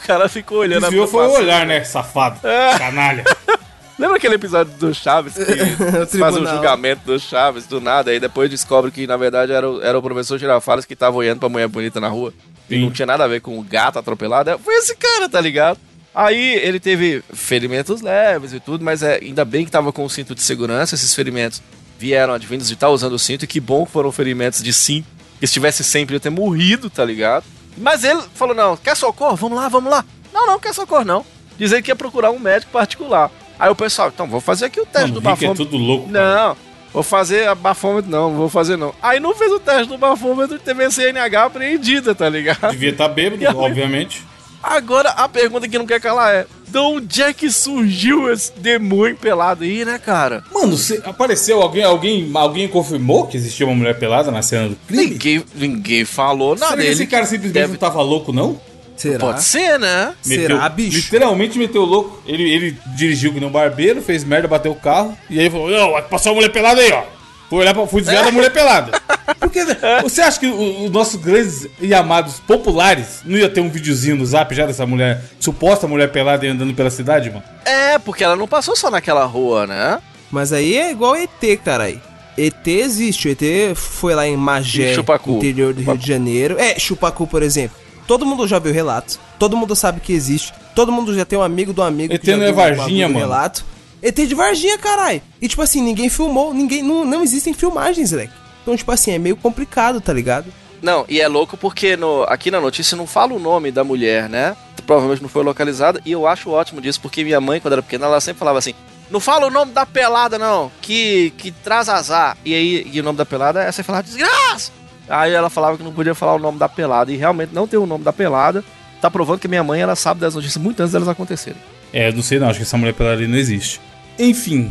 O 0.03 0.07
cara 0.07 0.29
ficou 0.29 0.59
olhando 0.59 0.83
Desviou 0.83 1.05
a 1.05 1.09
foi 1.09 1.27
o 1.27 1.33
olhar, 1.33 1.67
né, 1.67 1.83
safado? 1.85 2.47
É. 2.47 2.79
Canalha. 2.79 3.25
Lembra 3.99 4.17
aquele 4.17 4.37
episódio 4.37 4.73
do 4.75 4.95
Chaves 4.95 5.35
que 5.35 5.45
faz 5.45 6.03
o 6.07 6.07
tribunal. 6.07 6.55
julgamento 6.55 7.03
do 7.05 7.19
Chaves 7.19 7.67
do 7.67 7.81
nada, 7.81 8.13
aí 8.13 8.21
depois 8.21 8.49
descobre 8.49 8.93
que 8.93 9.09
na 9.09 9.17
verdade 9.17 9.51
era 9.51 9.69
o, 9.69 9.83
era 9.83 9.99
o 9.99 10.03
professor 10.03 10.39
Girafales 10.39 10.85
que 10.85 10.95
tava 10.95 11.17
olhando 11.17 11.41
pra 11.41 11.49
mulher 11.49 11.67
bonita 11.67 12.01
na 12.01 12.07
rua 12.07 12.33
e 12.71 12.77
Sim. 12.77 12.83
não 12.83 12.93
tinha 12.93 13.07
nada 13.07 13.25
a 13.25 13.27
ver 13.27 13.41
com 13.41 13.59
o 13.59 13.63
gato 13.63 13.99
atropelado. 13.99 14.51
É, 14.51 14.59
Foi 14.59 14.75
esse 14.77 14.95
cara, 14.95 15.29
tá 15.29 15.41
ligado? 15.41 15.81
Aí 16.15 16.55
ele 16.63 16.79
teve 16.79 17.25
ferimentos 17.33 18.01
leves 18.01 18.53
e 18.53 18.61
tudo, 18.61 18.85
mas 18.85 19.03
é, 19.03 19.19
ainda 19.21 19.45
bem 19.45 19.65
que 19.65 19.71
tava 19.71 19.93
com 19.93 20.05
o 20.05 20.11
cinto 20.11 20.33
de 20.33 20.43
segurança. 20.43 20.95
Esses 20.95 21.13
ferimentos 21.13 21.61
vieram 21.99 22.35
advindos 22.35 22.69
de 22.69 22.75
estar 22.75 22.91
usando 22.91 23.15
o 23.15 23.19
cinto 23.19 23.45
e 23.45 23.49
que 23.49 23.59
bom 23.59 23.85
que 23.85 23.91
foram 23.91 24.13
ferimentos 24.13 24.63
de 24.63 24.73
cinto. 24.73 25.09
Que 25.41 25.47
se 25.47 25.53
tivesse 25.53 25.83
sempre 25.83 26.15
ia 26.15 26.21
ter 26.21 26.31
morrido, 26.31 26.89
tá 26.89 27.05
ligado? 27.05 27.45
Mas 27.81 28.05
ele 28.05 28.21
falou: 28.35 28.55
não, 28.55 28.77
quer 28.77 28.97
socorro? 28.97 29.37
Vamos 29.37 29.59
lá, 29.59 29.69
vamos 29.69 29.91
lá. 29.91 30.05
Não, 30.33 30.47
não 30.47 30.59
quer 30.59 30.75
socorro, 30.75 31.05
não. 31.05 31.25
Dizer 31.57 31.83
que 31.83 31.91
ia 31.91 31.97
procurar 31.97 32.31
um 32.31 32.39
médico 32.39 32.71
particular. 32.73 33.31
Aí 33.59 33.69
o 33.71 33.75
pessoal, 33.75 34.09
então 34.09 34.27
vou 34.29 34.41
fazer 34.41 34.67
aqui 34.67 34.81
o 34.81 34.87
teste 34.87 35.09
Mano, 35.09 35.21
do 35.21 35.21
é 35.21 35.31
bafômetro. 35.31 35.65
tudo 35.65 35.77
louco, 35.77 36.09
cara. 36.13 36.49
Não, 36.49 36.57
vou 36.93 37.03
fazer 37.03 37.49
a 37.49 37.55
bafômetro, 37.57 38.09
não, 38.11 38.31
não 38.31 38.37
vou 38.37 38.49
fazer 38.49 38.77
não. 38.77 38.95
Aí 39.03 39.19
não 39.19 39.35
fez 39.35 39.51
o 39.53 39.59
teste 39.59 39.89
do 39.89 39.99
bafômetro 39.99 40.55
e 40.57 40.59
teve 40.61 40.85
a 40.85 40.91
CNH 40.91 41.45
apreendida, 41.45 42.15
tá 42.15 42.29
ligado? 42.29 42.71
Devia 42.71 42.91
estar 42.91 43.09
bêbado, 43.09 43.43
E 43.43 43.47
a- 43.47 43.51
obviamente. 43.53 44.25
Agora 44.63 45.11
a 45.11 45.29
pergunta 45.29 45.69
que 45.69 45.79
não 45.79 45.87
quer 45.87 46.01
calar 46.01 46.35
é: 46.35 46.47
de 46.67 46.79
onde 46.79 47.23
é 47.23 47.33
que 47.33 47.51
surgiu 47.51 48.31
esse 48.33 48.53
demônio 48.59 49.17
pelado 49.17 49.65
aí, 49.65 49.85
né, 49.85 49.99
cara? 49.99 50.43
Mano, 50.53 50.77
se 50.77 51.01
apareceu 51.05 51.63
alguém, 51.63 51.85
alguém, 51.85 52.31
alguém 52.35 52.69
confirmou 52.69 53.27
que 53.27 53.37
existia 53.37 53.67
uma 53.67 53.75
mulher 53.75 53.99
pelada 53.99 54.31
na 54.31 54.43
cena 54.43 54.69
do 54.69 54.77
crime? 54.87 55.07
Ninguém, 55.07 55.45
ninguém 55.55 56.05
falou 56.05 56.57
Será 56.57 56.71
nada 56.71 56.83
que 56.83 56.89
esse 56.89 57.07
cara 57.07 57.25
simplesmente 57.25 57.55
deve- 57.55 57.73
não 57.73 57.79
tava 57.79 58.03
louco, 58.03 58.33
não? 58.33 58.61
Será? 58.97 59.19
Pode 59.21 59.45
ser, 59.45 59.79
né? 59.79 60.13
Será, 60.21 60.69
bicho? 60.69 60.97
Literalmente 60.97 61.57
meteu 61.57 61.85
louco. 61.85 62.21
Ele, 62.27 62.43
ele 62.51 62.77
dirigiu 62.97 63.33
que 63.33 63.39
nem 63.39 63.49
um 63.49 63.53
barbeiro, 63.53 64.03
fez 64.03 64.25
merda, 64.25 64.49
bateu 64.49 64.73
o 64.73 64.77
carro. 64.77 65.17
E 65.31 65.39
aí 65.39 65.49
falou: 65.49 65.71
Não, 65.71 66.03
passou 66.03 66.33
a 66.33 66.35
mulher 66.35 66.51
pelada 66.51 66.81
aí, 66.81 66.91
ó. 66.93 67.05
Fui 67.49 67.61
olhar 67.61 67.73
pra, 67.75 67.87
fui 67.87 68.03
desviar 68.03 68.25
da 68.25 68.33
mulher 68.33 68.53
pelada. 68.53 69.01
Porque 69.39 69.61
você 70.03 70.21
acha 70.23 70.39
que 70.41 70.47
o- 70.47 70.85
os 70.85 70.91
nossos 70.91 71.17
grandes 71.21 71.67
e 71.81 71.93
amados 71.95 72.41
populares 72.41 73.21
não 73.25 73.37
ia 73.37 73.49
ter 73.49 73.61
um 73.61 73.69
videozinho 73.71 74.17
no 74.17 74.25
zap 74.27 74.55
já 74.55 74.67
dessa 74.67 74.87
mulher, 74.87 75.23
suposta 75.39 75.87
mulher 75.87 76.11
pelada 76.11 76.47
e 76.47 76.49
andando 76.49 76.73
pela 76.75 76.91
cidade, 76.91 77.31
mano? 77.31 77.43
É, 77.65 77.99
porque 77.99 78.25
ela 78.25 78.37
não 78.37 78.49
passou 78.49 78.75
só 78.77 78.91
naquela 78.91 79.25
rua, 79.25 79.67
né? 79.67 79.99
Mas 80.31 80.53
aí 80.53 80.77
é 80.77 80.91
igual 80.91 81.17
ET, 81.17 81.57
carai. 81.65 82.01
ET 82.37 82.67
existe. 82.69 83.29
O 83.29 83.31
ET 83.33 83.75
foi 83.75 84.15
lá 84.15 84.27
em 84.27 84.37
Magé, 84.37 84.95
Chupacu. 84.95 85.33
interior 85.33 85.73
do 85.75 85.81
Rio 85.83 85.97
de 85.99 86.07
Janeiro. 86.07 86.57
É, 86.59 86.79
Chupacu, 86.79 87.27
por 87.27 87.43
exemplo. 87.43 87.77
todo 88.07 88.25
mundo 88.25 88.47
já 88.49 88.59
viu 88.59 88.73
relato, 88.73 89.19
todo 89.39 89.55
mundo 89.55 89.77
sabe 89.77 90.01
que 90.01 90.15
existe, 90.15 90.51
todo 90.75 90.91
mundo 90.91 91.15
já 91.15 91.27
tem 91.27 91.39
um 91.39 91.43
amigo 91.43 91.75
do 91.75 91.83
amigo 91.83 92.15
ET 92.15 92.21
que 92.23 92.27
já 92.31 92.39
não 92.39 92.45
é 92.47 92.53
Varginha, 92.53 93.07
do 93.07 93.13
mano. 93.13 93.27
relato. 93.27 93.65
ET 94.03 94.15
de 94.27 94.35
Varginha, 94.35 94.79
caralho. 94.79 95.21
E 95.43 95.47
tipo 95.49 95.61
assim, 95.61 95.83
ninguém 95.83 96.09
filmou, 96.09 96.55
ninguém 96.55 96.83
não, 96.83 97.05
não 97.05 97.23
existem 97.23 97.53
filmagens, 97.53 98.13
leque. 98.13 98.33
Então, 98.69 98.77
tipo 98.77 98.93
assim, 98.93 99.13
é 99.13 99.19
meio 99.19 99.35
complicado, 99.35 99.99
tá 99.99 100.13
ligado? 100.13 100.53
Não, 100.83 101.07
e 101.09 101.23
é 101.23 101.27
louco 101.27 101.57
porque 101.57 101.97
no, 101.97 102.25
aqui 102.25 102.51
na 102.51 102.61
notícia 102.61 102.95
não 102.99 103.07
fala 103.07 103.33
o 103.33 103.39
nome 103.39 103.71
da 103.71 103.83
mulher, 103.83 104.29
né? 104.29 104.55
Provavelmente 104.87 105.23
não 105.23 105.29
foi 105.31 105.43
localizada. 105.43 106.03
E 106.05 106.13
eu 106.13 106.27
acho 106.27 106.51
ótimo 106.51 106.79
disso, 106.79 107.01
porque 107.01 107.25
minha 107.25 107.41
mãe, 107.41 107.61
quando 107.61 107.73
era 107.73 107.83
pequena, 107.83 108.05
ela 108.05 108.21
sempre 108.21 108.41
falava 108.41 108.59
assim: 108.59 108.75
não 109.11 109.21
fala 109.21 109.47
o 109.47 109.51
nome 109.51 109.73
da 109.73 109.87
pelada, 109.87 110.39
não, 110.39 110.71
que, 110.83 111.33
que 111.39 111.51
traz 111.51 111.89
azar. 111.89 112.37
E 112.45 112.55
aí, 112.55 112.87
e 112.93 113.01
o 113.01 113.03
nome 113.03 113.17
da 113.17 113.25
pelada 113.25 113.63
é 113.63 113.73
você 113.73 113.83
falar 113.83 114.03
desgraça. 114.03 114.71
Aí 115.09 115.33
ela 115.33 115.49
falava 115.49 115.79
que 115.79 115.83
não 115.83 115.95
podia 115.95 116.15
falar 116.15 116.35
o 116.35 116.39
nome 116.39 116.59
da 116.59 116.69
pelada. 116.69 117.11
E 117.11 117.17
realmente 117.17 117.55
não 117.55 117.67
tem 117.67 117.79
o 117.79 117.87
nome 117.87 118.05
da 118.05 118.13
pelada. 118.13 118.63
Tá 119.01 119.11
provando 119.11 119.41
que 119.41 119.49
minha 119.49 119.65
mãe 119.65 119.81
ela 119.81 119.97
sabe 119.97 120.21
das 120.21 120.35
notícias 120.35 120.63
muito 120.63 120.79
antes 120.81 120.93
delas 120.93 121.09
acontecerem. 121.09 121.59
É, 121.91 122.11
eu 122.11 122.13
não 122.13 122.23
sei 122.23 122.39
não, 122.39 122.51
acho 122.51 122.59
que 122.59 122.65
essa 122.65 122.77
mulher 122.77 122.93
pela 122.93 123.13
ali 123.13 123.27
não 123.27 123.39
existe. 123.39 123.81
Enfim, 124.19 124.71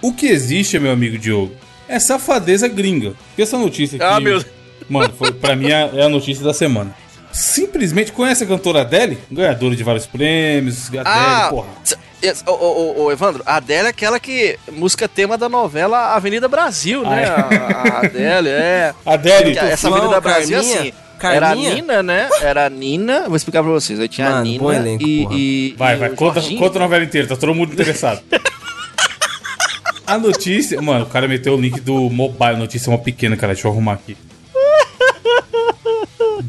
o 0.00 0.12
que 0.12 0.26
existe, 0.26 0.78
meu 0.78 0.92
amigo 0.92 1.18
Diogo, 1.18 1.52
é 1.94 1.98
safadeza 1.98 2.66
gringa. 2.68 3.12
Porque 3.28 3.42
essa 3.42 3.58
notícia 3.58 3.96
aqui. 3.96 4.04
Ah, 4.04 4.18
meu 4.20 4.42
Mano, 4.88 5.12
foi, 5.16 5.32
pra 5.32 5.54
mim 5.56 5.70
é 5.70 5.90
é 5.94 6.02
a 6.04 6.08
notícia 6.08 6.44
da 6.44 6.52
semana. 6.52 6.94
Simplesmente 7.32 8.12
conhece 8.12 8.44
a 8.44 8.46
cantora 8.46 8.82
Adele? 8.82 9.18
Ganhadora 9.30 9.74
de 9.74 9.82
vários 9.82 10.04
prêmios. 10.06 10.88
Adele, 10.88 11.02
Ah, 11.06 11.46
porra. 11.50 11.68
yes, 12.22 12.44
ô, 12.46 12.50
ô, 12.52 12.56
ô, 13.00 13.04
ô, 13.04 13.12
Evandro, 13.12 13.42
a 13.46 13.56
Adele 13.56 13.86
é 13.86 13.90
aquela 13.90 14.20
que. 14.20 14.58
música 14.70 15.08
tema 15.08 15.38
da 15.38 15.48
novela 15.48 16.14
Avenida 16.14 16.46
Brasil, 16.48 17.02
né? 17.02 17.24
Ah, 17.26 17.48
A, 17.48 17.88
a 17.88 17.98
Adele, 18.00 18.48
é. 18.50 18.94
Adele, 19.06 19.58
Essa 19.58 19.88
Avenida 19.88 20.20
Brasil, 20.20 20.56
Carminha? 20.58 20.78
assim. 20.80 20.92
Era 21.22 21.36
a 21.36 21.40
Carminha? 21.50 21.74
Nina, 21.74 22.02
né? 22.02 22.28
Era 22.42 22.66
a 22.66 22.68
Nina. 22.68 23.24
Vou 23.28 23.36
explicar 23.36 23.62
pra 23.62 23.70
vocês. 23.72 23.98
Aí 24.00 24.08
tinha 24.08 24.26
a 24.26 24.30
Mano, 24.32 24.42
Nina 24.42 24.62
bom 24.64 24.72
elenco, 24.72 25.04
e, 25.06 25.26
e- 25.70 25.74
Vai, 25.78 25.94
e 25.94 25.98
vai, 25.98 26.10
conta, 26.10 26.40
Jorginho. 26.40 26.60
conta 26.60 26.78
a 26.78 26.82
novela 26.82 27.04
inteira, 27.04 27.28
tá 27.28 27.36
todo 27.36 27.54
mundo 27.54 27.72
interessado. 27.72 28.20
A 30.12 30.18
notícia, 30.18 30.78
mano, 30.82 31.06
o 31.06 31.08
cara 31.08 31.26
meteu 31.26 31.54
o 31.54 31.58
link 31.58 31.80
do 31.80 32.10
mobile, 32.10 32.56
notícia 32.58 32.90
é 32.90 32.92
uma 32.92 32.98
pequena, 32.98 33.34
cara, 33.34 33.54
deixa 33.54 33.66
eu 33.66 33.72
arrumar 33.72 33.94
aqui. 33.94 34.14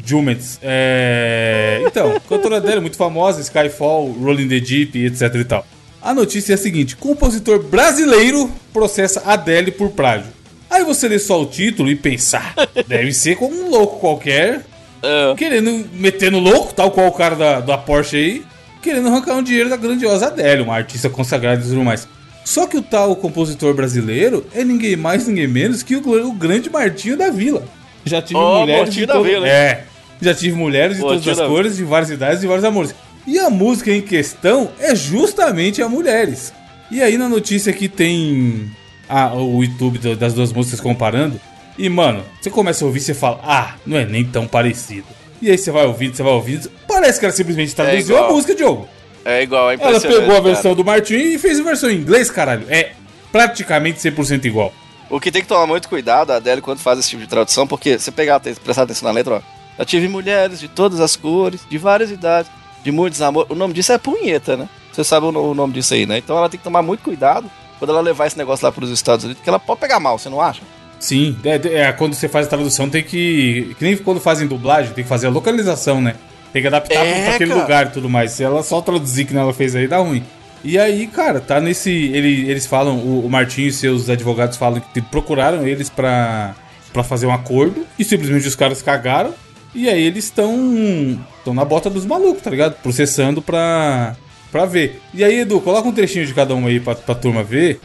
Jumets, 0.04 0.58
é... 0.62 1.82
Então, 1.86 2.20
cantora 2.28 2.60
dela, 2.60 2.82
muito 2.82 2.98
famosa, 2.98 3.40
Skyfall, 3.40 4.12
Rolling 4.20 4.48
the 4.48 4.60
Deep, 4.60 5.06
etc 5.06 5.34
e 5.36 5.44
tal. 5.44 5.66
A 6.02 6.12
notícia 6.12 6.52
é 6.52 6.56
a 6.56 6.58
seguinte, 6.58 6.94
compositor 6.94 7.62
brasileiro 7.62 8.50
processa 8.70 9.22
Adele 9.24 9.70
por 9.70 9.92
plágio. 9.92 10.30
Aí 10.68 10.84
você 10.84 11.08
lê 11.08 11.18
só 11.18 11.40
o 11.40 11.46
título 11.46 11.88
e 11.88 11.96
pensar, 11.96 12.54
deve 12.86 13.14
ser 13.14 13.36
como 13.36 13.56
um 13.58 13.70
louco 13.70 13.98
qualquer, 13.98 14.60
É. 15.02 15.34
querendo 15.38 15.88
meter 15.94 16.30
no 16.30 16.38
louco, 16.38 16.74
tal 16.74 16.90
qual 16.90 17.06
o 17.06 17.12
cara 17.12 17.34
da, 17.34 17.60
da 17.60 17.78
Porsche 17.78 18.16
aí, 18.18 18.44
querendo 18.82 19.08
arrancar 19.08 19.36
um 19.36 19.42
dinheiro 19.42 19.70
da 19.70 19.76
grandiosa 19.78 20.26
Adele, 20.26 20.60
uma 20.60 20.74
artista 20.74 21.08
consagrada 21.08 21.62
e 21.62 21.66
tudo 21.66 21.82
mais. 21.82 22.06
Só 22.44 22.66
que 22.66 22.76
o 22.76 22.82
tal 22.82 23.16
compositor 23.16 23.72
brasileiro 23.74 24.44
é 24.54 24.62
ninguém 24.64 24.96
mais, 24.96 25.26
ninguém 25.26 25.46
menos 25.48 25.82
que 25.82 25.96
o, 25.96 26.28
o 26.28 26.32
grande 26.32 26.68
Martinho 26.70 27.16
da 27.16 27.30
Vila. 27.30 27.64
Já 28.04 28.20
tive 28.20 28.38
Ó, 28.38 28.60
mulheres 28.60 28.82
Martinho 28.82 29.00
de 29.00 29.06
da 29.06 29.12
todo- 29.14 29.24
Vila? 29.24 29.48
É, 29.48 29.84
já 30.20 30.34
tive 30.34 30.54
mulheres 30.56 30.96
de 30.96 31.02
todas 31.02 31.26
as 31.26 31.38
da 31.38 31.46
cores, 31.46 31.76
de 31.76 31.84
várias 31.84 32.10
idades 32.10 32.42
e 32.42 32.46
vários 32.46 32.64
amores. 32.64 32.94
E 33.26 33.38
a 33.38 33.48
música 33.48 33.90
em 33.90 34.02
questão 34.02 34.70
é 34.78 34.94
justamente 34.94 35.80
a 35.82 35.88
Mulheres. 35.88 36.52
E 36.90 37.02
aí 37.02 37.16
na 37.16 37.28
notícia 37.28 37.70
aqui 37.70 37.88
tem 37.88 38.70
a- 39.08 39.32
o 39.34 39.62
YouTube 39.64 39.98
das 40.16 40.34
duas 40.34 40.52
músicas 40.52 40.80
comparando. 40.80 41.40
E, 41.78 41.88
mano, 41.88 42.22
você 42.40 42.50
começa 42.50 42.84
a 42.84 42.86
ouvir 42.86 42.98
e 42.98 43.02
você 43.02 43.14
fala, 43.14 43.40
ah, 43.42 43.74
não 43.86 43.96
é 43.96 44.04
nem 44.04 44.22
tão 44.24 44.46
parecido. 44.46 45.06
E 45.40 45.50
aí 45.50 45.56
você 45.58 45.70
vai 45.70 45.86
ouvindo, 45.86 46.14
você 46.14 46.22
vai 46.22 46.32
ouvindo. 46.32 46.70
Parece 46.86 47.18
que 47.18 47.24
ela 47.24 47.34
simplesmente 47.34 47.74
traduziu 47.74 48.16
a 48.16 48.20
igual. 48.20 48.32
música, 48.34 48.54
Diogo. 48.54 48.88
É 49.24 49.42
igual, 49.42 49.70
é 49.70 49.74
Ela 49.80 50.00
pegou 50.00 50.22
a 50.22 50.26
cara. 50.28 50.40
versão 50.42 50.74
do 50.74 50.84
Martin 50.84 51.14
e 51.14 51.38
fez 51.38 51.58
a 51.60 51.62
versão 51.62 51.90
em 51.90 51.96
inglês, 51.96 52.30
caralho. 52.30 52.66
É 52.68 52.92
praticamente 53.32 53.98
100% 54.00 54.44
igual. 54.44 54.72
O 55.10 55.18
que 55.20 55.30
tem 55.30 55.42
que 55.42 55.48
tomar 55.48 55.66
muito 55.66 55.88
cuidado, 55.88 56.30
a 56.32 56.36
Adele, 56.36 56.60
quando 56.60 56.78
faz 56.78 56.98
esse 56.98 57.10
tipo 57.10 57.22
de 57.22 57.28
tradução, 57.28 57.66
porque 57.66 57.98
você 57.98 58.10
pegar, 58.10 58.40
prestar 58.40 58.82
atenção 58.82 59.08
na 59.08 59.14
letra, 59.14 59.36
ó. 59.36 59.40
Eu 59.78 59.84
tive 59.84 60.06
mulheres 60.08 60.60
de 60.60 60.68
todas 60.68 61.00
as 61.00 61.16
cores, 61.16 61.60
de 61.68 61.78
várias 61.78 62.10
idades, 62.10 62.50
de 62.82 62.92
muitos 62.92 63.20
amores. 63.20 63.50
O 63.50 63.54
nome 63.54 63.74
disso 63.74 63.92
é 63.92 63.98
punheta, 63.98 64.56
né? 64.56 64.68
Você 64.92 65.02
sabe 65.02 65.26
o, 65.26 65.32
no- 65.32 65.50
o 65.50 65.54
nome 65.54 65.72
disso 65.72 65.94
aí, 65.94 66.06
né? 66.06 66.18
Então 66.18 66.36
ela 66.38 66.48
tem 66.48 66.58
que 66.58 66.64
tomar 66.64 66.80
muito 66.82 67.00
cuidado 67.02 67.50
quando 67.78 67.90
ela 67.90 68.00
levar 68.00 68.26
esse 68.28 68.38
negócio 68.38 68.64
lá 68.64 68.70
pros 68.70 68.90
Estados 68.90 69.24
Unidos, 69.24 69.40
porque 69.40 69.50
ela 69.50 69.58
pode 69.58 69.80
pegar 69.80 69.98
mal, 69.98 70.16
você 70.18 70.28
não 70.28 70.40
acha? 70.40 70.62
Sim, 71.00 71.36
é, 71.44 71.80
é, 71.80 71.92
quando 71.92 72.14
você 72.14 72.28
faz 72.28 72.46
a 72.46 72.50
tradução 72.50 72.88
tem 72.88 73.02
que. 73.02 73.74
Que 73.78 73.84
nem 73.84 73.96
quando 73.96 74.20
fazem 74.20 74.46
dublagem, 74.46 74.92
tem 74.94 75.02
que 75.02 75.08
fazer 75.10 75.26
a 75.26 75.30
localização, 75.30 76.00
né? 76.00 76.14
Tem 76.54 76.62
que 76.62 76.68
adaptar 76.68 77.04
É, 77.04 77.24
pra 77.24 77.34
aquele 77.34 77.50
cara. 77.50 77.62
lugar 77.62 77.86
e 77.86 77.90
tudo 77.90 78.08
mais. 78.08 78.30
Se 78.30 78.44
ela 78.44 78.62
só 78.62 78.80
traduzir 78.80 79.24
que 79.24 79.36
ela 79.36 79.52
fez 79.52 79.74
aí, 79.74 79.88
dá 79.88 79.98
ruim. 79.98 80.22
E 80.62 80.78
aí, 80.78 81.08
cara, 81.08 81.40
tá 81.40 81.60
nesse. 81.60 81.90
Ele, 81.90 82.48
eles 82.48 82.64
falam, 82.64 82.96
o, 82.96 83.26
o 83.26 83.28
Martinho 83.28 83.66
e 83.66 83.72
seus 83.72 84.08
advogados 84.08 84.56
falam 84.56 84.80
que 84.94 85.02
procuraram 85.02 85.66
eles 85.66 85.90
pra, 85.90 86.54
pra 86.92 87.02
fazer 87.02 87.26
um 87.26 87.32
acordo 87.34 87.84
e 87.98 88.04
simplesmente 88.04 88.46
os 88.46 88.54
caras 88.54 88.80
cagaram. 88.80 89.34
E 89.74 89.88
aí 89.88 90.04
eles 90.04 90.26
estão. 90.26 91.18
estão 91.38 91.52
na 91.52 91.64
bota 91.64 91.90
dos 91.90 92.06
malucos, 92.06 92.40
tá 92.40 92.50
ligado? 92.50 92.74
Processando 92.80 93.42
pra. 93.42 94.14
pra 94.52 94.64
ver. 94.64 95.02
E 95.12 95.24
aí, 95.24 95.40
Edu, 95.40 95.60
coloca 95.60 95.88
um 95.88 95.92
trechinho 95.92 96.24
de 96.24 96.32
cada 96.32 96.54
um 96.54 96.68
aí 96.68 96.78
pra, 96.78 96.94
pra 96.94 97.16
turma 97.16 97.42
ver. 97.42 97.80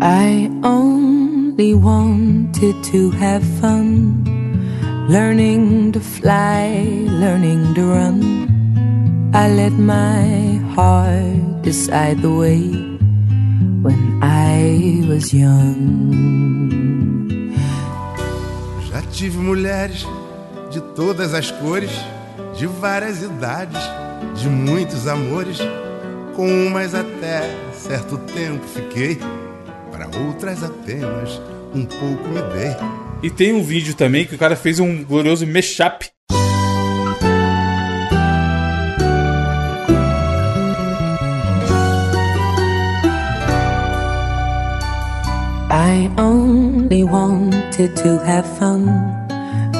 I 0.00 0.48
only 1.58 1.74
wanted 1.74 2.84
to 2.84 3.10
have 3.10 3.42
fun, 3.60 4.22
learning 5.08 5.90
to 5.90 5.98
fly, 5.98 6.84
learning 7.08 7.74
to 7.74 7.84
run. 7.84 9.30
I 9.34 9.48
let 9.48 9.72
my 9.72 10.62
heart 10.74 11.62
decide 11.62 12.22
the 12.22 12.30
way 12.30 12.62
when 13.82 14.20
I 14.22 15.04
was 15.08 15.34
young. 15.34 16.14
Já 18.88 19.02
tive 19.10 19.38
mulheres 19.38 20.06
de 20.70 20.80
todas 20.94 21.34
as 21.34 21.50
cores, 21.50 21.90
de 22.56 22.68
várias 22.68 23.20
idades, 23.20 23.82
de 24.40 24.48
muitos 24.48 25.08
amores. 25.08 25.58
Com 26.36 26.46
umas 26.68 26.94
até 26.94 27.42
certo 27.72 28.16
tempo 28.16 28.64
fiquei, 28.64 29.18
para 29.98 30.06
outras 30.16 30.62
apenas 30.62 31.40
um 31.74 31.84
pouco 31.84 32.28
me 32.28 32.40
dei. 32.52 32.76
E 33.20 33.28
tem 33.28 33.52
um 33.52 33.62
vídeo 33.64 33.94
também 33.94 34.24
que 34.24 34.36
o 34.36 34.38
cara 34.38 34.54
fez 34.54 34.78
um 34.78 35.02
glorioso 35.02 35.44
mashup. 35.44 36.06
I 45.70 46.08
only 46.16 47.02
wanted 47.02 47.94
to 47.96 48.20
have 48.24 48.46
fun, 48.56 48.86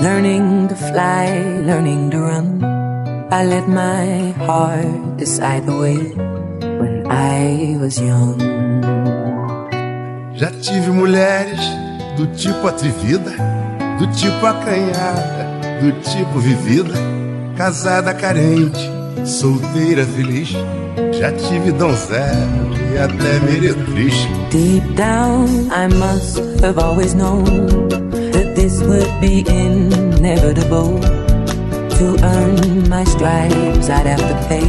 learning 0.03 0.67
to 0.67 0.75
fly, 0.75 1.63
learning 1.65 2.11
to 2.11 2.19
run. 2.19 2.61
I 3.31 3.45
let 3.45 3.69
my 3.69 4.33
heart 4.45 5.17
decide 5.17 5.65
the 5.67 5.77
way 5.77 5.99
when 6.81 7.07
I 7.07 7.77
was 7.81 8.01
young. 8.01 8.58
Já 10.39 10.53
tive 10.53 10.91
mulheres 10.93 11.59
do 12.17 12.29
tipo 12.29 12.69
atrevida, 12.69 13.33
do 13.99 14.07
tipo 14.13 14.47
acanhada, 14.47 15.49
do 15.83 15.91
tipo 16.01 16.39
vivida, 16.39 16.95
casada 17.57 18.15
carente, 18.15 18.79
solteira 19.27 20.07
feliz. 20.07 20.51
Já 21.19 21.33
tive 21.33 21.73
donzela 21.73 22.23
e 22.95 22.99
até 22.99 23.41
meretriz. 23.41 24.15
Deep 24.53 24.87
down, 24.95 25.47
I 25.73 25.93
must 25.93 26.39
have 26.63 26.79
always 26.81 27.15
known 27.15 27.43
that 28.31 28.55
this 28.55 28.81
would 28.83 29.11
be 29.21 29.45
inevitable. 29.51 31.01
To 31.99 32.17
earn 32.25 32.89
my 32.89 33.03
stripes, 33.07 33.91
I'd 33.91 34.07
have 34.07 34.23
to 34.23 34.49
pay. 34.49 34.63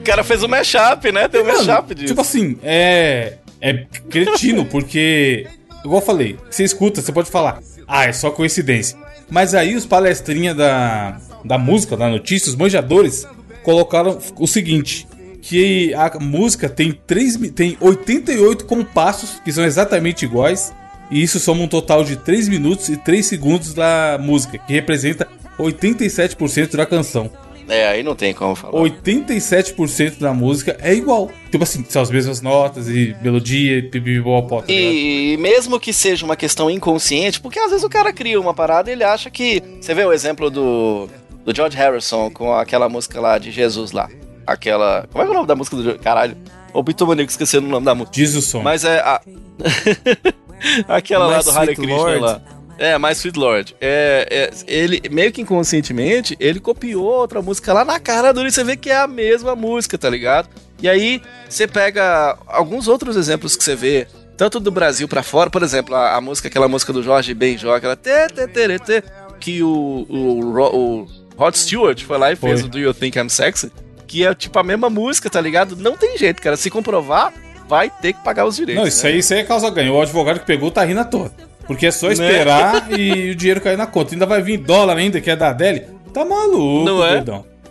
O 0.00 0.02
cara 0.02 0.24
fez 0.24 0.42
um 0.42 0.48
mashup, 0.48 1.12
né? 1.12 1.28
Tem 1.28 1.42
um 1.42 1.46
mashup 1.46 1.94
disso. 1.94 2.06
Tipo 2.06 2.22
assim, 2.22 2.56
é. 2.62 3.34
É 3.60 3.72
cretino, 4.10 4.64
porque. 4.66 5.46
Igual 5.84 6.00
eu 6.00 6.06
falei, 6.06 6.36
você 6.50 6.64
escuta, 6.64 7.00
você 7.00 7.12
pode 7.12 7.30
falar, 7.30 7.60
ah, 7.86 8.04
é 8.06 8.12
só 8.12 8.30
coincidência. 8.30 8.98
Mas 9.30 9.54
aí 9.54 9.74
os 9.76 9.86
palestrinha 9.86 10.54
da, 10.54 11.20
da 11.44 11.56
música, 11.58 11.96
da 11.96 12.08
notícia, 12.08 12.48
os 12.50 12.56
manjadores, 12.56 13.26
colocaram 13.62 14.18
o 14.38 14.46
seguinte: 14.46 15.06
que 15.40 15.94
a 15.94 16.18
música 16.20 16.68
tem, 16.68 16.92
3, 17.06 17.36
mi- 17.36 17.50
tem 17.50 17.76
88 17.80 18.64
compassos, 18.64 19.40
que 19.44 19.52
são 19.52 19.64
exatamente 19.64 20.24
iguais, 20.24 20.72
e 21.10 21.22
isso 21.22 21.38
soma 21.38 21.62
um 21.62 21.68
total 21.68 22.02
de 22.04 22.16
3 22.16 22.48
minutos 22.48 22.88
e 22.88 22.96
3 22.96 23.24
segundos 23.24 23.72
da 23.74 24.18
música, 24.20 24.58
que 24.58 24.72
representa 24.72 25.26
87% 25.58 26.76
da 26.76 26.84
canção. 26.86 27.30
É, 27.68 27.88
aí 27.88 28.02
não 28.02 28.14
tem 28.14 28.32
como 28.32 28.54
falar. 28.54 28.80
87% 28.80 30.18
da 30.18 30.32
música 30.32 30.76
é 30.80 30.94
igual. 30.94 31.30
Tipo 31.50 31.64
assim, 31.64 31.84
são 31.88 32.02
as 32.02 32.10
mesmas 32.10 32.40
notas 32.40 32.88
e 32.88 33.16
melodia 33.20 33.78
e 33.78 33.82
pipipipopó, 33.82 34.60
tá 34.60 34.66
ligado? 34.68 34.92
E 34.92 35.36
mesmo 35.38 35.80
que 35.80 35.92
seja 35.92 36.24
uma 36.24 36.36
questão 36.36 36.70
inconsciente, 36.70 37.40
porque 37.40 37.58
às 37.58 37.70
vezes 37.70 37.84
o 37.84 37.88
cara 37.88 38.12
cria 38.12 38.40
uma 38.40 38.54
parada 38.54 38.90
e 38.90 38.92
ele 38.92 39.04
acha 39.04 39.30
que. 39.30 39.62
Você 39.80 39.94
vê 39.94 40.04
o 40.04 40.12
exemplo 40.12 40.50
do, 40.50 41.08
do 41.44 41.54
George 41.54 41.76
Harrison 41.76 42.30
com 42.30 42.54
aquela 42.54 42.88
música 42.88 43.20
lá 43.20 43.38
de 43.38 43.50
Jesus 43.50 43.92
lá. 43.92 44.08
Aquela. 44.46 45.08
Como 45.10 45.24
é 45.24 45.26
é 45.26 45.30
o 45.30 45.34
nome 45.34 45.46
da 45.46 45.56
música 45.56 45.76
do? 45.76 45.98
Caralho. 45.98 46.36
O 46.72 46.82
Bitomaníaco 46.82 47.30
esquecendo 47.30 47.66
o 47.66 47.70
nome 47.70 47.84
da 47.86 47.94
música. 47.94 48.14
Diz 48.14 48.34
o 48.34 48.42
som. 48.42 48.62
Mas 48.62 48.84
é 48.84 49.00
a. 49.00 49.20
Aquela 50.88 51.26
lá 51.26 51.32
Mais 51.32 51.44
do 51.44 51.50
Hare 51.50 51.72
Sweet 51.72 51.80
Krishna 51.80 51.96
Lord. 51.96 52.20
lá. 52.20 52.42
É, 52.78 52.98
mais 52.98 53.18
Sweet 53.18 53.38
Lord. 53.38 53.76
É, 53.80 54.26
é, 54.30 54.50
ele, 54.66 55.02
meio 55.10 55.32
que 55.32 55.40
inconscientemente, 55.40 56.36
ele 56.38 56.60
copiou 56.60 57.04
outra 57.04 57.40
música 57.40 57.72
lá 57.72 57.84
na 57.84 57.98
cara 57.98 58.32
dura 58.32 58.48
e 58.48 58.52
você 58.52 58.62
vê 58.62 58.76
que 58.76 58.90
é 58.90 58.96
a 58.96 59.06
mesma 59.06 59.56
música, 59.56 59.96
tá 59.96 60.10
ligado? 60.10 60.48
E 60.80 60.88
aí, 60.88 61.22
você 61.48 61.66
pega 61.66 62.38
alguns 62.46 62.86
outros 62.86 63.16
exemplos 63.16 63.56
que 63.56 63.64
você 63.64 63.74
vê, 63.74 64.06
tanto 64.36 64.60
do 64.60 64.70
Brasil 64.70 65.08
pra 65.08 65.22
fora, 65.22 65.48
por 65.48 65.62
exemplo, 65.62 65.94
a, 65.94 66.16
a 66.16 66.20
música, 66.20 66.48
aquela 66.48 66.68
música 66.68 66.92
do 66.92 67.02
Jorge 67.02 67.32
Benjó, 67.32 67.74
aquela 67.74 67.96
tê, 67.96 68.26
tê, 68.28 68.46
tê, 68.46 68.78
tê, 68.78 69.02
que 69.40 69.62
o, 69.62 70.06
o, 70.08 70.40
o 70.42 71.06
Rod 71.36 71.54
Stewart 71.54 72.02
foi 72.02 72.18
lá 72.18 72.32
e 72.32 72.36
fez 72.36 72.60
Foi. 72.60 72.68
o 72.68 72.70
Do 72.70 72.78
You 72.78 72.92
Think 72.92 73.18
I'm 73.18 73.28
Sexy, 73.28 73.72
que 74.06 74.26
é 74.26 74.34
tipo 74.34 74.58
a 74.58 74.62
mesma 74.62 74.90
música, 74.90 75.30
tá 75.30 75.40
ligado? 75.40 75.76
Não 75.76 75.96
tem 75.96 76.16
jeito, 76.18 76.42
cara. 76.42 76.56
Se 76.56 76.70
comprovar, 76.70 77.32
vai 77.68 77.90
ter 77.90 78.12
que 78.12 78.22
pagar 78.22 78.46
os 78.46 78.56
direitos. 78.56 78.82
Não, 78.82 78.88
isso 78.88 79.04
né? 79.04 79.12
aí, 79.12 79.18
isso 79.18 79.34
aí 79.34 79.40
é 79.40 79.44
causa 79.44 79.70
ganho. 79.70 79.94
O 79.94 80.00
advogado 80.00 80.40
que 80.40 80.46
pegou 80.46 80.70
tá 80.70 80.84
rindo 80.84 81.00
à 81.00 81.04
toa. 81.04 81.32
Porque 81.66 81.86
é 81.86 81.90
só 81.90 82.10
esperar 82.10 82.88
e 82.98 83.30
o 83.30 83.34
dinheiro 83.34 83.60
cair 83.60 83.76
na 83.76 83.86
conta. 83.86 84.14
Ainda 84.14 84.26
vai 84.26 84.40
vir 84.42 84.58
dólar 84.58 84.96
ainda, 84.96 85.20
que 85.20 85.30
é 85.30 85.36
da 85.36 85.48
Adele. 85.50 85.84
Tá 86.14 86.24
maluco, 86.24 86.84
Não 86.84 87.04
é? 87.04 87.16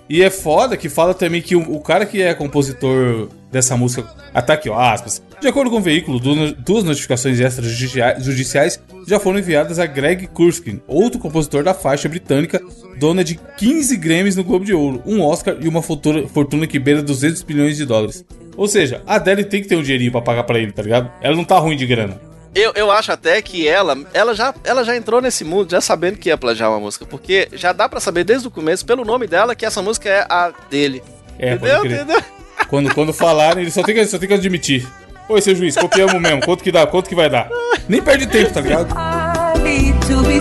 E 0.07 0.21
é 0.21 0.29
foda 0.29 0.77
que 0.77 0.87
fala 0.87 1.13
também 1.15 1.41
que 1.41 1.55
o, 1.55 1.61
o 1.61 1.79
cara 1.79 2.05
que 2.05 2.21
é 2.21 2.33
compositor 2.33 3.27
dessa 3.51 3.75
música. 3.75 4.07
Ah, 4.33 4.41
tá 4.41 4.53
aqui, 4.53 4.69
ó, 4.69 4.77
aspas. 4.79 5.23
De 5.41 5.47
acordo 5.47 5.71
com 5.71 5.77
o 5.77 5.81
veículo, 5.81 6.19
du- 6.19 6.53
duas 6.53 6.83
notificações 6.83 7.39
extrajudiciais 7.39 8.79
já 9.07 9.19
foram 9.19 9.39
enviadas 9.39 9.79
a 9.79 9.85
Greg 9.85 10.27
Kurskin, 10.27 10.81
outro 10.87 11.19
compositor 11.19 11.63
da 11.63 11.73
faixa 11.73 12.07
britânica, 12.09 12.61
dona 12.99 13.23
de 13.23 13.39
15 13.57 13.97
Grammys 13.97 14.35
no 14.35 14.43
Globo 14.43 14.65
de 14.65 14.73
Ouro, 14.73 15.01
um 15.05 15.21
Oscar 15.21 15.55
e 15.59 15.67
uma 15.67 15.81
fortuna, 15.81 16.27
fortuna 16.27 16.67
que 16.67 16.79
beira 16.79 17.01
200 17.01 17.41
bilhões 17.43 17.77
de 17.77 17.85
dólares. 17.85 18.25
Ou 18.57 18.67
seja, 18.67 19.01
a 19.05 19.15
Adele 19.15 19.43
tem 19.43 19.61
que 19.61 19.67
ter 19.67 19.75
um 19.75 19.81
dinheirinho 19.81 20.11
pra 20.11 20.21
pagar 20.21 20.43
pra 20.43 20.57
ele, 20.59 20.71
tá 20.71 20.81
ligado? 20.81 21.11
Ela 21.21 21.35
não 21.35 21.43
tá 21.43 21.57
ruim 21.59 21.75
de 21.75 21.85
grana. 21.85 22.19
Eu, 22.55 22.71
eu 22.73 22.89
acho 22.89 23.11
até 23.11 23.41
que 23.41 23.67
ela, 23.67 23.97
ela 24.13 24.33
já, 24.33 24.55
ela 24.63 24.85
já 24.85 24.95
entrou 24.95 25.21
nesse 25.21 25.43
mundo 25.43 25.69
já 25.71 25.81
sabendo 25.81 26.17
que 26.17 26.29
ia 26.29 26.37
plagiar 26.37 26.71
uma 26.71 26.79
música, 26.79 27.05
porque 27.05 27.49
já 27.51 27.73
dá 27.73 27.89
pra 27.89 27.99
saber 27.99 28.23
desde 28.23 28.47
o 28.47 28.51
começo, 28.51 28.85
pelo 28.85 29.03
nome 29.03 29.27
dela, 29.27 29.53
que 29.53 29.65
essa 29.65 29.81
música 29.81 30.07
é 30.07 30.25
a 30.29 30.53
dele. 30.69 31.03
É, 31.37 31.55
entendeu? 31.55 31.75
pode 31.77 31.89
crer. 31.89 32.01
Entendeu? 32.03 32.23
Quando, 32.69 32.95
quando 32.95 33.13
falarem, 33.13 33.63
ele 33.63 33.71
só 33.71 33.83
tem, 33.83 33.93
que, 33.93 34.05
só 34.05 34.17
tem 34.17 34.29
que 34.29 34.33
admitir. 34.33 34.87
Oi, 35.27 35.41
seu 35.41 35.53
juiz, 35.53 35.75
copiamos 35.75 36.21
mesmo. 36.21 36.41
Quanto 36.45 36.63
que 36.63 36.71
dá? 36.71 36.87
Quanto 36.87 37.09
que 37.09 37.15
vai 37.15 37.29
dar? 37.29 37.49
Nem 37.89 38.01
perde 38.01 38.25
tempo, 38.25 38.53
tá 38.53 38.61
ligado? 38.61 38.87
I 38.95 39.59
need 39.61 39.99
to 40.07 40.21
be. 40.23 40.39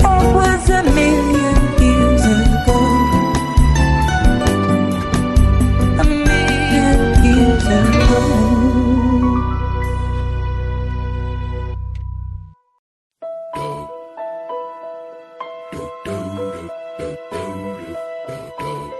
That 0.00 0.24
was 0.34 0.70
a 0.70 0.82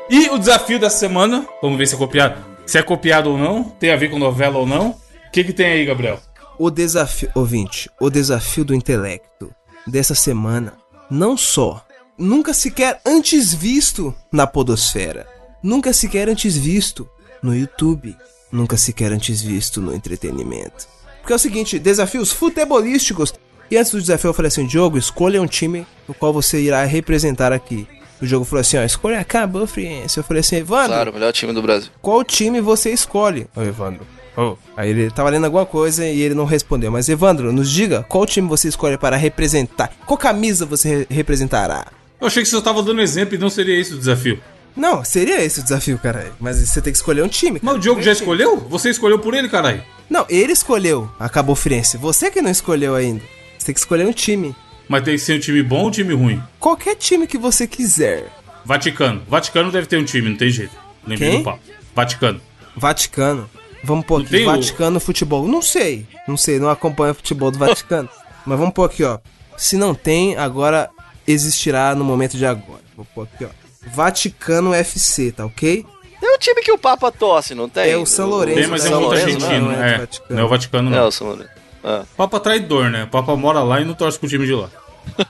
E 0.08 0.28
o 0.30 0.38
desafio 0.38 0.78
da 0.78 0.88
semana, 0.88 1.46
vamos 1.60 1.76
ver 1.76 1.86
se 1.86 1.94
é 1.94 1.98
copiado. 1.98 2.44
Se 2.64 2.78
é 2.78 2.82
copiado 2.82 3.30
ou 3.30 3.38
não, 3.38 3.64
tem 3.64 3.90
a 3.90 3.96
ver 3.96 4.08
com 4.08 4.18
novela 4.18 4.58
ou 4.58 4.66
não. 4.66 4.90
O 4.90 5.30
que, 5.32 5.42
que 5.42 5.52
tem 5.52 5.66
aí, 5.66 5.84
Gabriel? 5.84 6.20
O 6.58 6.70
desafio, 6.70 7.30
ouvinte, 7.34 7.90
o 8.00 8.08
desafio 8.08 8.64
do 8.64 8.74
intelecto 8.74 9.52
dessa 9.86 10.14
semana, 10.14 10.74
não 11.10 11.36
só, 11.36 11.84
nunca 12.16 12.54
sequer 12.54 13.00
antes 13.04 13.52
visto 13.52 14.14
na 14.32 14.46
podosfera, 14.46 15.26
nunca 15.62 15.92
sequer 15.92 16.28
antes 16.28 16.56
visto 16.56 17.08
no 17.42 17.54
YouTube, 17.54 18.16
nunca 18.50 18.76
sequer 18.76 19.12
antes 19.12 19.42
visto 19.42 19.80
no 19.80 19.94
entretenimento. 19.94 20.86
Porque 21.20 21.32
é 21.32 21.36
o 21.36 21.40
seguinte, 21.40 21.78
desafios 21.78 22.30
futebolísticos. 22.30 23.34
E 23.68 23.76
antes 23.76 23.90
do 23.90 24.00
desafio 24.00 24.28
eu 24.28 24.34
falei 24.34 24.48
assim, 24.48 24.66
Diogo, 24.66 24.96
escolha 24.96 25.42
um 25.42 25.46
time 25.46 25.84
no 26.06 26.14
qual 26.14 26.32
você 26.32 26.60
irá 26.60 26.84
representar 26.84 27.52
aqui. 27.52 27.86
O 28.20 28.26
jogo 28.26 28.44
falou 28.44 28.60
assim, 28.60 28.76
ó, 28.78 28.82
escolha 28.82 29.20
acabou, 29.20 29.66
Friense. 29.66 30.16
Eu 30.18 30.24
falei 30.24 30.40
assim, 30.40 30.56
Evandro, 30.56 30.88
Claro, 30.88 31.10
o 31.10 31.14
melhor 31.14 31.32
time 31.32 31.52
do 31.52 31.60
Brasil. 31.62 31.90
qual 32.00 32.24
time 32.24 32.60
você 32.60 32.90
escolhe? 32.90 33.46
Ô, 33.54 33.62
Evandro. 33.62 34.06
Ô. 34.36 34.56
Aí 34.76 34.90
ele 34.90 35.10
tava 35.10 35.30
lendo 35.30 35.44
alguma 35.44 35.66
coisa 35.66 36.06
e 36.06 36.20
ele 36.20 36.34
não 36.34 36.44
respondeu. 36.44 36.90
Mas, 36.90 37.08
Evandro, 37.08 37.52
nos 37.52 37.70
diga 37.70 38.04
qual 38.08 38.24
time 38.26 38.48
você 38.48 38.68
escolhe 38.68 38.96
para 38.98 39.16
representar. 39.16 39.90
Qual 40.06 40.16
camisa 40.18 40.64
você 40.66 40.88
re- 40.88 41.06
representará? 41.10 41.86
Eu 42.20 42.26
achei 42.26 42.42
que 42.42 42.48
você 42.48 42.56
só 42.56 42.62
tava 42.62 42.82
dando 42.82 43.00
exemplo 43.02 43.34
e 43.34 43.38
não 43.38 43.50
seria 43.50 43.78
esse 43.78 43.92
o 43.94 43.98
desafio. 43.98 44.40
Não, 44.74 45.02
seria 45.04 45.42
esse 45.42 45.60
o 45.60 45.62
desafio, 45.62 45.98
caralho. 45.98 46.32
Mas 46.38 46.56
você 46.58 46.82
tem 46.82 46.92
que 46.92 46.98
escolher 46.98 47.22
um 47.22 47.28
time. 47.28 47.58
Mas 47.62 47.64
cara. 47.64 47.76
o 47.78 47.80
Diogo 47.80 48.02
já 48.02 48.12
escolheu? 48.12 48.58
Você 48.68 48.90
escolheu 48.90 49.18
por 49.18 49.32
ele, 49.34 49.48
caralho. 49.48 49.82
Não, 50.08 50.26
ele 50.28 50.52
escolheu. 50.52 51.10
Acabou 51.18 51.56
Firenze. 51.56 51.96
Você 51.96 52.30
que 52.30 52.42
não 52.42 52.50
escolheu 52.50 52.94
ainda. 52.94 53.22
Você 53.58 53.66
tem 53.66 53.74
que 53.74 53.80
escolher 53.80 54.06
um 54.06 54.12
time. 54.12 54.54
Mas 54.88 55.02
tem 55.02 55.14
que 55.14 55.20
ser 55.20 55.36
um 55.36 55.40
time 55.40 55.62
bom 55.62 55.80
ou 55.82 55.88
um 55.88 55.90
time 55.90 56.14
ruim? 56.14 56.42
Qualquer 56.60 56.94
time 56.96 57.26
que 57.26 57.36
você 57.38 57.66
quiser. 57.66 58.26
Vaticano. 58.64 59.22
Vaticano 59.28 59.70
deve 59.72 59.86
ter 59.86 59.96
um 59.98 60.04
time, 60.04 60.28
não 60.30 60.36
tem 60.36 60.50
jeito. 60.50 60.72
Lembrei 61.06 61.30
Quem? 61.30 61.38
do 61.40 61.44
papo. 61.44 61.60
Vaticano. 61.94 62.40
Vaticano. 62.76 63.48
Vamos 63.82 64.04
pôr 64.06 64.22
aqui. 64.22 64.30
tem 64.30 64.42
o- 64.42 64.50
Vaticano 64.52 64.98
Futebol. 65.00 65.46
Não 65.46 65.62
sei. 65.62 66.06
Não 66.26 66.36
sei, 66.36 66.58
não 66.58 66.68
acompanho 66.68 67.12
o 67.12 67.14
futebol 67.14 67.50
do 67.50 67.58
Vaticano. 67.58 68.08
Mas 68.44 68.58
vamos 68.58 68.74
pôr 68.74 68.84
aqui, 68.84 69.02
ó. 69.04 69.18
Se 69.56 69.76
não 69.76 69.94
tem, 69.94 70.36
agora 70.36 70.90
existirá 71.26 71.94
no 71.94 72.04
momento 72.04 72.36
de 72.36 72.44
agora. 72.46 72.80
Vou 72.96 73.06
pôr 73.14 73.22
aqui, 73.32 73.44
ó. 73.44 73.48
Vaticano 73.92 74.74
FC, 74.74 75.32
tá 75.32 75.46
ok? 75.46 75.84
Tem 76.20 76.34
um 76.34 76.38
time 76.38 76.60
que 76.62 76.72
o 76.72 76.78
Papa 76.78 77.10
tosse, 77.12 77.54
não 77.54 77.68
tem? 77.68 77.90
É 77.90 77.96
o 77.96 78.04
São 78.06 78.28
Lourenço. 78.28 78.58
Tem, 78.60 78.66
mas 78.68 78.84
é 78.84 78.88
um 78.90 78.92
outro 78.94 79.06
Lourenço, 79.08 79.46
argentino. 79.46 79.72
não, 79.72 79.82
é 79.84 79.88
é, 79.88 79.92
do 79.94 79.98
Vaticano. 80.00 80.34
não 80.34 80.38
é 80.40 80.44
o 80.44 80.48
Vaticano, 80.48 80.88
É 80.94 80.98
não. 80.98 81.06
o 81.08 81.12
São 81.12 81.26
Lourenço. 81.28 81.50
Ah. 81.88 82.04
Papa 82.16 82.40
traidor, 82.40 82.90
né? 82.90 83.06
Papa 83.06 83.36
mora 83.36 83.62
lá 83.62 83.80
e 83.80 83.84
não 83.84 83.94
torce 83.94 84.18
pro 84.18 84.28
time 84.28 84.44
de 84.44 84.52
lá. 84.52 84.68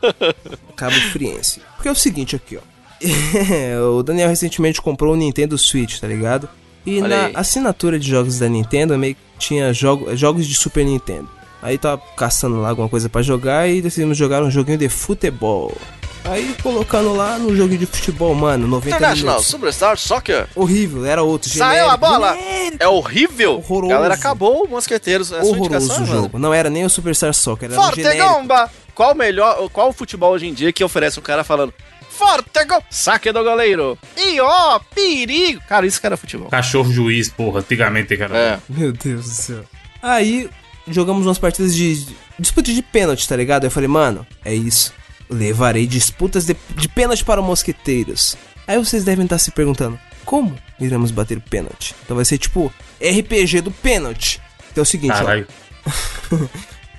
Cabo 0.75 0.97
Friense. 1.13 1.61
Porque 1.77 1.89
é 1.89 1.93
o 1.93 1.95
seguinte 1.95 2.35
aqui, 2.35 2.57
ó. 2.57 2.63
o 3.99 4.03
Daniel 4.03 4.31
recentemente 4.31 4.81
comprou 4.81 5.13
o 5.13 5.17
Nintendo 5.17 5.59
Switch, 5.59 6.01
tá 6.01 6.07
ligado? 6.07 6.49
E 6.87 7.03
Olha 7.03 7.09
na 7.09 7.27
aí. 7.27 7.33
assinatura 7.37 7.99
de 7.99 8.09
jogos 8.09 8.39
da 8.39 8.49
Nintendo 8.49 8.97
meio 8.97 9.15
que 9.15 9.21
tinha 9.39 9.71
jogo, 9.75 10.17
jogos 10.17 10.47
de 10.47 10.55
Super 10.55 10.83
Nintendo. 10.87 11.29
Aí 11.61 11.77
tava 11.77 12.01
caçando 12.17 12.59
lá 12.59 12.71
alguma 12.71 12.89
coisa 12.89 13.09
pra 13.09 13.21
jogar 13.21 13.69
e 13.69 13.83
decidimos 13.83 14.17
jogar 14.17 14.43
um 14.43 14.51
joguinho 14.51 14.79
de 14.79 14.89
futebol. 14.89 15.77
Aí 16.25 16.57
colocando 16.63 17.15
lá 17.15 17.39
no 17.39 17.55
joguinho 17.57 17.79
de 17.81 17.87
futebol, 17.87 18.35
mano, 18.35 18.67
90 18.67 18.97
International 18.97 19.35
minutos. 19.35 19.47
Superstar 19.51 19.97
Soccer. 19.97 20.49
Horrível, 20.57 21.05
era 21.07 21.23
outro. 21.23 21.49
Saiu 21.49 21.85
a 21.85 21.91
genérico, 21.93 21.99
bola. 21.99 22.35
genérico, 22.35 22.77
É 22.81 22.89
horrível. 22.89 23.55
Horroroso. 23.59 23.93
Galera, 23.93 24.15
acabou 24.15 24.65
o 24.65 24.69
Mosqueteiros. 24.69 25.31
É 25.31 25.39
a 25.39 25.43
sua 25.45 25.51
Horroroso 25.57 25.87
o 25.93 26.01
mano. 26.01 26.07
jogo. 26.07 26.39
Não 26.39 26.53
era 26.53 26.69
nem 26.69 26.85
o 26.85 26.91
Superstar 26.91 27.33
Soccer, 27.33 27.71
era 27.71 27.81
um 27.81 27.85
Forte 27.85 28.03
genérico. 28.03 28.27
Gomba! 28.29 28.71
Qual 28.95 29.13
o 29.13 29.15
melhor, 29.15 29.69
qual 29.71 29.91
o 29.91 29.93
futebol 29.93 30.33
hoje 30.33 30.47
em 30.47 30.55
dia 30.55 30.73
que 30.73 30.83
oferece 30.83 31.19
um 31.21 31.23
cara 31.23 31.45
falando 31.45 31.73
Forte 32.11 32.65
Gomba! 32.65 32.83
Saque 32.91 33.31
do 33.31 33.45
goleiro! 33.45 33.97
E 34.17 34.41
ó, 34.41 34.81
perigo! 34.95 35.61
Cara, 35.69 35.87
isso 35.87 36.01
que 36.01 36.07
era 36.07 36.17
futebol. 36.17 36.49
Cachorro 36.49 36.91
juiz, 36.93 37.29
porra. 37.29 37.61
Antigamente, 37.61 38.17
cara. 38.17 38.37
É. 38.37 38.59
Meu 38.69 38.93
Deus 38.93 39.23
do 39.25 39.31
céu. 39.31 39.65
Aí 40.03 40.51
jogamos 40.89 41.25
umas 41.27 41.39
partidas 41.39 41.75
de 41.75 42.07
disputa 42.39 42.73
de 42.73 42.83
pênalti, 42.83 43.29
tá 43.29 43.37
ligado? 43.37 43.65
Eu 43.65 43.71
falei, 43.71 43.89
mano, 43.89 44.27
é 44.45 44.55
isso. 44.55 44.93
Levarei 45.29 45.87
disputas 45.87 46.45
de, 46.45 46.57
de 46.77 46.89
pênalti 46.89 47.25
para 47.25 47.43
mosqueteiros. 47.43 48.37
Aí 48.67 48.79
vocês 48.79 49.05
devem 49.05 49.25
estar 49.25 49.39
se 49.39 49.51
perguntando, 49.51 49.99
como 50.25 50.57
iremos 50.81 51.11
bater 51.11 51.39
o 51.39 51.41
pênalti? 51.41 51.95
Então 52.05 52.17
vai 52.17 52.25
ser 52.25 52.39
tipo 52.39 52.73
RPG 53.01 53.61
do 53.61 53.71
pênalti. 53.71 54.41
Então 54.73 54.83
é 54.83 54.85
o 54.85 54.87
seguinte, 54.87 55.13
ó. 55.13 55.25
Caralho. 55.25 55.47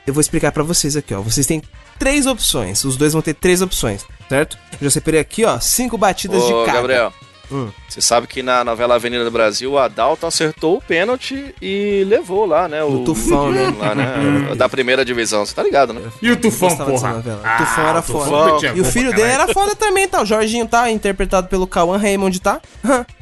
Eu 0.07 0.13
vou 0.13 0.21
explicar 0.21 0.53
pra 0.53 0.63
vocês 0.63 0.95
aqui, 0.95 1.13
ó. 1.13 1.21
Vocês 1.21 1.45
têm 1.45 1.61
três 1.99 2.25
opções. 2.25 2.85
Os 2.85 2.95
dois 2.95 3.11
vão 3.11 3.21
ter 3.21 3.33
três 3.33 3.61
opções, 3.61 4.05
certo? 4.29 4.57
Eu 4.73 4.85
já 4.85 4.91
separei 4.91 5.19
aqui, 5.19 5.43
ó, 5.43 5.59
cinco 5.59 5.97
batidas 5.97 6.41
Ô, 6.43 6.47
de 6.47 6.65
cada. 6.65 6.79
Gabriel, 6.79 7.13
Hum. 7.51 7.69
você 7.87 8.01
sabe 8.01 8.27
que 8.27 8.43
na 8.43 8.63
novela 8.63 8.95
Avenida 8.95 9.23
do 9.23 9.31
Brasil, 9.31 9.71
o 9.71 9.77
Adalto 9.77 10.25
acertou 10.25 10.77
o 10.77 10.81
pênalti 10.81 11.55
e 11.61 12.03
levou 12.05 12.45
lá, 12.45 12.67
né? 12.67 12.83
O 12.83 13.01
O 13.01 13.03
Tufão, 13.05 13.51
né? 13.51 13.73
Lá, 13.79 13.95
né? 13.95 14.55
da 14.55 14.67
primeira 14.67 15.05
divisão, 15.05 15.45
você 15.45 15.53
tá 15.55 15.63
ligado, 15.63 15.93
né? 15.93 16.01
E 16.21 16.29
o 16.31 16.35
Tufão, 16.35 16.75
porra? 16.75 17.17
O 17.17 17.21
Tufão 17.57 17.87
era 17.87 17.99
o 17.99 18.03
Tufão 18.03 18.25
foda. 18.25 18.73
E 18.75 18.81
o 18.81 18.85
filho 18.85 19.13
dele 19.13 19.31
era 19.31 19.47
foda 19.53 19.75
também, 19.75 20.07
tá? 20.07 20.21
O 20.21 20.25
Jorginho 20.25 20.67
tá, 20.67 20.89
interpretado 20.91 21.47
pelo 21.47 21.65
Cauã 21.67 21.97
Raymond, 21.97 22.39
tá? 22.41 22.59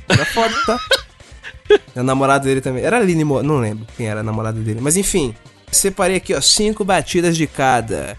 Era 0.09 0.25
foda, 0.25 0.53
tá? 0.65 0.79
A 1.95 2.03
namorada 2.03 2.45
dele 2.45 2.61
também. 2.61 2.83
Era 2.83 2.97
Aline 2.97 3.23
Mo... 3.23 3.41
Não 3.41 3.57
lembro 3.59 3.88
quem 3.97 4.07
era 4.07 4.19
a 4.19 4.23
namorada 4.23 4.59
dele. 4.59 4.79
Mas 4.81 4.97
enfim, 4.97 5.33
separei 5.71 6.17
aqui, 6.17 6.33
ó, 6.33 6.39
cinco 6.41 6.83
batidas 6.85 7.35
de 7.35 7.47
cada. 7.47 8.15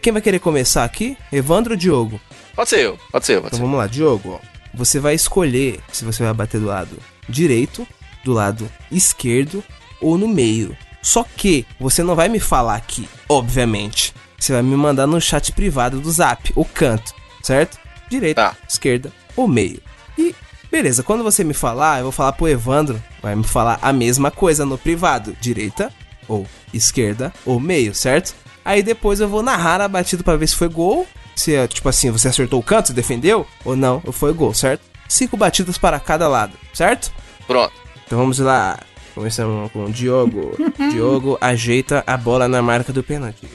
Quem 0.00 0.12
vai 0.12 0.20
querer 0.20 0.38
começar 0.38 0.84
aqui? 0.84 1.16
Evandro 1.32 1.72
ou 1.72 1.76
Diogo? 1.78 2.20
Pode 2.54 2.68
ser 2.68 2.80
eu, 2.80 2.98
pode 3.10 3.24
ser 3.24 3.36
eu, 3.36 3.40
pode 3.42 3.54
Então 3.54 3.58
ser. 3.58 3.62
vamos 3.64 3.78
lá, 3.78 3.86
Diogo, 3.86 4.38
ó. 4.42 4.51
Você 4.74 4.98
vai 4.98 5.14
escolher 5.14 5.80
se 5.92 6.04
você 6.04 6.22
vai 6.22 6.32
bater 6.32 6.60
do 6.60 6.66
lado 6.66 6.96
direito, 7.28 7.86
do 8.24 8.32
lado 8.32 8.70
esquerdo 8.90 9.62
ou 10.00 10.16
no 10.18 10.28
meio. 10.28 10.76
Só 11.02 11.24
que 11.24 11.66
você 11.80 12.02
não 12.02 12.14
vai 12.14 12.28
me 12.28 12.38
falar 12.38 12.76
aqui, 12.76 13.08
obviamente. 13.28 14.14
Você 14.38 14.52
vai 14.52 14.62
me 14.62 14.76
mandar 14.76 15.06
no 15.06 15.20
chat 15.20 15.52
privado 15.52 16.00
do 16.00 16.10
Zap, 16.10 16.52
o 16.56 16.64
canto, 16.64 17.12
certo? 17.42 17.78
Direita, 18.08 18.50
Tá. 18.50 18.56
esquerda 18.68 19.12
ou 19.36 19.46
meio. 19.48 19.80
E 20.18 20.34
beleza, 20.70 21.02
quando 21.02 21.22
você 21.24 21.42
me 21.44 21.54
falar, 21.54 21.98
eu 21.98 22.04
vou 22.04 22.12
falar 22.12 22.32
pro 22.32 22.48
Evandro, 22.48 23.02
vai 23.22 23.34
me 23.34 23.44
falar 23.44 23.78
a 23.82 23.92
mesma 23.92 24.30
coisa 24.30 24.64
no 24.64 24.76
privado, 24.78 25.36
direita 25.40 25.92
ou 26.28 26.46
esquerda 26.72 27.32
ou 27.44 27.58
meio, 27.60 27.94
certo? 27.94 28.34
Aí 28.64 28.82
depois 28.82 29.18
eu 29.20 29.28
vou 29.28 29.42
narrar 29.42 29.80
a 29.80 29.88
batida 29.88 30.22
pra 30.22 30.36
ver 30.36 30.46
se 30.48 30.54
foi 30.56 30.68
gol, 30.68 31.06
se 31.34 31.54
é, 31.54 31.66
tipo 31.66 31.88
assim, 31.88 32.10
você 32.10 32.28
acertou 32.28 32.60
o 32.60 32.62
canto, 32.62 32.88
você 32.88 32.92
defendeu 32.92 33.46
ou 33.64 33.74
não, 33.76 34.02
ou 34.04 34.12
foi 34.12 34.32
gol, 34.32 34.52
certo? 34.54 34.82
Cinco 35.08 35.36
batidas 35.36 35.76
para 35.78 35.98
cada 36.00 36.28
lado, 36.28 36.56
certo? 36.72 37.12
Pronto. 37.46 37.72
Então 38.06 38.18
vamos 38.18 38.38
lá. 38.38 38.78
Começamos 39.14 39.70
com 39.72 39.84
o 39.84 39.90
Diogo. 39.92 40.56
Diogo 40.90 41.36
ajeita 41.40 42.02
a 42.06 42.16
bola 42.16 42.48
na 42.48 42.62
marca 42.62 42.92
do 42.92 43.02
pênalti. 43.02 43.46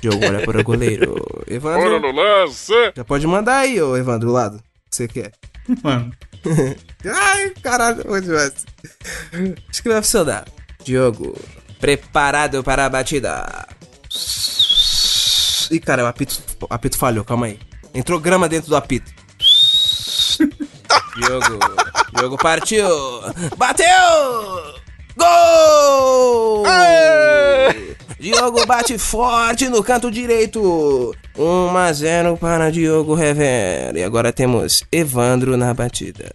Diogo 0.00 0.24
olha 0.24 0.44
para 0.44 0.60
o 0.60 0.64
goleiro. 0.64 1.14
Evandro. 1.46 2.12
lance! 2.12 2.72
Já 2.94 3.04
pode 3.04 3.26
mandar 3.26 3.58
aí, 3.58 3.80
ô 3.80 3.96
Evandro, 3.96 4.28
do 4.28 4.32
lado. 4.32 4.58
que 4.88 4.96
você 4.96 5.08
quer. 5.08 5.32
Mano, 5.82 6.12
Ai, 7.06 7.50
caralho, 7.62 8.04
onde 8.08 8.28
vai? 8.28 8.46
Acho 9.68 9.82
que 9.82 9.88
vai 9.88 10.02
funcionar. 10.02 10.44
Diogo, 10.84 11.36
preparado 11.80 12.62
para 12.64 12.86
a 12.86 12.88
batida. 12.88 13.66
Ih, 15.72 15.80
cara, 15.80 16.04
o 16.04 16.06
apito, 16.06 16.38
o 16.60 16.66
apito 16.68 16.98
falhou, 16.98 17.24
calma 17.24 17.46
aí. 17.46 17.58
Entrou 17.94 18.20
grama 18.20 18.48
dentro 18.48 18.68
do 18.68 18.76
apito. 18.76 19.10
Diogo, 21.16 21.58
Diogo 22.14 22.36
partiu. 22.36 22.86
Bateu! 23.56 23.86
Gol! 25.16 26.64
Diogo 28.18 28.64
bate 28.66 28.98
forte 28.98 29.68
no 29.68 29.82
canto 29.82 30.10
direito. 30.10 31.14
1 31.36 31.76
a 31.76 31.92
0 31.92 32.36
para 32.36 32.70
Diogo 32.70 33.14
Rever. 33.14 33.96
E 33.96 34.02
agora 34.04 34.32
temos 34.32 34.84
Evandro 34.92 35.56
na 35.56 35.74
batida. 35.74 36.30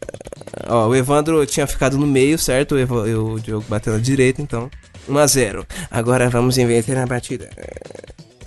Ó, 0.67 0.87
o 0.87 0.95
Evandro 0.95 1.45
tinha 1.45 1.65
ficado 1.67 1.97
no 1.97 2.05
meio, 2.07 2.37
certo? 2.37 2.75
O, 2.75 2.79
Evo- 2.79 3.33
o 3.35 3.39
Diogo 3.39 3.65
bateu 3.69 3.93
na 3.93 3.99
direita, 3.99 4.41
então 4.41 4.69
1 5.07 5.17
a 5.17 5.27
0. 5.27 5.65
Agora 5.89 6.29
vamos 6.29 6.57
inverter 6.57 6.95
na 6.95 7.05
batida. 7.05 7.49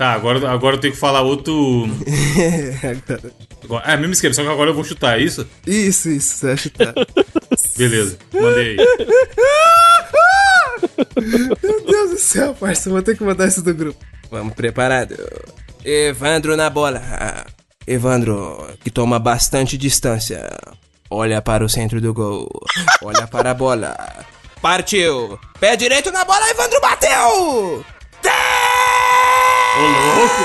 Tá, 0.01 0.15
agora, 0.15 0.51
agora 0.51 0.77
eu 0.77 0.81
tenho 0.81 0.95
que 0.95 0.99
falar 0.99 1.21
outro. 1.21 1.87
É, 3.85 3.97
mesmo 3.97 4.15
esquema, 4.15 4.35
só 4.35 4.43
que 4.43 4.49
agora 4.49 4.71
eu 4.71 4.75
vou 4.75 4.83
chutar, 4.83 5.21
é 5.21 5.23
isso? 5.23 5.47
Isso, 5.65 6.09
isso, 6.09 6.35
você 6.35 6.47
vai 6.47 6.57
chutar. 6.57 6.93
Beleza, 7.77 8.19
mandei 8.33 8.71
aí. 8.71 8.77
Meu 11.63 11.85
Deus 11.85 12.11
do 12.11 12.19
céu, 12.19 12.53
parça, 12.59 12.91
vou 12.91 13.01
ter 13.01 13.17
que 13.17 13.23
mandar 13.23 13.47
isso 13.47 13.63
do 13.63 13.73
grupo. 13.73 14.05
Vamos 14.29 14.55
preparado. 14.55 15.15
Evandro 15.85 16.57
na 16.57 16.69
bola. 16.69 17.01
Evandro, 17.87 18.67
que 18.83 18.91
toma 18.91 19.21
bastante 19.21 19.79
distância. 19.79 20.51
Olha 21.09 21.41
para 21.41 21.65
o 21.65 21.69
centro 21.69 22.01
do 22.01 22.13
gol. 22.13 22.49
Olha 23.03 23.29
para 23.29 23.53
a 23.53 23.55
bola. 23.55 23.97
Partiu. 24.61 25.39
Pé 25.61 25.77
direito 25.77 26.11
na 26.11 26.25
bola, 26.25 26.51
Evandro 26.51 26.81
bateu! 26.81 27.85
Ô, 29.77 29.83
louco! 29.83 30.43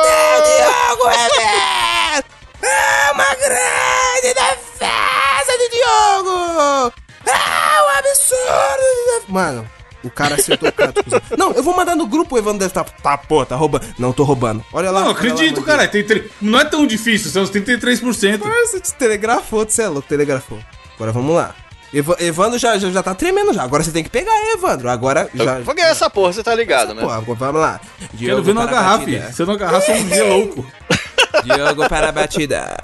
Defendeu 0.00 0.42
Diogo 0.56 1.08
Rever! 1.08 2.24
É 2.62 3.12
uma 3.12 3.34
grande 3.34 4.34
defesa 4.34 5.58
de 5.58 5.68
Diogo! 5.70 6.92
É 7.26 7.82
um 7.82 7.88
absurdo! 7.98 8.82
de 8.82 9.20
def- 9.20 9.28
Mano, 9.28 9.68
o 10.02 10.10
cara 10.10 10.34
acertou 10.36 10.68
o 10.68 10.72
canto. 10.72 11.02
Não, 11.36 11.52
eu 11.52 11.62
vou 11.62 11.74
mandar 11.76 11.94
no 11.94 12.06
grupo, 12.06 12.34
o 12.34 12.38
Evandro 12.38 12.58
deve 12.60 12.70
estar. 12.70 12.84
Tá, 12.84 13.18
pô, 13.18 13.44
tá 13.44 13.54
roubando. 13.56 13.86
Não, 13.98 14.12
tô 14.12 14.24
roubando. 14.24 14.64
Olha 14.72 14.90
lá. 14.90 15.00
Não, 15.00 15.06
olha 15.08 15.14
lá, 15.14 15.18
acredito, 15.20 15.54
mano. 15.60 15.66
cara. 15.66 15.86
Tem 15.88 16.02
tre- 16.04 16.30
Não 16.40 16.58
é 16.60 16.64
tão 16.64 16.86
difícil, 16.86 17.30
são 17.30 17.42
os 17.42 17.50
33%. 17.50 18.40
Você 18.40 18.80
te 18.80 18.94
telegrafou, 18.94 19.64
você 19.68 19.82
é 19.82 19.88
louco, 19.88 20.08
telegrafou. 20.08 20.58
Agora 20.96 21.12
vamos 21.12 21.34
lá. 21.34 21.54
Eva- 21.94 22.16
Evandro 22.18 22.58
já, 22.58 22.76
já, 22.76 22.90
já 22.90 23.02
tá 23.02 23.14
tremendo 23.14 23.52
já. 23.54 23.62
Agora 23.62 23.82
você 23.84 23.92
tem 23.92 24.02
que 24.02 24.10
pegar, 24.10 24.32
Evandro. 24.52 24.88
Agora 24.90 25.28
já. 25.34 25.60
Vou 25.60 25.74
ganhar 25.74 25.88
essa 25.90 26.10
porra, 26.10 26.32
você 26.32 26.42
tá 26.42 26.54
ligado, 26.54 26.92
né? 26.94 27.02
Agora 27.02 27.20
vamos 27.22 27.60
lá. 27.60 27.80
Quero 27.98 28.10
Diogo 28.16 28.42
ver 28.42 28.54
numa 28.54 28.66
garrafa. 28.66 29.32
Se 29.32 29.42
eu 29.42 29.46
não 29.46 29.54
agarrar, 29.54 29.80
sou 29.80 29.94
um 29.94 30.06
dia 30.08 30.24
louco. 30.24 30.66
Diogo 31.44 31.88
para 31.88 32.08
a 32.08 32.12
batida. 32.12 32.76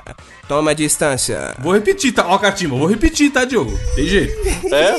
Toma 0.48 0.74
distância. 0.74 1.54
Vou 1.58 1.72
repetir, 1.72 2.12
tá? 2.12 2.26
Ó, 2.26 2.36
Catimba, 2.38 2.76
vou 2.76 2.86
repetir, 2.88 3.30
tá, 3.30 3.44
Diogo? 3.44 3.78
Tem 3.94 4.06
jeito. 4.06 4.34
É? 4.74 4.96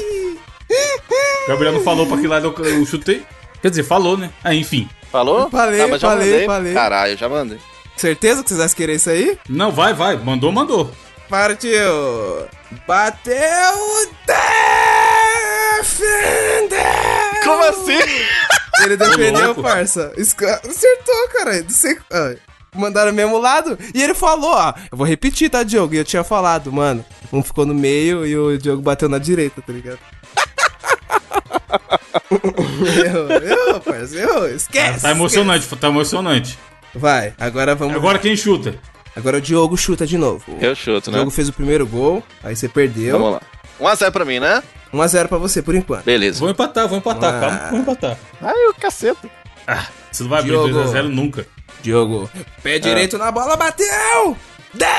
O 1.45 1.47
Gabriel 1.49 1.73
não 1.73 1.81
falou 1.83 2.05
pra 2.07 2.17
que 2.17 2.27
lado 2.27 2.53
eu, 2.57 2.65
eu 2.65 2.85
chutei. 2.85 3.23
Quer 3.61 3.69
dizer, 3.69 3.83
falou, 3.83 4.17
né? 4.17 4.29
Ah, 4.43 4.53
enfim. 4.55 4.87
Falou? 5.11 5.49
Falei, 5.49 5.81
Ah, 5.81 5.87
mas 5.87 6.01
já 6.01 6.07
falei, 6.09 6.31
mandei. 6.31 6.45
falei. 6.47 6.73
Caralho, 6.73 7.17
já 7.17 7.27
mandei. 7.29 7.57
Certeza 7.97 8.41
que 8.43 8.49
vocês 8.49 8.59
vão 8.59 8.69
querer 8.69 8.95
isso 8.95 9.09
aí? 9.09 9.37
Não, 9.49 9.71
vai, 9.71 9.93
vai. 9.93 10.15
Mandou, 10.15 10.51
mandou. 10.51 10.89
Partiu! 11.31 12.45
Bateu! 12.85 13.39
Defendeu! 15.77 16.77
Como 17.45 17.63
assim? 17.63 17.99
Ele 18.83 18.97
defendeu, 18.97 19.55
parça. 19.55 20.11
Acertou, 20.17 21.29
cara. 21.31 21.63
Sei. 21.69 21.97
ah, 22.11 22.35
Mandaram 22.75 23.11
o 23.11 23.15
mesmo 23.15 23.37
lado. 23.37 23.79
E 23.95 24.03
ele 24.03 24.13
falou, 24.13 24.51
ó. 24.51 24.73
Eu 24.91 24.97
vou 24.97 25.07
repetir, 25.07 25.49
tá, 25.49 25.63
Diogo? 25.63 25.93
E 25.93 25.99
eu 25.99 26.03
tinha 26.03 26.25
falado, 26.25 26.69
mano. 26.69 27.05
Um 27.31 27.41
ficou 27.41 27.65
no 27.65 27.73
meio 27.73 28.27
e 28.27 28.37
o 28.37 28.57
Diogo 28.57 28.81
bateu 28.81 29.07
na 29.07 29.17
direita, 29.17 29.61
tá 29.61 29.71
ligado? 29.71 29.99
eu, 32.29 33.29
eu, 33.29 33.79
parça, 33.79 34.17
eu. 34.17 34.53
Esquece. 34.53 35.03
Tá 35.03 35.11
emocionante, 35.11 35.65
tá 35.77 35.87
emocionante. 35.87 36.49
esquece. 36.49 36.71
Vai, 36.93 37.33
agora 37.39 37.73
vamos. 37.73 37.95
Agora 37.95 38.19
quem 38.19 38.35
chuta? 38.35 38.77
Agora 39.15 39.37
o 39.37 39.41
Diogo 39.41 39.75
chuta 39.77 40.05
de 40.07 40.17
novo. 40.17 40.43
Eu 40.59 40.73
chuto, 40.75 41.09
O 41.09 41.11
né? 41.11 41.17
Diogo 41.17 41.31
fez 41.31 41.49
o 41.49 41.53
primeiro 41.53 41.85
gol, 41.85 42.23
aí 42.43 42.55
você 42.55 42.67
perdeu. 42.69 43.19
Vamos 43.19 43.33
lá. 43.33 43.41
1x0 43.79 44.11
pra 44.11 44.23
mim, 44.25 44.39
né? 44.39 44.61
1x0 44.93 45.27
pra 45.27 45.37
você 45.37 45.61
por 45.61 45.75
enquanto. 45.75 46.05
Beleza. 46.05 46.39
Vou 46.39 46.49
empatar, 46.49 46.87
vou 46.87 46.97
empatar. 46.97 47.35
Ah. 47.35 47.39
Calma, 47.39 47.69
vou 47.71 47.79
empatar. 47.79 48.17
Ai, 48.41 48.67
o 48.69 48.73
caceta. 48.73 49.29
Ah, 49.67 49.85
você 50.11 50.23
não 50.23 50.29
vai 50.29 50.39
abrir 50.39 50.51
Diogo. 50.51 50.69
2x0 50.69 51.03
nunca. 51.09 51.47
Diogo, 51.81 52.29
pé 52.61 52.77
direito 52.77 53.17
na 53.17 53.31
bola, 53.31 53.55
bateu! 53.57 54.37
Defendeu! 54.73 54.91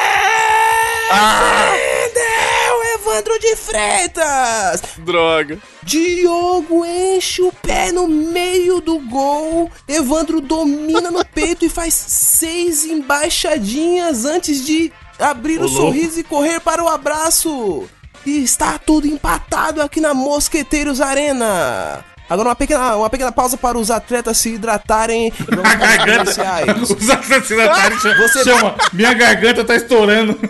Evandro 3.04 3.36
de 3.40 3.56
Freitas! 3.56 4.80
Droga. 4.98 5.58
Diogo 5.82 6.86
enche 6.86 7.42
o 7.42 7.50
pé 7.52 7.90
no 7.90 8.06
meio 8.06 8.80
do 8.80 9.00
gol. 9.00 9.68
Evandro 9.88 10.40
domina 10.40 11.10
no 11.10 11.24
peito 11.24 11.64
e 11.64 11.68
faz 11.68 11.94
seis 11.94 12.84
embaixadinhas 12.84 14.24
antes 14.24 14.64
de 14.64 14.92
abrir 15.18 15.60
o 15.60 15.68
sorriso 15.68 16.20
e 16.20 16.22
correr 16.22 16.60
para 16.60 16.82
o 16.82 16.88
abraço. 16.88 17.84
E 18.24 18.42
está 18.44 18.78
tudo 18.78 19.08
empatado 19.08 19.82
aqui 19.82 20.00
na 20.00 20.14
Mosqueteiros 20.14 21.00
Arena. 21.00 22.04
Agora 22.30 22.50
uma 22.50 22.56
pequena, 22.56 22.96
uma 22.96 23.10
pequena 23.10 23.32
pausa 23.32 23.56
para 23.58 23.76
os 23.76 23.90
atletas 23.90 24.38
se 24.38 24.50
hidratarem. 24.50 25.30
Vamos 25.50 25.70
A 25.70 25.76
para 25.76 26.22
os 26.22 26.36
garganta. 26.36 26.82
Os 26.82 27.10
assassinatários 27.10 28.00
cha- 28.00 28.14
Você- 28.16 28.44
chama. 28.44 28.76
Minha 28.92 29.12
garganta 29.12 29.64
tá 29.64 29.74
estourando. 29.74 30.38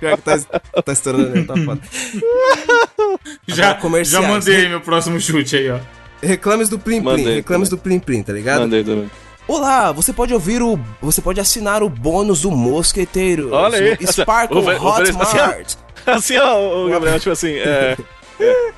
Pior 0.00 0.16
que 0.16 0.22
tá, 0.22 0.38
tá 0.82 0.92
estourando, 0.92 1.28
né? 1.30 1.44
tá 1.44 1.54
foda. 1.64 1.80
Já, 3.46 3.78
já 4.04 4.22
mandei 4.22 4.62
né? 4.62 4.68
meu 4.68 4.80
próximo 4.80 5.20
chute 5.20 5.56
aí, 5.56 5.70
ó. 5.70 5.78
Reclames 6.22 6.68
do 6.68 6.78
Plim 6.78 7.02
Plim, 7.02 7.04
Mandei 7.04 7.34
reclames 7.36 7.68
do 7.68 7.78
Plim 7.78 7.98
Plim, 7.98 8.22
tá 8.22 8.32
ligado? 8.32 8.60
Mandei 8.60 8.82
também. 8.82 9.10
Olá, 9.46 9.92
você 9.92 10.12
pode 10.12 10.34
ouvir 10.34 10.60
o. 10.62 10.78
Você 11.00 11.20
pode 11.20 11.40
assinar 11.40 11.82
o 11.82 11.88
bônus 11.88 12.42
do 12.42 12.50
Mosqueteiro. 12.50 13.52
Olha 13.52 13.78
aí. 13.78 14.06
Sparkle 14.06 14.58
Ofe- 14.58 14.74
Hotmart. 14.74 15.74
Assim, 16.04 16.36
ó, 16.36 16.86
o 16.86 16.90
Gabriel, 16.90 17.18
tipo 17.18 17.32
assim, 17.32 17.52
é. 17.52 17.96
é. 18.40 18.70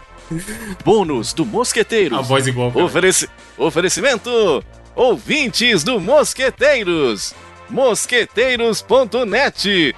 Bônus 0.84 1.32
do 1.32 1.46
Mosqueteiros. 1.46 2.18
A 2.18 2.22
voz 2.22 2.46
igual. 2.46 2.70
Ofereci... 2.74 3.28
Oferecimento: 3.56 4.62
Ouvintes 4.94 5.82
do 5.82 5.98
Mosqueteiros. 6.00 7.34
Mosqueteiros.net. 7.70 9.94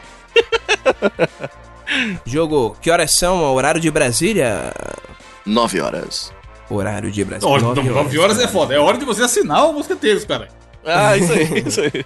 Jogo, 2.24 2.76
que 2.80 2.88
horas 2.90 3.10
são? 3.12 3.42
Horário 3.54 3.80
de 3.80 3.90
Brasília? 3.90 4.72
9 5.44 5.80
horas. 5.80 6.32
Horário 6.68 7.10
de 7.10 7.24
Brasília. 7.24 7.52
Ó, 7.52 7.58
9 7.74 8.18
horas 8.18 8.38
é 8.38 8.46
foda. 8.46 8.72
É 8.74 8.78
hora 8.78 8.96
de 8.98 9.04
você 9.04 9.22
assinar 9.24 9.68
o 9.68 9.72
Mosqueteiros, 9.72 10.24
cara. 10.24 10.46
Ah, 10.84 11.16
isso 11.18 11.32
aí, 11.32 11.62
isso 11.66 11.80
aí. 11.80 12.04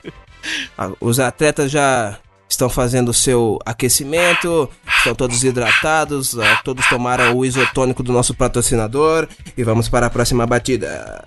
Ah, 0.76 0.90
Os 1.00 1.20
atletas 1.20 1.70
já 1.70 2.16
estão 2.48 2.68
fazendo 2.70 3.10
o 3.10 3.14
seu 3.14 3.58
aquecimento, 3.66 4.68
estão 4.98 5.14
todos 5.14 5.42
hidratados, 5.44 6.38
ah, 6.38 6.60
todos 6.64 6.86
tomaram 6.88 7.36
o 7.36 7.44
isotônico 7.44 8.02
do 8.02 8.12
nosso 8.12 8.34
patrocinador 8.34 9.28
e 9.56 9.62
vamos 9.64 9.88
para 9.88 10.06
a 10.06 10.10
próxima 10.10 10.46
batida. 10.46 11.24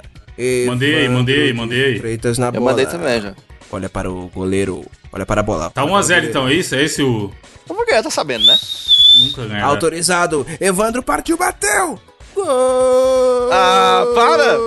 Mandei, 0.68 1.06
Evandro 1.06 1.14
mandei, 1.18 1.48
de 1.48 1.54
mandei. 1.54 2.00
Freitas 2.00 2.38
na 2.38 2.48
Eu 2.48 2.52
bola. 2.54 2.66
mandei 2.72 2.86
também 2.86 3.22
já. 3.22 3.34
Olha 3.72 3.90
para 3.90 4.10
o 4.10 4.30
goleiro, 4.30 4.86
olha 5.12 5.26
para 5.26 5.42
a 5.42 5.44
bola. 5.44 5.70
Tá 5.70 5.84
1x0 5.86 6.30
então, 6.30 6.48
é 6.48 6.54
isso? 6.54 6.76
É 6.76 6.84
esse 6.84 7.02
o. 7.02 7.32
Eu 7.70 7.76
vou 7.76 7.86
ganhar, 7.86 8.04
tá 8.04 8.10
sabendo, 8.10 8.46
né? 8.46 8.58
Nunca 9.20 9.46
ganha. 9.46 9.64
Autorizado, 9.66 10.46
Evandro 10.60 11.02
partiu, 11.04 11.38
bateu! 11.38 12.00
Gol! 12.36 13.50
Ah, 13.52 14.06
para! 14.14 14.58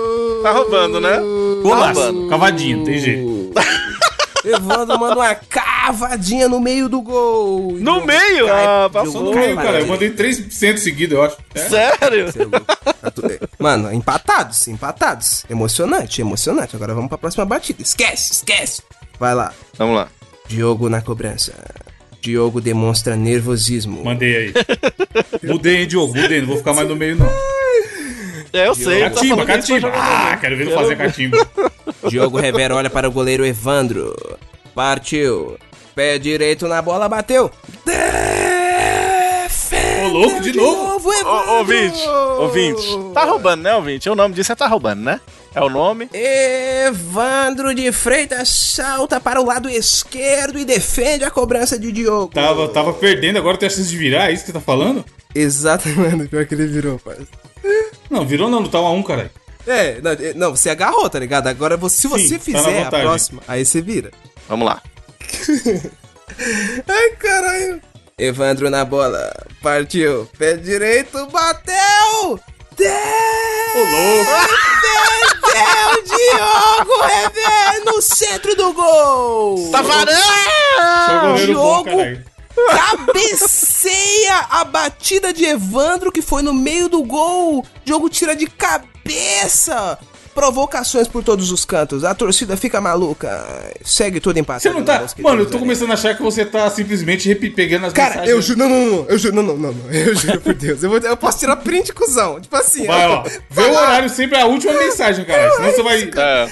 Tá 0.43 0.51
roubando, 0.51 0.99
né? 0.99 1.19
Golaço. 1.61 1.99
roubando. 2.01 2.29
Cavadinho, 2.29 2.83
tem 2.83 2.99
jeito. 2.99 3.53
Evandro 4.43 4.97
manda 4.99 5.15
uma 5.15 5.35
cavadinha 5.35 6.49
no 6.49 6.59
meio 6.59 6.89
do 6.89 7.01
gol. 7.01 7.73
No 7.79 8.05
meio? 8.05 8.47
cai- 8.47 8.65
Ah, 8.65 8.89
passou 8.91 9.23
no 9.23 9.33
meio, 9.33 9.55
cara. 9.55 9.79
Eu 9.81 9.87
mandei 9.87 10.09
3% 10.11 10.77
seguido, 10.77 11.15
eu 11.15 11.23
acho. 11.23 11.37
É. 11.53 11.59
Sério? 11.69 12.27
É. 12.29 12.91
Tá 12.93 13.11
tu- 13.11 13.21
Mano, 13.59 13.91
empatados, 13.93 14.67
empatados. 14.67 15.45
Emocionante, 15.49 16.21
emocionante. 16.21 16.75
Agora 16.75 16.93
vamos 16.93 17.09
pra 17.09 17.17
próxima 17.17 17.45
batida. 17.45 17.81
Esquece, 17.81 18.31
esquece. 18.33 18.81
Vai 19.19 19.35
lá. 19.35 19.53
Vamos 19.77 19.95
lá. 19.95 20.07
Diogo 20.47 20.89
na 20.89 21.01
cobrança. 21.01 21.53
Diogo 22.21 22.59
demonstra 22.61 23.15
nervosismo. 23.15 24.03
Mandei 24.03 24.35
aí. 24.35 24.53
Mudei, 25.43 25.77
hein, 25.81 25.87
Diogo? 25.87 26.15
Mudei, 26.15 26.39
não 26.41 26.47
vou 26.49 26.57
ficar 26.57 26.73
mais 26.73 26.87
no 26.87 26.95
meio, 26.95 27.15
não. 27.15 27.27
É, 28.53 28.67
eu 28.67 28.75
sei. 28.75 28.99
tá 29.01 29.09
Catimba, 29.11 29.45
catimba. 29.45 29.91
Ah, 29.95 30.37
quero 30.39 30.57
ver 30.57 30.67
ele 30.67 30.75
fazer 30.75 30.95
catimba. 30.97 31.37
Diogo 32.09 32.37
Rivera 32.39 32.75
olha 32.75 32.89
para 32.89 33.07
o 33.07 33.11
goleiro 33.11 33.45
Evandro. 33.45 34.13
Partiu. 34.81 35.59
Pé 35.93 36.17
direito 36.17 36.67
na 36.67 36.81
bola, 36.81 37.07
bateu. 37.07 37.51
Defendeu 39.45 40.05
Ô, 40.05 40.07
louco, 40.07 40.41
de 40.41 40.53
novo. 40.53 41.07
Ô, 41.07 41.13
Evandro. 41.13 41.53
ouvinte, 41.59 42.09
ouvinte. 42.39 43.13
Tá 43.13 43.23
roubando, 43.25 43.61
né, 43.61 43.75
ouvinte? 43.75 44.09
O 44.09 44.15
nome 44.15 44.33
disso 44.33 44.51
é 44.51 44.55
tá 44.55 44.65
roubando, 44.65 45.03
né? 45.03 45.21
É 45.53 45.61
o 45.61 45.69
nome. 45.69 46.09
Evandro 46.11 47.75
de 47.75 47.91
Freitas 47.91 48.49
salta 48.49 49.19
para 49.19 49.39
o 49.39 49.45
lado 49.45 49.69
esquerdo 49.69 50.57
e 50.57 50.65
defende 50.65 51.23
a 51.23 51.29
cobrança 51.29 51.77
de 51.77 51.91
Diogo. 51.91 52.33
Tava, 52.33 52.67
tava 52.69 52.91
perdendo, 52.91 53.37
agora 53.37 53.57
tem 53.57 53.67
a 53.67 53.69
chance 53.69 53.87
de 53.87 53.95
virar, 53.95 54.31
é 54.31 54.33
isso 54.33 54.45
que 54.45 54.51
você 54.51 54.53
tá 54.53 54.61
falando? 54.61 55.05
Exatamente, 55.35 56.27
pior 56.27 56.43
que 56.47 56.55
ele 56.55 56.65
virou, 56.65 56.97
parceiro. 56.97 57.29
Não, 58.09 58.25
virou 58.25 58.49
não, 58.49 58.61
não 58.61 58.67
tá 58.67 58.79
1x1, 58.79 59.03
caralho. 59.03 59.29
É, 59.67 60.01
não, 60.01 60.11
é, 60.11 60.33
não, 60.33 60.55
você 60.55 60.71
agarrou, 60.71 61.07
tá 61.07 61.19
ligado? 61.19 61.45
Agora, 61.45 61.77
você, 61.77 62.01
se 62.01 62.07
você 62.07 62.39
tá 62.39 62.43
fizer 62.43 62.57
a 62.79 62.83
vantagem. 62.85 63.05
próxima, 63.05 63.43
aí 63.47 63.63
você 63.63 63.79
vira. 63.79 64.09
Vamos 64.51 64.67
lá. 64.67 64.81
Ai, 66.85 67.09
caralho. 67.11 67.81
Evandro 68.17 68.69
na 68.69 68.83
bola. 68.83 69.31
Partiu. 69.63 70.27
Pé 70.37 70.57
direito, 70.57 71.25
bateu! 71.27 72.37
Defendeu 72.75 72.91
Diogo 76.03 77.01
Rever 77.01 77.85
no 77.85 78.01
centro 78.01 78.53
do 78.53 78.73
gol! 78.73 79.71
Tá 79.71 79.81
bom, 79.83 81.35
Diogo. 81.45 81.85
caralho. 81.85 82.25
Cabeceia 82.67 84.47
a 84.49 84.65
batida 84.65 85.31
de 85.31 85.45
Evandro 85.45 86.11
que 86.11 86.21
foi 86.21 86.41
no 86.41 86.53
meio 86.53 86.89
do 86.89 87.05
gol. 87.05 87.65
Diogo 87.85 88.09
tira 88.09 88.35
de 88.35 88.47
cabeça. 88.47 89.97
Provocações 90.33 91.07
por 91.09 91.21
todos 91.23 91.51
os 91.51 91.65
cantos. 91.65 92.05
A 92.05 92.15
torcida 92.15 92.55
fica 92.55 92.79
maluca. 92.79 93.45
Segue 93.83 94.21
tudo 94.21 94.37
empatado. 94.39 94.61
Você 94.63 94.69
não 94.69 94.83
tá. 94.83 94.99
Mano, 94.99 95.09
eu 95.41 95.45
tô 95.45 95.51
queridos 95.51 95.59
começando 95.59 95.91
a 95.91 95.95
achar 95.95 96.15
que 96.15 96.21
você 96.23 96.45
tá 96.45 96.69
simplesmente 96.69 97.33
pegando 97.35 97.87
as 97.87 97.93
Cara, 97.93 98.09
mensagens. 98.21 98.29
eu 98.31 98.41
juro, 98.41 98.59
não, 98.59 98.69
não, 98.69 98.85
não, 98.85 99.05
eu 99.09 99.17
juro, 99.17 99.35
não, 99.35 99.43
não, 99.43 99.57
não, 99.57 99.73
não, 99.73 99.91
eu 99.93 100.15
juro 100.15 100.39
por 100.39 100.53
Deus, 100.53 100.81
eu, 100.83 100.89
vou, 100.89 100.99
eu 100.99 101.17
posso 101.17 101.39
tirar 101.39 101.57
print, 101.57 101.91
cuzão, 101.93 102.39
tipo 102.39 102.55
assim, 102.55 102.87
Vai, 102.87 103.05
ó. 103.07 103.23
Vê 103.49 103.61
o 103.61 103.73
horário 103.73 104.09
sempre 104.09 104.37
a 104.39 104.45
última 104.45 104.71
mensagem, 104.73 105.25
cara. 105.25 105.51
Senão 105.55 105.71
você 105.71 105.83
vai. 105.83 106.09
É, 106.15 106.49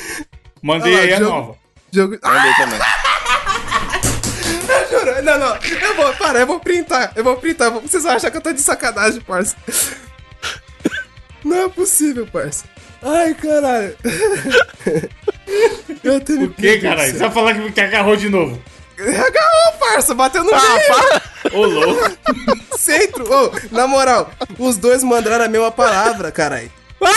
Mandei 0.61 0.99
aí 0.99 1.13
a 1.13 1.19
jogo- 1.19 1.31
nova. 1.31 1.55
jogo, 1.91 2.17
ah, 2.21 2.29
mandei 2.33 2.53
também. 2.55 2.79
eu 4.91 4.99
juro, 4.99 5.21
não, 5.23 5.39
não, 5.39 5.55
eu 5.55 5.95
vou, 5.95 6.13
para, 6.15 6.39
eu 6.39 6.47
vou 6.47 6.59
printar, 6.59 7.13
eu 7.15 7.23
vou 7.23 7.37
printar, 7.37 7.71
vocês 7.71 8.03
vão 8.03 8.11
achar 8.11 8.29
que 8.29 8.35
eu 8.37 8.41
tô 8.41 8.51
de 8.51 8.61
sacanagem, 8.61 9.21
parça, 9.21 9.55
não 11.45 11.63
é 11.65 11.69
possível, 11.69 12.27
parça, 12.27 12.65
ai, 13.01 13.33
caralho, 13.33 13.95
eu 16.03 16.17
O 16.17 16.49
que, 16.53 16.77
caralho? 16.79 17.11
Você 17.11 17.17
vai 17.19 17.31
falar 17.31 17.53
que, 17.55 17.71
que 17.71 17.81
agarrou 17.81 18.15
de 18.15 18.29
novo? 18.29 18.61
Agarrou, 18.99 19.79
parça, 19.79 20.13
bateu 20.13 20.43
no 20.43 20.51
Ah, 20.53 20.77
meio, 20.77 21.57
Ô, 21.57 21.65
louco. 21.65 22.17
centro, 22.77 23.25
ô, 23.33 23.51
na 23.71 23.87
moral, 23.87 24.29
os 24.57 24.77
dois 24.77 25.03
mandaram 25.03 25.45
a 25.45 25.47
mesma 25.47 25.71
palavra, 25.71 26.31
caralho. 26.31 26.71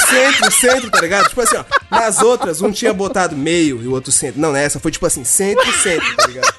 Centro, 0.08 0.50
centro, 0.52 0.90
tá 0.92 1.00
ligado? 1.00 1.28
Tipo 1.28 1.40
assim, 1.40 1.56
ó. 1.56 1.64
Nas 1.90 2.22
outras, 2.22 2.62
um 2.62 2.70
tinha 2.70 2.94
botado 2.94 3.36
meio 3.36 3.82
e 3.82 3.88
o 3.88 3.92
outro 3.92 4.12
centro. 4.12 4.40
Não, 4.40 4.52
nessa 4.52 4.78
foi 4.78 4.92
tipo 4.92 5.04
assim, 5.04 5.24
centro, 5.24 5.70
centro, 5.72 6.16
tá 6.16 6.26
ligado? 6.26 6.54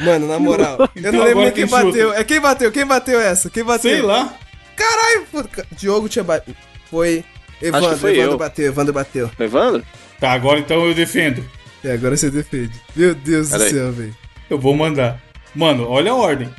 Mano, 0.00 0.26
na 0.26 0.38
moral, 0.38 0.76
eu 0.80 0.88
Então 0.96 1.12
não 1.12 1.20
lembro 1.20 1.40
agora 1.40 1.44
nem 1.46 1.52
quem 1.52 1.66
chuta? 1.66 1.84
bateu. 1.84 2.12
É 2.12 2.24
quem 2.24 2.40
bateu? 2.40 2.72
Quem 2.72 2.84
bateu 2.84 3.20
essa? 3.20 3.48
Quem 3.48 3.64
bateu? 3.64 3.90
Sei 3.90 4.02
lá. 4.02 4.34
Caralho, 4.76 5.26
Diogo 5.72 6.08
tinha 6.08 6.24
batido. 6.24 6.56
Foi. 6.90 7.24
Evandro, 7.62 7.86
Acho 7.88 7.94
que 7.96 8.00
foi 8.00 8.12
Evandro 8.14 8.32
eu. 8.32 8.38
bateu, 8.38 8.66
Evandro 8.66 8.92
bateu. 8.92 9.30
Evandro? 9.38 9.82
Tá, 10.20 10.32
agora 10.32 10.58
então 10.58 10.84
eu 10.84 10.92
defendo. 10.94 11.44
E 11.84 11.90
agora 11.90 12.16
você 12.16 12.30
defende. 12.30 12.72
Meu 12.94 13.14
Deus 13.14 13.48
Pera 13.50 13.58
do 13.60 13.64
aí. 13.64 13.70
céu, 13.72 13.92
velho. 13.92 14.16
Eu 14.50 14.58
vou 14.58 14.74
mandar. 14.74 15.20
Mano, 15.54 15.88
olha 15.88 16.10
a 16.12 16.14
ordem. 16.14 16.52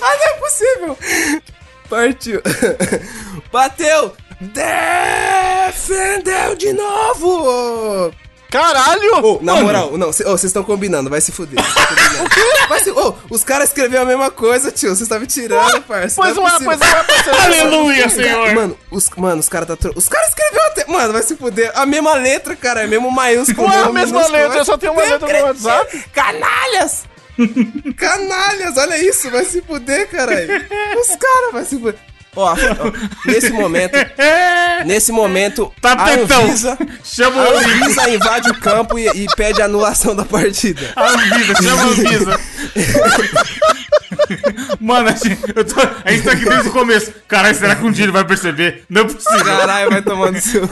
Ah, 0.00 0.16
não 0.16 0.24
é 0.26 0.32
possível! 0.38 0.98
Partiu. 1.88 2.40
Bateu! 3.52 4.14
Defendeu 5.72 6.54
de 6.56 6.72
novo! 6.72 8.12
Caralho! 8.54 9.16
Ô, 9.24 9.38
na 9.42 9.54
Mano. 9.54 9.66
moral, 9.66 9.98
não, 9.98 10.12
vocês 10.12 10.44
estão 10.44 10.62
combinando, 10.62 11.10
vai 11.10 11.20
se 11.20 11.32
fuder. 11.32 11.56
tão 11.56 11.86
combinando. 11.86 12.30
Vai 12.68 12.80
se- 12.80 12.90
ô, 12.92 13.14
os 13.28 13.44
caras 13.44 13.68
escreveram 13.68 14.04
a 14.04 14.06
mesma 14.06 14.30
coisa, 14.30 14.70
tio. 14.70 14.88
Vocês 14.90 15.02
estavam 15.02 15.22
me 15.22 15.26
tirando, 15.26 15.82
parça. 15.82 16.16
Pois 16.16 16.34
não 16.34 16.44
não 16.44 16.50
é 16.50 16.54
é, 16.54 16.64
pois 16.64 16.78
não 16.78 16.86
é, 16.86 17.02
parceiro. 17.04 17.38
Aleluia, 17.42 18.08
senhor. 18.08 18.54
Mano, 18.54 18.78
os, 18.90 19.10
mano, 19.16 19.40
os 19.40 19.48
caras 19.48 19.68
tá 19.68 19.76
tro... 19.76 19.92
Os 19.94 20.08
caras 20.08 20.28
escreveram 20.28 20.66
até. 20.68 20.86
Mano, 20.86 21.12
vai 21.12 21.22
se 21.22 21.36
fuder. 21.36 21.72
A 21.74 21.84
mesma 21.84 22.14
letra, 22.14 22.56
cara. 22.56 22.84
É 22.84 22.86
mesmo 22.86 23.10
maiúsculo. 23.10 23.68
Ué, 23.68 23.76
a 23.76 23.92
mesmo 23.92 24.18
mesma 24.18 24.28
letra, 24.28 24.58
eu 24.58 24.64
só 24.64 24.78
tenho 24.78 24.92
uma 24.92 25.02
letra 25.02 25.40
no 25.40 25.46
WhatsApp. 25.46 26.04
Canalhas! 26.12 27.04
Canalhas, 27.96 28.76
olha 28.78 28.98
isso, 28.98 29.30
vai 29.30 29.44
se 29.44 29.60
fuder, 29.60 30.08
caralho. 30.08 30.48
Os 31.00 31.08
caras 31.16 31.52
vai 31.52 31.64
se 31.64 31.76
fuder. 31.78 31.98
Ó, 32.36 32.52
ó, 32.52 32.56
nesse 33.26 33.50
momento, 33.50 33.94
nesse 34.84 35.12
momento, 35.12 35.72
a 35.82 35.96
Tapetão. 35.96 36.44
Anvisa, 36.44 36.78
Chama 37.04 37.42
a 37.42 37.50
o 37.50 37.56
Anvisa. 37.56 38.10
Invade 38.10 38.50
o 38.50 38.60
campo 38.60 38.98
e, 38.98 39.06
e 39.08 39.26
pede 39.36 39.62
anulação 39.62 40.14
da 40.14 40.24
partida. 40.24 40.92
Anvisa, 40.96 41.54
chama 41.62 41.82
a 41.82 41.86
Anvisa. 41.86 42.40
Mano, 44.80 45.08
a 45.08 45.12
gente, 45.12 45.38
eu 45.54 45.64
tô- 45.64 45.80
a 46.04 46.10
gente 46.12 46.24
tá 46.24 46.32
aqui 46.32 46.44
desde 46.44 46.68
o 46.68 46.72
começo. 46.72 47.12
Caralho, 47.28 47.54
será 47.56 47.74
que 47.76 47.84
um 47.84 47.90
dia 47.90 48.04
ele 48.04 48.12
vai 48.12 48.24
perceber? 48.24 48.82
Não 48.88 49.02
é 49.02 49.04
possível. 49.04 49.44
Caralho, 49.44 49.90
vai 49.90 50.02
tomando 50.02 50.40
seu. 50.40 50.68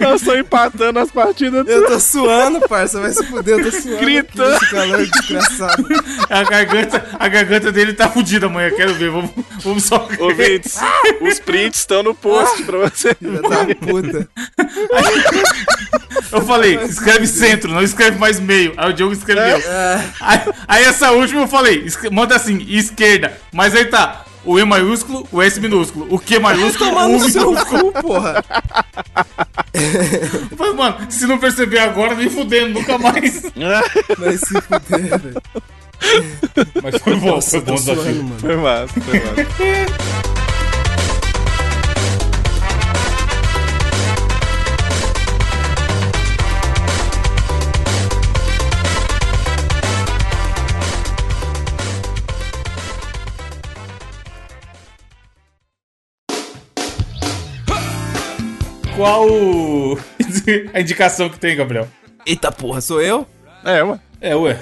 Eu 0.00 0.14
estou 0.16 0.36
empatando 0.36 0.98
as 0.98 1.10
partidas. 1.10 1.66
Eu 1.66 1.86
tô 1.86 1.98
suando, 2.00 2.60
parça, 2.68 3.00
vai 3.00 3.12
se 3.12 3.24
fuder, 3.24 3.58
eu 3.58 3.64
tô 3.70 3.76
suando. 3.80 3.98
Gritando. 3.98 4.54
aqui 4.56 4.70
calor 4.70 5.06
desgraçado. 5.06 5.86
A 6.30 6.42
garganta, 6.44 7.04
a 7.18 7.28
garganta 7.28 7.72
dele 7.72 7.92
tá 7.92 8.08
fudida 8.08 8.46
amanhã. 8.46 8.70
Quero 8.70 8.94
ver. 8.94 9.10
Vamos, 9.10 9.30
vamos 9.62 9.84
só. 9.84 10.08
Ouvintes, 10.18 10.78
os 11.20 11.40
prints 11.40 11.80
estão 11.80 12.02
no 12.02 12.14
post 12.14 12.62
pra 12.64 12.78
você. 12.78 13.14
Filha 13.14 13.42
da 13.42 13.66
puta. 13.74 14.28
Eu 16.36 16.44
falei, 16.44 16.76
escreve 16.84 17.26
centro, 17.26 17.72
não 17.72 17.82
escreve 17.82 18.18
mais 18.18 18.38
meio. 18.38 18.72
Aí 18.76 18.90
o 18.90 18.92
Diogo 18.92 19.12
escreveu. 19.12 19.56
É. 19.56 20.04
Aí, 20.20 20.40
aí 20.68 20.84
essa 20.84 21.10
última 21.12 21.42
eu 21.42 21.48
falei, 21.48 21.86
manda 22.12 22.36
assim, 22.36 22.64
esquerda. 22.68 23.36
Mas 23.52 23.74
aí 23.74 23.86
tá, 23.86 24.24
o 24.44 24.58
E 24.58 24.64
maiúsculo, 24.64 25.26
o 25.32 25.42
S 25.42 25.60
minúsculo, 25.60 26.06
o 26.08 26.18
Q 26.18 26.38
maiúsculo, 26.38 26.90
o 26.94 27.16
U 27.16 27.30
seu 27.30 27.54
cu, 27.64 27.92
porra. 28.02 28.44
Falei, 30.56 30.72
mano, 30.72 30.96
se 31.10 31.26
não 31.26 31.38
perceber 31.38 31.78
agora, 31.78 32.14
nem 32.14 32.30
fudendo, 32.30 32.78
nunca 32.78 32.96
mais. 32.96 33.42
Vai 34.18 34.36
se 34.36 34.60
fuder, 34.62 35.18
velho. 35.18 35.42
Mas 36.82 36.96
foi 37.02 37.16
bom, 37.16 37.26
Nossa, 37.26 37.50
foi 37.50 37.60
bom 37.60 37.76
suando, 37.76 38.02
desafio. 38.02 38.22
mano. 38.22 38.40
Foi 38.40 38.56
massa, 38.56 39.00
foi 39.00 39.20
massa. 39.20 40.45
Qual 58.96 59.28
o- 59.28 59.98
a 60.72 60.80
indicação 60.80 61.28
que 61.28 61.38
tem, 61.38 61.54
Gabriel? 61.56 61.86
Eita 62.24 62.50
porra, 62.50 62.80
sou 62.80 63.00
eu? 63.00 63.26
É, 63.64 63.82
ué. 63.82 63.98
É, 64.20 64.34
ué. 64.34 64.58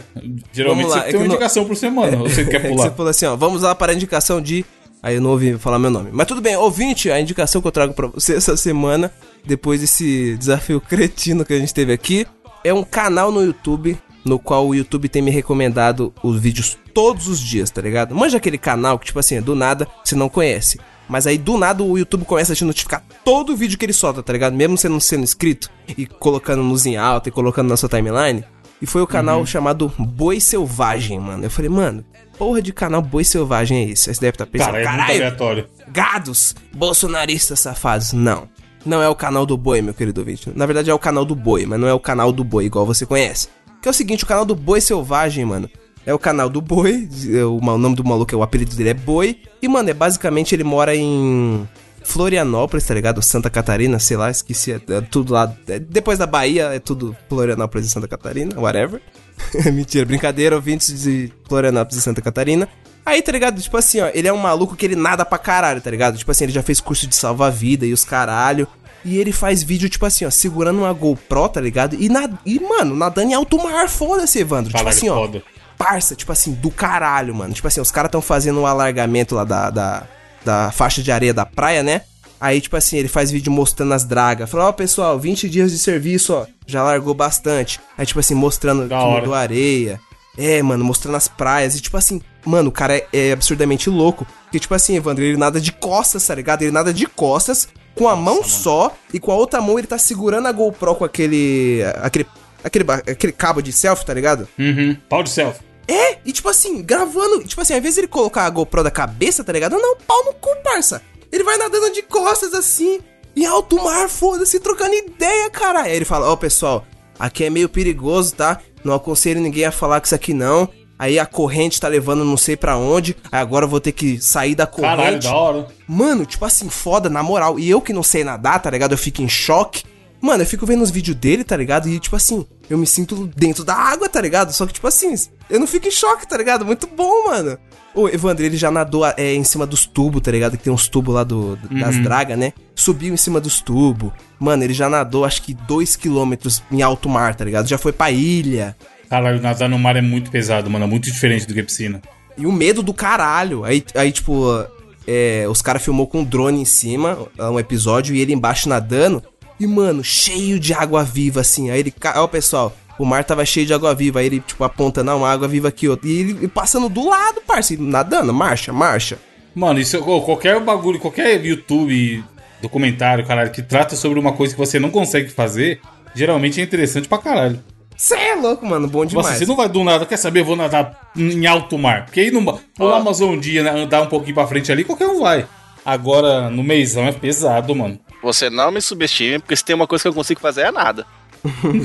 Geralmente 0.53 0.89
você 0.89 0.99
é 0.99 1.03
tem 1.03 1.15
uma 1.15 1.21
não- 1.21 1.27
indicação 1.27 1.65
por 1.65 1.77
semana. 1.77 2.19
ou 2.19 2.29
você 2.29 2.45
quer 2.47 2.57
É 2.57 2.61
que 2.61 2.69
pular? 2.69 2.85
você 2.85 2.91
falou 2.97 3.11
assim, 3.11 3.27
ó, 3.27 3.37
vamos 3.37 3.63
lá 3.63 3.75
para 3.75 3.93
a 3.93 3.95
indicação 3.95 4.41
de... 4.41 4.65
Aí 5.03 5.17
eu 5.17 5.21
não 5.21 5.31
ouvi 5.31 5.57
falar 5.59 5.79
meu 5.79 5.91
nome. 5.91 6.11
Mas 6.13 6.27
tudo 6.27 6.41
bem, 6.41 6.57
ouvinte, 6.57 7.11
a 7.11 7.21
indicação 7.21 7.61
que 7.61 7.67
eu 7.69 7.73
trago 7.73 7.93
pra 7.95 8.07
você 8.09 8.35
essa 8.35 8.57
semana 8.57 9.13
depois 9.45 9.81
desse 9.83 10.35
desafio 10.39 10.81
cretino 10.81 11.45
que 11.45 11.53
a 11.53 11.59
gente 11.59 11.75
teve 11.75 11.93
aqui, 11.93 12.27
é 12.65 12.73
um 12.73 12.83
canal 12.83 13.31
no 13.31 13.43
YouTube 13.45 13.99
no 14.25 14.39
qual 14.39 14.67
o 14.67 14.75
YouTube 14.75 15.07
tem 15.11 15.21
me 15.21 15.31
recomendado 15.31 16.11
os 16.23 16.41
vídeos 16.41 16.79
todos 16.95 17.29
os 17.29 17.39
dias, 17.39 17.69
tá 17.71 17.83
ligado? 17.83 18.15
Manja 18.15 18.39
aquele 18.39 18.57
canal 18.57 18.99
que, 18.99 19.05
tipo 19.05 19.19
assim, 19.19 19.39
do 19.43 19.55
nada 19.55 19.87
você 20.03 20.15
não 20.15 20.31
conhece. 20.31 20.81
Mas 21.09 21.27
aí 21.27 21.37
do 21.39 21.59
nada 21.59 21.83
o 21.83 21.99
YouTube 21.99 22.25
começa 22.25 22.53
a 22.53 22.57
te 22.57 22.65
notificar 22.65 23.03
todo 23.25 23.53
o 23.53 23.57
vídeo 23.57 23.77
que 23.79 23.85
ele 23.85 23.93
solta, 23.93 24.23
tá 24.23 24.33
ligado? 24.33 24.55
Mesmo 24.57 24.77
você 24.79 24.89
não 24.89 24.99
sendo 25.01 25.23
inscrito 25.25 25.71
e 25.97 26.07
colocando 26.07 26.63
luz 26.63 26.87
em 26.87 26.97
alta 26.97 27.29
e 27.29 27.33
colocando 27.33 27.69
na 27.69 27.77
sua 27.77 27.89
timeline. 27.89 28.45
E 28.81 28.87
foi 28.87 29.03
o 29.03 29.07
canal 29.07 29.45
chamado 29.47 29.93
Boi 29.99 30.41
Selvagem, 30.41 31.19
mano. 31.21 31.45
Eu 31.45 31.51
falei, 31.51 31.71
mano, 31.71 32.05
porra 32.37 32.61
de 32.61 32.73
canal 32.73 33.01
Boi 33.01 33.25
Selvagem 33.25 33.79
é 33.79 33.91
esse? 33.91 34.11
Aí 34.11 34.15
Você 34.15 34.21
deve 34.21 34.35
estar 34.35 34.47
pensando, 34.47 34.67
Cara, 34.73 34.81
é 34.81 34.85
caralho, 34.85 35.15
aleatório. 35.15 35.67
gados, 35.89 36.55
bolsonaristas 36.75 37.61
safados. 37.61 38.13
Não. 38.13 38.49
Não 38.85 39.03
é 39.03 39.09
o 39.09 39.15
canal 39.15 39.47
do 39.47 39.57
boi, 39.57 39.81
meu 39.81 39.95
querido 39.95 40.21
ouvinte. 40.21 40.51
Na 40.55 40.67
verdade 40.67 40.91
é 40.91 40.95
o 40.95 40.99
canal 40.99 41.25
do 41.25 41.35
boi, 41.35 41.65
mas 41.65 41.81
não 41.81 41.89
é 41.89 41.95
o 41.95 42.01
canal 42.01 42.31
do 42.31 42.45
boi 42.45 42.67
igual 42.67 42.85
você 42.85 43.07
conhece. 43.07 43.49
Que 43.81 43.89
é 43.89 43.91
o 43.91 43.95
seguinte, 43.95 44.25
o 44.25 44.27
canal 44.27 44.45
do 44.45 44.55
boi 44.55 44.81
selvagem, 44.81 45.45
mano. 45.45 45.71
É 46.07 46.13
o 46.13 46.19
canal 46.19 46.51
do 46.51 46.61
boi, 46.61 47.09
é 47.33 47.45
o, 47.45 47.59
nome 47.61 47.97
do 47.97 48.05
maluco, 48.05 48.35
é 48.35 48.37
o 48.37 48.43
apelido 48.43 48.77
dele 48.77 48.91
é 48.91 48.95
boi. 48.95 49.39
E, 49.63 49.69
mano, 49.69 49.89
é 49.89 49.95
basicamente 49.95 50.55
ele 50.55 50.65
mora 50.65 50.95
em 50.95 51.67
Florianópolis, 52.03 52.87
tá 52.87 52.93
ligado? 52.95 53.23
Santa 53.23 53.49
Catarina, 53.49 53.99
sei 53.99 54.17
lá, 54.17 54.31
esqueci. 54.31 54.73
É, 54.73 54.81
é 54.89 55.01
tudo 55.01 55.33
lá. 55.33 55.55
é- 55.67 55.79
depois 55.79 56.19
da 56.19 56.27
Bahia 56.27 56.65
é 56.75 56.79
tudo 56.79 57.17
Florianópolis 57.29 57.87
e 57.87 57.91
Santa 57.91 58.07
Catarina, 58.07 58.59
whatever. 58.61 59.01
Mentira, 59.73 60.05
brincadeira, 60.05 60.55
ouvintes 60.55 61.03
de 61.03 61.33
Florianópolis 61.49 61.99
e 61.99 62.03
Santa 62.03 62.21
Catarina. 62.21 62.69
Aí, 63.05 63.21
tá 63.21 63.33
ligado? 63.33 63.61
Tipo 63.61 63.77
assim, 63.77 64.01
ó, 64.01 64.11
ele 64.15 64.29
é 64.29 64.33
um 64.33 64.39
maluco 64.39 64.77
que 64.77 64.87
ele 64.87 64.97
nada 64.97 65.25
pra 65.25 65.39
caralho, 65.39 65.81
tá 65.81 65.91
ligado? 65.91 66.17
Tipo 66.17 66.31
assim, 66.31 66.45
ele 66.45 66.53
já 66.53 66.63
fez 66.63 66.81
curso 66.81 67.07
de 67.07 67.15
salva-vida 67.15 67.85
e 67.85 67.93
os 67.93 68.05
caralho. 68.05 68.67
E 69.05 69.19
ele 69.19 69.33
faz 69.33 69.63
vídeo, 69.63 69.89
tipo 69.91 70.07
assim, 70.07 70.25
ó, 70.25 70.31
segurando 70.31 70.79
uma 70.79 70.93
GoPro, 70.93 71.49
tá 71.51 71.61
ligado? 71.61 71.95
E, 71.99 72.09
na, 72.09 72.31
e 72.47 72.59
mano, 72.59 72.97
nadando 72.97 73.31
em 73.31 73.35
alto 73.35 73.63
mar, 73.63 73.89
foda-se, 73.89 74.39
Evandro. 74.39 74.73
Caralho, 74.73 74.97
tipo 74.97 75.07
assim, 75.07 75.11
ó, 75.11 75.27
foda. 75.27 75.43
Parça, 75.79 76.15
tipo 76.15 76.33
assim, 76.33 76.53
do 76.53 76.71
caralho, 76.71 77.35
mano. 77.35 77.53
Tipo 77.55 77.69
assim, 77.69 77.81
os 77.81 77.91
caras 77.91 78.11
tão 78.11 78.21
fazendo 78.23 78.61
um 78.61 78.67
alargamento 78.67 79.35
lá 79.35 79.45
da, 79.45 79.71
da, 79.71 80.03
da 80.45 80.71
faixa 80.71 81.03
de 81.03 81.11
areia 81.13 81.35
da 81.35 81.45
praia, 81.47 81.83
né? 81.83 82.03
Aí, 82.41 82.61
tipo 82.61 82.77
assim, 82.77 82.99
ele 82.99 83.09
faz 83.09 83.31
vídeo 83.31 83.51
mostrando 83.51 83.95
as 83.95 84.05
dragas. 84.05 84.51
Fala, 84.51 84.69
ó, 84.69 84.73
pessoal, 84.73 85.19
20 85.19 85.49
dias 85.49 85.71
de 85.71 85.79
serviço, 85.79 86.35
ó, 86.35 86.47
já 86.67 86.83
largou 86.83 87.15
bastante. 87.15 87.81
Aí, 87.97 88.05
tipo 88.05 88.21
assim, 88.21 88.35
mostrando 88.35 88.87
Da 88.87 88.99
que 88.99 89.03
hora. 89.03 89.21
mudou 89.21 89.35
a 89.35 89.39
areia. 89.41 89.99
É, 90.37 90.61
mano, 90.63 90.85
mostrando 90.85 91.15
as 91.17 91.29
praias. 91.29 91.77
E, 91.77 91.81
tipo 91.81 91.97
assim, 91.97 92.21
mano, 92.45 92.69
o 92.69 92.73
cara 92.73 92.97
é, 92.97 93.07
é 93.13 93.33
absurdamente 93.33 93.89
louco. 93.89 94.27
Porque, 94.45 94.59
tipo 94.61 94.75
assim, 94.75 94.97
Evandro, 94.97 95.25
ele 95.25 95.37
nada 95.37 95.61
de 95.61 95.73
costas, 95.73 96.27
tá 96.27 96.35
ligado? 96.35 96.63
Ele 96.63 96.73
nada 96.73 96.93
de 96.93 97.07
costas, 97.07 97.69
com 97.95 98.09
a 98.09 98.17
mão 98.17 98.43
só, 98.45 98.95
e 99.13 99.19
com 99.21 99.31
a 99.31 99.37
outra 99.37 99.61
mão 99.63 99.79
ele 99.79 99.87
tá 99.87 99.97
segurando 99.97 100.47
a 100.47 100.53
GoPro 100.53 100.97
com 100.97 101.05
aquele. 101.05 101.81
aquele. 102.03 102.27
Aquele, 102.65 102.91
aquele 102.91 103.33
cabo 103.33 103.61
de 103.61 103.73
selfie, 103.73 104.07
tá 104.07 104.15
ligado? 104.15 104.49
Uhum. 104.59 104.97
Pau 105.09 105.23
de 105.23 105.31
selfie. 105.31 105.61
É, 105.87 106.17
e 106.25 106.33
tipo 106.33 106.49
assim, 106.49 106.83
gravando. 106.83 107.45
Tipo 107.45 107.61
assim, 107.61 107.75
ao 107.75 107.79
invés 107.79 107.95
de 107.95 108.01
ele 108.01 108.09
colocar 108.09 108.45
a 108.45 108.51
GoPro 108.51 108.83
da 108.83 108.91
cabeça, 108.91 109.45
tá 109.45 109.53
ligado? 109.53 109.77
Não, 109.77 109.97
pau 109.97 110.25
no 110.25 110.33
cu, 110.35 110.49
parça. 110.63 111.03
Ele 111.31 111.45
vai 111.45 111.57
nadando 111.59 111.93
de 111.93 112.03
costas 112.03 112.55
assim, 112.55 113.01
em 113.37 113.45
alto 113.45 113.83
mar, 113.83 114.09
foda-se, 114.09 114.61
trocando 114.61 114.95
ideia, 114.95 115.51
cara. 115.51 115.83
Aí 115.83 115.95
ele 115.95 116.05
fala: 116.05 116.31
Ó, 116.31 116.37
pessoal, 116.37 116.87
aqui 117.19 117.45
é 117.45 117.51
meio 117.51 117.69
perigoso, 117.69 118.35
tá? 118.35 118.61
Não 118.83 118.95
aconselho 118.95 119.41
ninguém 119.41 119.65
a 119.65 119.73
falar 119.73 120.01
com 120.01 120.07
isso 120.07 120.15
aqui 120.15 120.33
não. 120.33 120.69
Aí 120.99 121.19
a 121.19 121.27
corrente 121.27 121.81
tá 121.81 121.89
levando 121.89 122.25
não 122.25 122.37
sei 122.37 122.57
pra 122.57 122.77
onde. 122.77 123.17
Aí 123.31 123.41
agora 123.41 123.65
eu 123.65 123.69
vou 123.69 123.81
ter 123.81 123.93
que 123.93 124.21
sair 124.21 124.55
da 124.55 124.67
corrente. 124.67 124.97
Caralho, 124.97 125.21
da 125.21 125.35
hora. 125.35 125.67
Mano, 125.89 126.25
tipo 126.25 126.45
assim, 126.45 126.69
foda, 126.69 127.11
na 127.11 127.23
moral. 127.23 127.59
E 127.59 127.69
eu 127.69 127.81
que 127.81 127.93
não 127.93 128.03
sei 128.03 128.23
nadar, 128.23 128.63
tá 128.63 128.71
ligado? 128.71 128.93
Eu 128.93 128.99
fico 128.99 129.21
em 129.21 129.29
choque. 129.29 129.83
Mano, 130.25 130.43
eu 130.43 130.47
fico 130.47 130.65
vendo 130.65 130.81
os 130.81 130.91
vídeos 130.91 131.15
dele, 131.19 131.45
tá 131.45 131.55
ligado? 131.55 131.87
E, 131.87 132.01
tipo 132.01 132.17
assim, 132.17 132.47
eu 132.71 132.79
me 132.79 132.87
sinto 132.87 133.31
dentro 133.37 133.63
da 133.63 133.75
água, 133.75 134.09
tá 134.09 134.23
ligado? 134.23 134.55
Só 134.55 134.65
que, 134.65 134.73
tipo 134.73 134.87
assim, 134.87 135.15
eu 135.51 135.61
não 135.61 135.67
fico 135.67 135.87
em 135.87 135.91
choque, 135.91 136.27
tá 136.27 136.35
ligado? 136.35 136.65
Muito 136.65 136.87
bom, 136.87 137.27
mano. 137.27 137.59
Ô, 137.95 138.09
Evandro, 138.09 138.43
ele 138.43 138.57
já 138.57 138.71
nadou 138.71 139.05
é, 139.05 139.35
em 139.35 139.45
cima 139.45 139.67
dos 139.67 139.85
tubos, 139.85 140.23
tá 140.23 140.31
ligado? 140.31 140.57
Que 140.57 140.65
tem 140.65 140.73
uns 140.73 140.89
tubos 140.89 141.15
lá 141.15 141.25
do, 141.25 141.57
das 141.71 141.99
dragas, 141.99 142.39
né? 142.39 142.55
Subiu 142.75 143.13
em 143.13 143.19
cima 143.19 143.39
dos 143.39 143.61
tubos. 143.61 144.13
Mano, 144.41 144.65
ele 144.65 144.73
já 144.73 144.89
nadou 144.89 145.27
acho 145.27 145.43
que 145.43 145.55
2km 145.55 146.63
em 146.73 146.81
alto 146.81 147.07
mar, 147.07 147.35
tá 147.35 147.45
ligado? 147.45 147.69
Já 147.69 147.77
foi 147.77 147.93
pra 147.93 148.11
ilha. 148.11 148.75
Caralho, 149.11 149.43
nadar 149.43 149.69
no 149.69 149.79
mar 149.79 149.95
é 149.95 150.01
muito 150.01 150.31
pesado, 150.31 150.71
mano. 150.71 150.87
É 150.87 150.89
muito 150.89 151.05
diferente 151.05 151.47
do 151.47 151.53
que 151.53 151.63
piscina. 151.63 152.01
E 152.39 152.47
o 152.47 152.53
medo 152.53 152.83
do 152.83 152.95
caralho. 152.95 153.63
Aí, 153.63 153.85
aí 153.95 154.11
tipo, 154.11 154.65
é, 155.07 155.45
os 155.49 155.61
caras 155.61 155.85
filmou 155.85 156.07
com 156.07 156.21
um 156.21 156.25
drone 156.25 156.63
em 156.63 156.65
cima, 156.65 157.19
um 157.39 157.59
episódio, 157.59 158.15
e 158.15 158.21
ele 158.21 158.33
embaixo 158.33 158.69
nadando. 158.69 159.23
E, 159.65 159.67
mano, 159.67 160.05
cheio 160.05 160.61
de 160.61 160.75
água 160.75 161.03
viva, 161.03 161.41
assim. 161.41 161.71
Aí 161.71 161.81
ele. 161.81 161.95
Ó, 162.17 162.27
pessoal, 162.27 162.77
o 162.99 163.05
mar 163.05 163.25
tava 163.25 163.45
cheio 163.47 163.67
de 163.67 163.73
água 163.73 163.95
viva. 163.95 164.21
Aí 164.21 164.27
ele, 164.27 164.41
tipo, 164.41 164.63
aponta, 164.63 165.03
não, 165.03 165.19
uma 165.19 165.31
água 165.31 165.49
viva 165.49 165.69
aqui, 165.69 165.89
outra. 165.89 166.07
E 166.07 166.19
ele 166.19 166.49
passando 166.49 166.89
do 166.89 167.09
lado, 167.09 167.41
parceiro, 167.47 167.83
nadando, 167.83 168.33
marcha, 168.33 168.73
marcha. 168.73 169.19
Mano, 169.55 169.81
isso 169.81 169.99
qualquer 170.03 170.61
bagulho, 170.61 170.99
qualquer 170.99 171.43
YouTube, 171.45 172.23
documentário, 172.61 173.25
caralho, 173.25 173.51
que 173.51 173.63
trata 173.63 173.97
sobre 173.97 174.19
uma 174.19 174.33
coisa 174.33 174.53
que 174.53 174.59
você 174.59 174.79
não 174.79 174.91
consegue 174.91 175.31
fazer, 175.31 175.81
geralmente 176.15 176.61
é 176.61 176.65
interessante 176.65 177.09
pra 177.09 177.19
caralho. 177.19 177.61
Cê 177.97 178.17
é 178.17 178.35
louco, 178.35 178.67
mano, 178.67 178.89
bom 178.89 179.07
demais. 179.07 179.29
Você, 179.29 179.39
você 179.39 179.47
não 179.47 179.55
vai 179.55 179.69
do 179.69 179.85
nada, 179.85 180.05
quer 180.05 180.17
saber, 180.17 180.41
eu 180.41 180.45
vou 180.45 180.57
nadar 180.57 181.13
em 181.17 181.47
alto 181.47 181.79
mar. 181.79 182.07
Porque 182.07 182.21
aí 182.21 182.31
no 182.33 182.43
vou 182.43 182.89
lá 182.89 182.97
Amazon 182.97 183.35
um 183.35 183.39
dia, 183.39 183.63
né, 183.63 183.71
andar 183.71 184.03
um 184.03 184.09
pouquinho 184.09 184.35
pra 184.35 184.47
frente 184.47 184.73
ali, 184.73 184.83
qualquer 184.83 185.07
um 185.07 185.21
vai. 185.21 185.47
Agora, 185.85 186.51
no 186.51 186.65
meizão 186.65 187.07
é 187.07 187.13
pesado, 187.13 187.75
mano. 187.77 187.99
Você 188.25 188.49
não 188.49 188.71
me 188.73 188.81
subestime, 188.81 189.39
porque 189.39 189.55
se 189.55 189.63
tem 189.65 189.77
uma 189.77 189.87
coisa 189.87 190.03
que 190.03 190.09
eu 190.09 190.15
consigo 190.15 190.41
fazer 190.41 190.63
é 190.63 190.71
nada. 190.73 191.07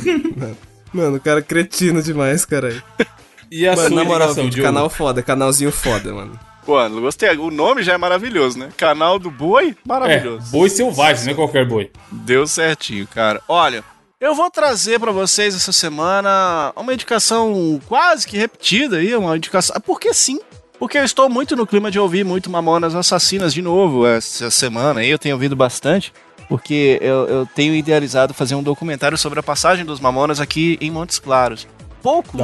Mano, 0.93 1.17
o 1.17 1.19
cara 1.19 1.39
é 1.39 1.43
cretino 1.43 2.01
demais, 2.01 2.45
caralho. 2.45 2.81
E 3.51 3.67
a 3.67 3.75
Mano, 3.75 3.87
sua 3.87 3.95
na 3.97 4.03
moral, 4.03 4.31
Diogo? 4.35 4.61
canal 4.61 4.89
foda, 4.91 5.23
canalzinho 5.23 5.71
foda, 5.71 6.13
mano. 6.13 6.39
Pô, 6.63 6.79
eu 6.79 7.01
gostei. 7.01 7.35
O 7.35 7.49
nome 7.49 7.81
já 7.81 7.93
é 7.93 7.97
maravilhoso, 7.97 8.59
né? 8.59 8.69
Canal 8.77 9.17
do 9.17 9.31
Boi, 9.31 9.69
É, 9.69 9.75
maravilhoso. 9.87 10.51
boi 10.51 10.69
selvagem, 10.69 11.25
não 11.25 11.31
é 11.31 11.35
qualquer 11.35 11.67
boi. 11.67 11.89
Deu 12.11 12.45
certinho, 12.45 13.07
cara. 13.07 13.41
Olha, 13.47 13.83
eu 14.21 14.35
vou 14.35 14.51
trazer 14.51 14.99
pra 14.99 15.11
vocês 15.11 15.55
essa 15.55 15.71
semana 15.71 16.71
uma 16.75 16.93
indicação 16.93 17.81
quase 17.87 18.27
que 18.27 18.37
repetida 18.37 18.97
aí, 18.97 19.15
uma 19.15 19.35
indicação. 19.35 19.75
Ah, 19.75 19.79
Porque 19.79 20.13
sim. 20.13 20.39
Porque 20.77 20.99
eu 20.99 21.03
estou 21.03 21.27
muito 21.27 21.55
no 21.55 21.65
clima 21.65 21.89
de 21.89 21.97
ouvir 21.99 22.23
muito 22.23 22.51
Mamonas 22.51 22.93
Assassinas 22.93 23.51
de 23.51 23.63
novo 23.63 24.05
essa 24.05 24.51
semana 24.51 24.99
aí, 24.99 25.09
eu 25.09 25.17
tenho 25.17 25.33
ouvido 25.33 25.55
bastante. 25.55 26.13
Porque 26.49 26.97
eu, 26.99 27.27
eu 27.27 27.45
tenho 27.45 27.73
idealizado 27.75 28.33
fazer 28.33 28.55
um 28.55 28.63
documentário 28.63 29.17
sobre 29.17 29.39
a 29.39 29.43
passagem 29.43 29.85
dos 29.85 29.99
Mamonas 29.99 30.41
aqui 30.41 30.77
em 30.81 30.91
Montes 30.91 31.19
Claros. 31.19 31.67
Pouco 32.01 32.37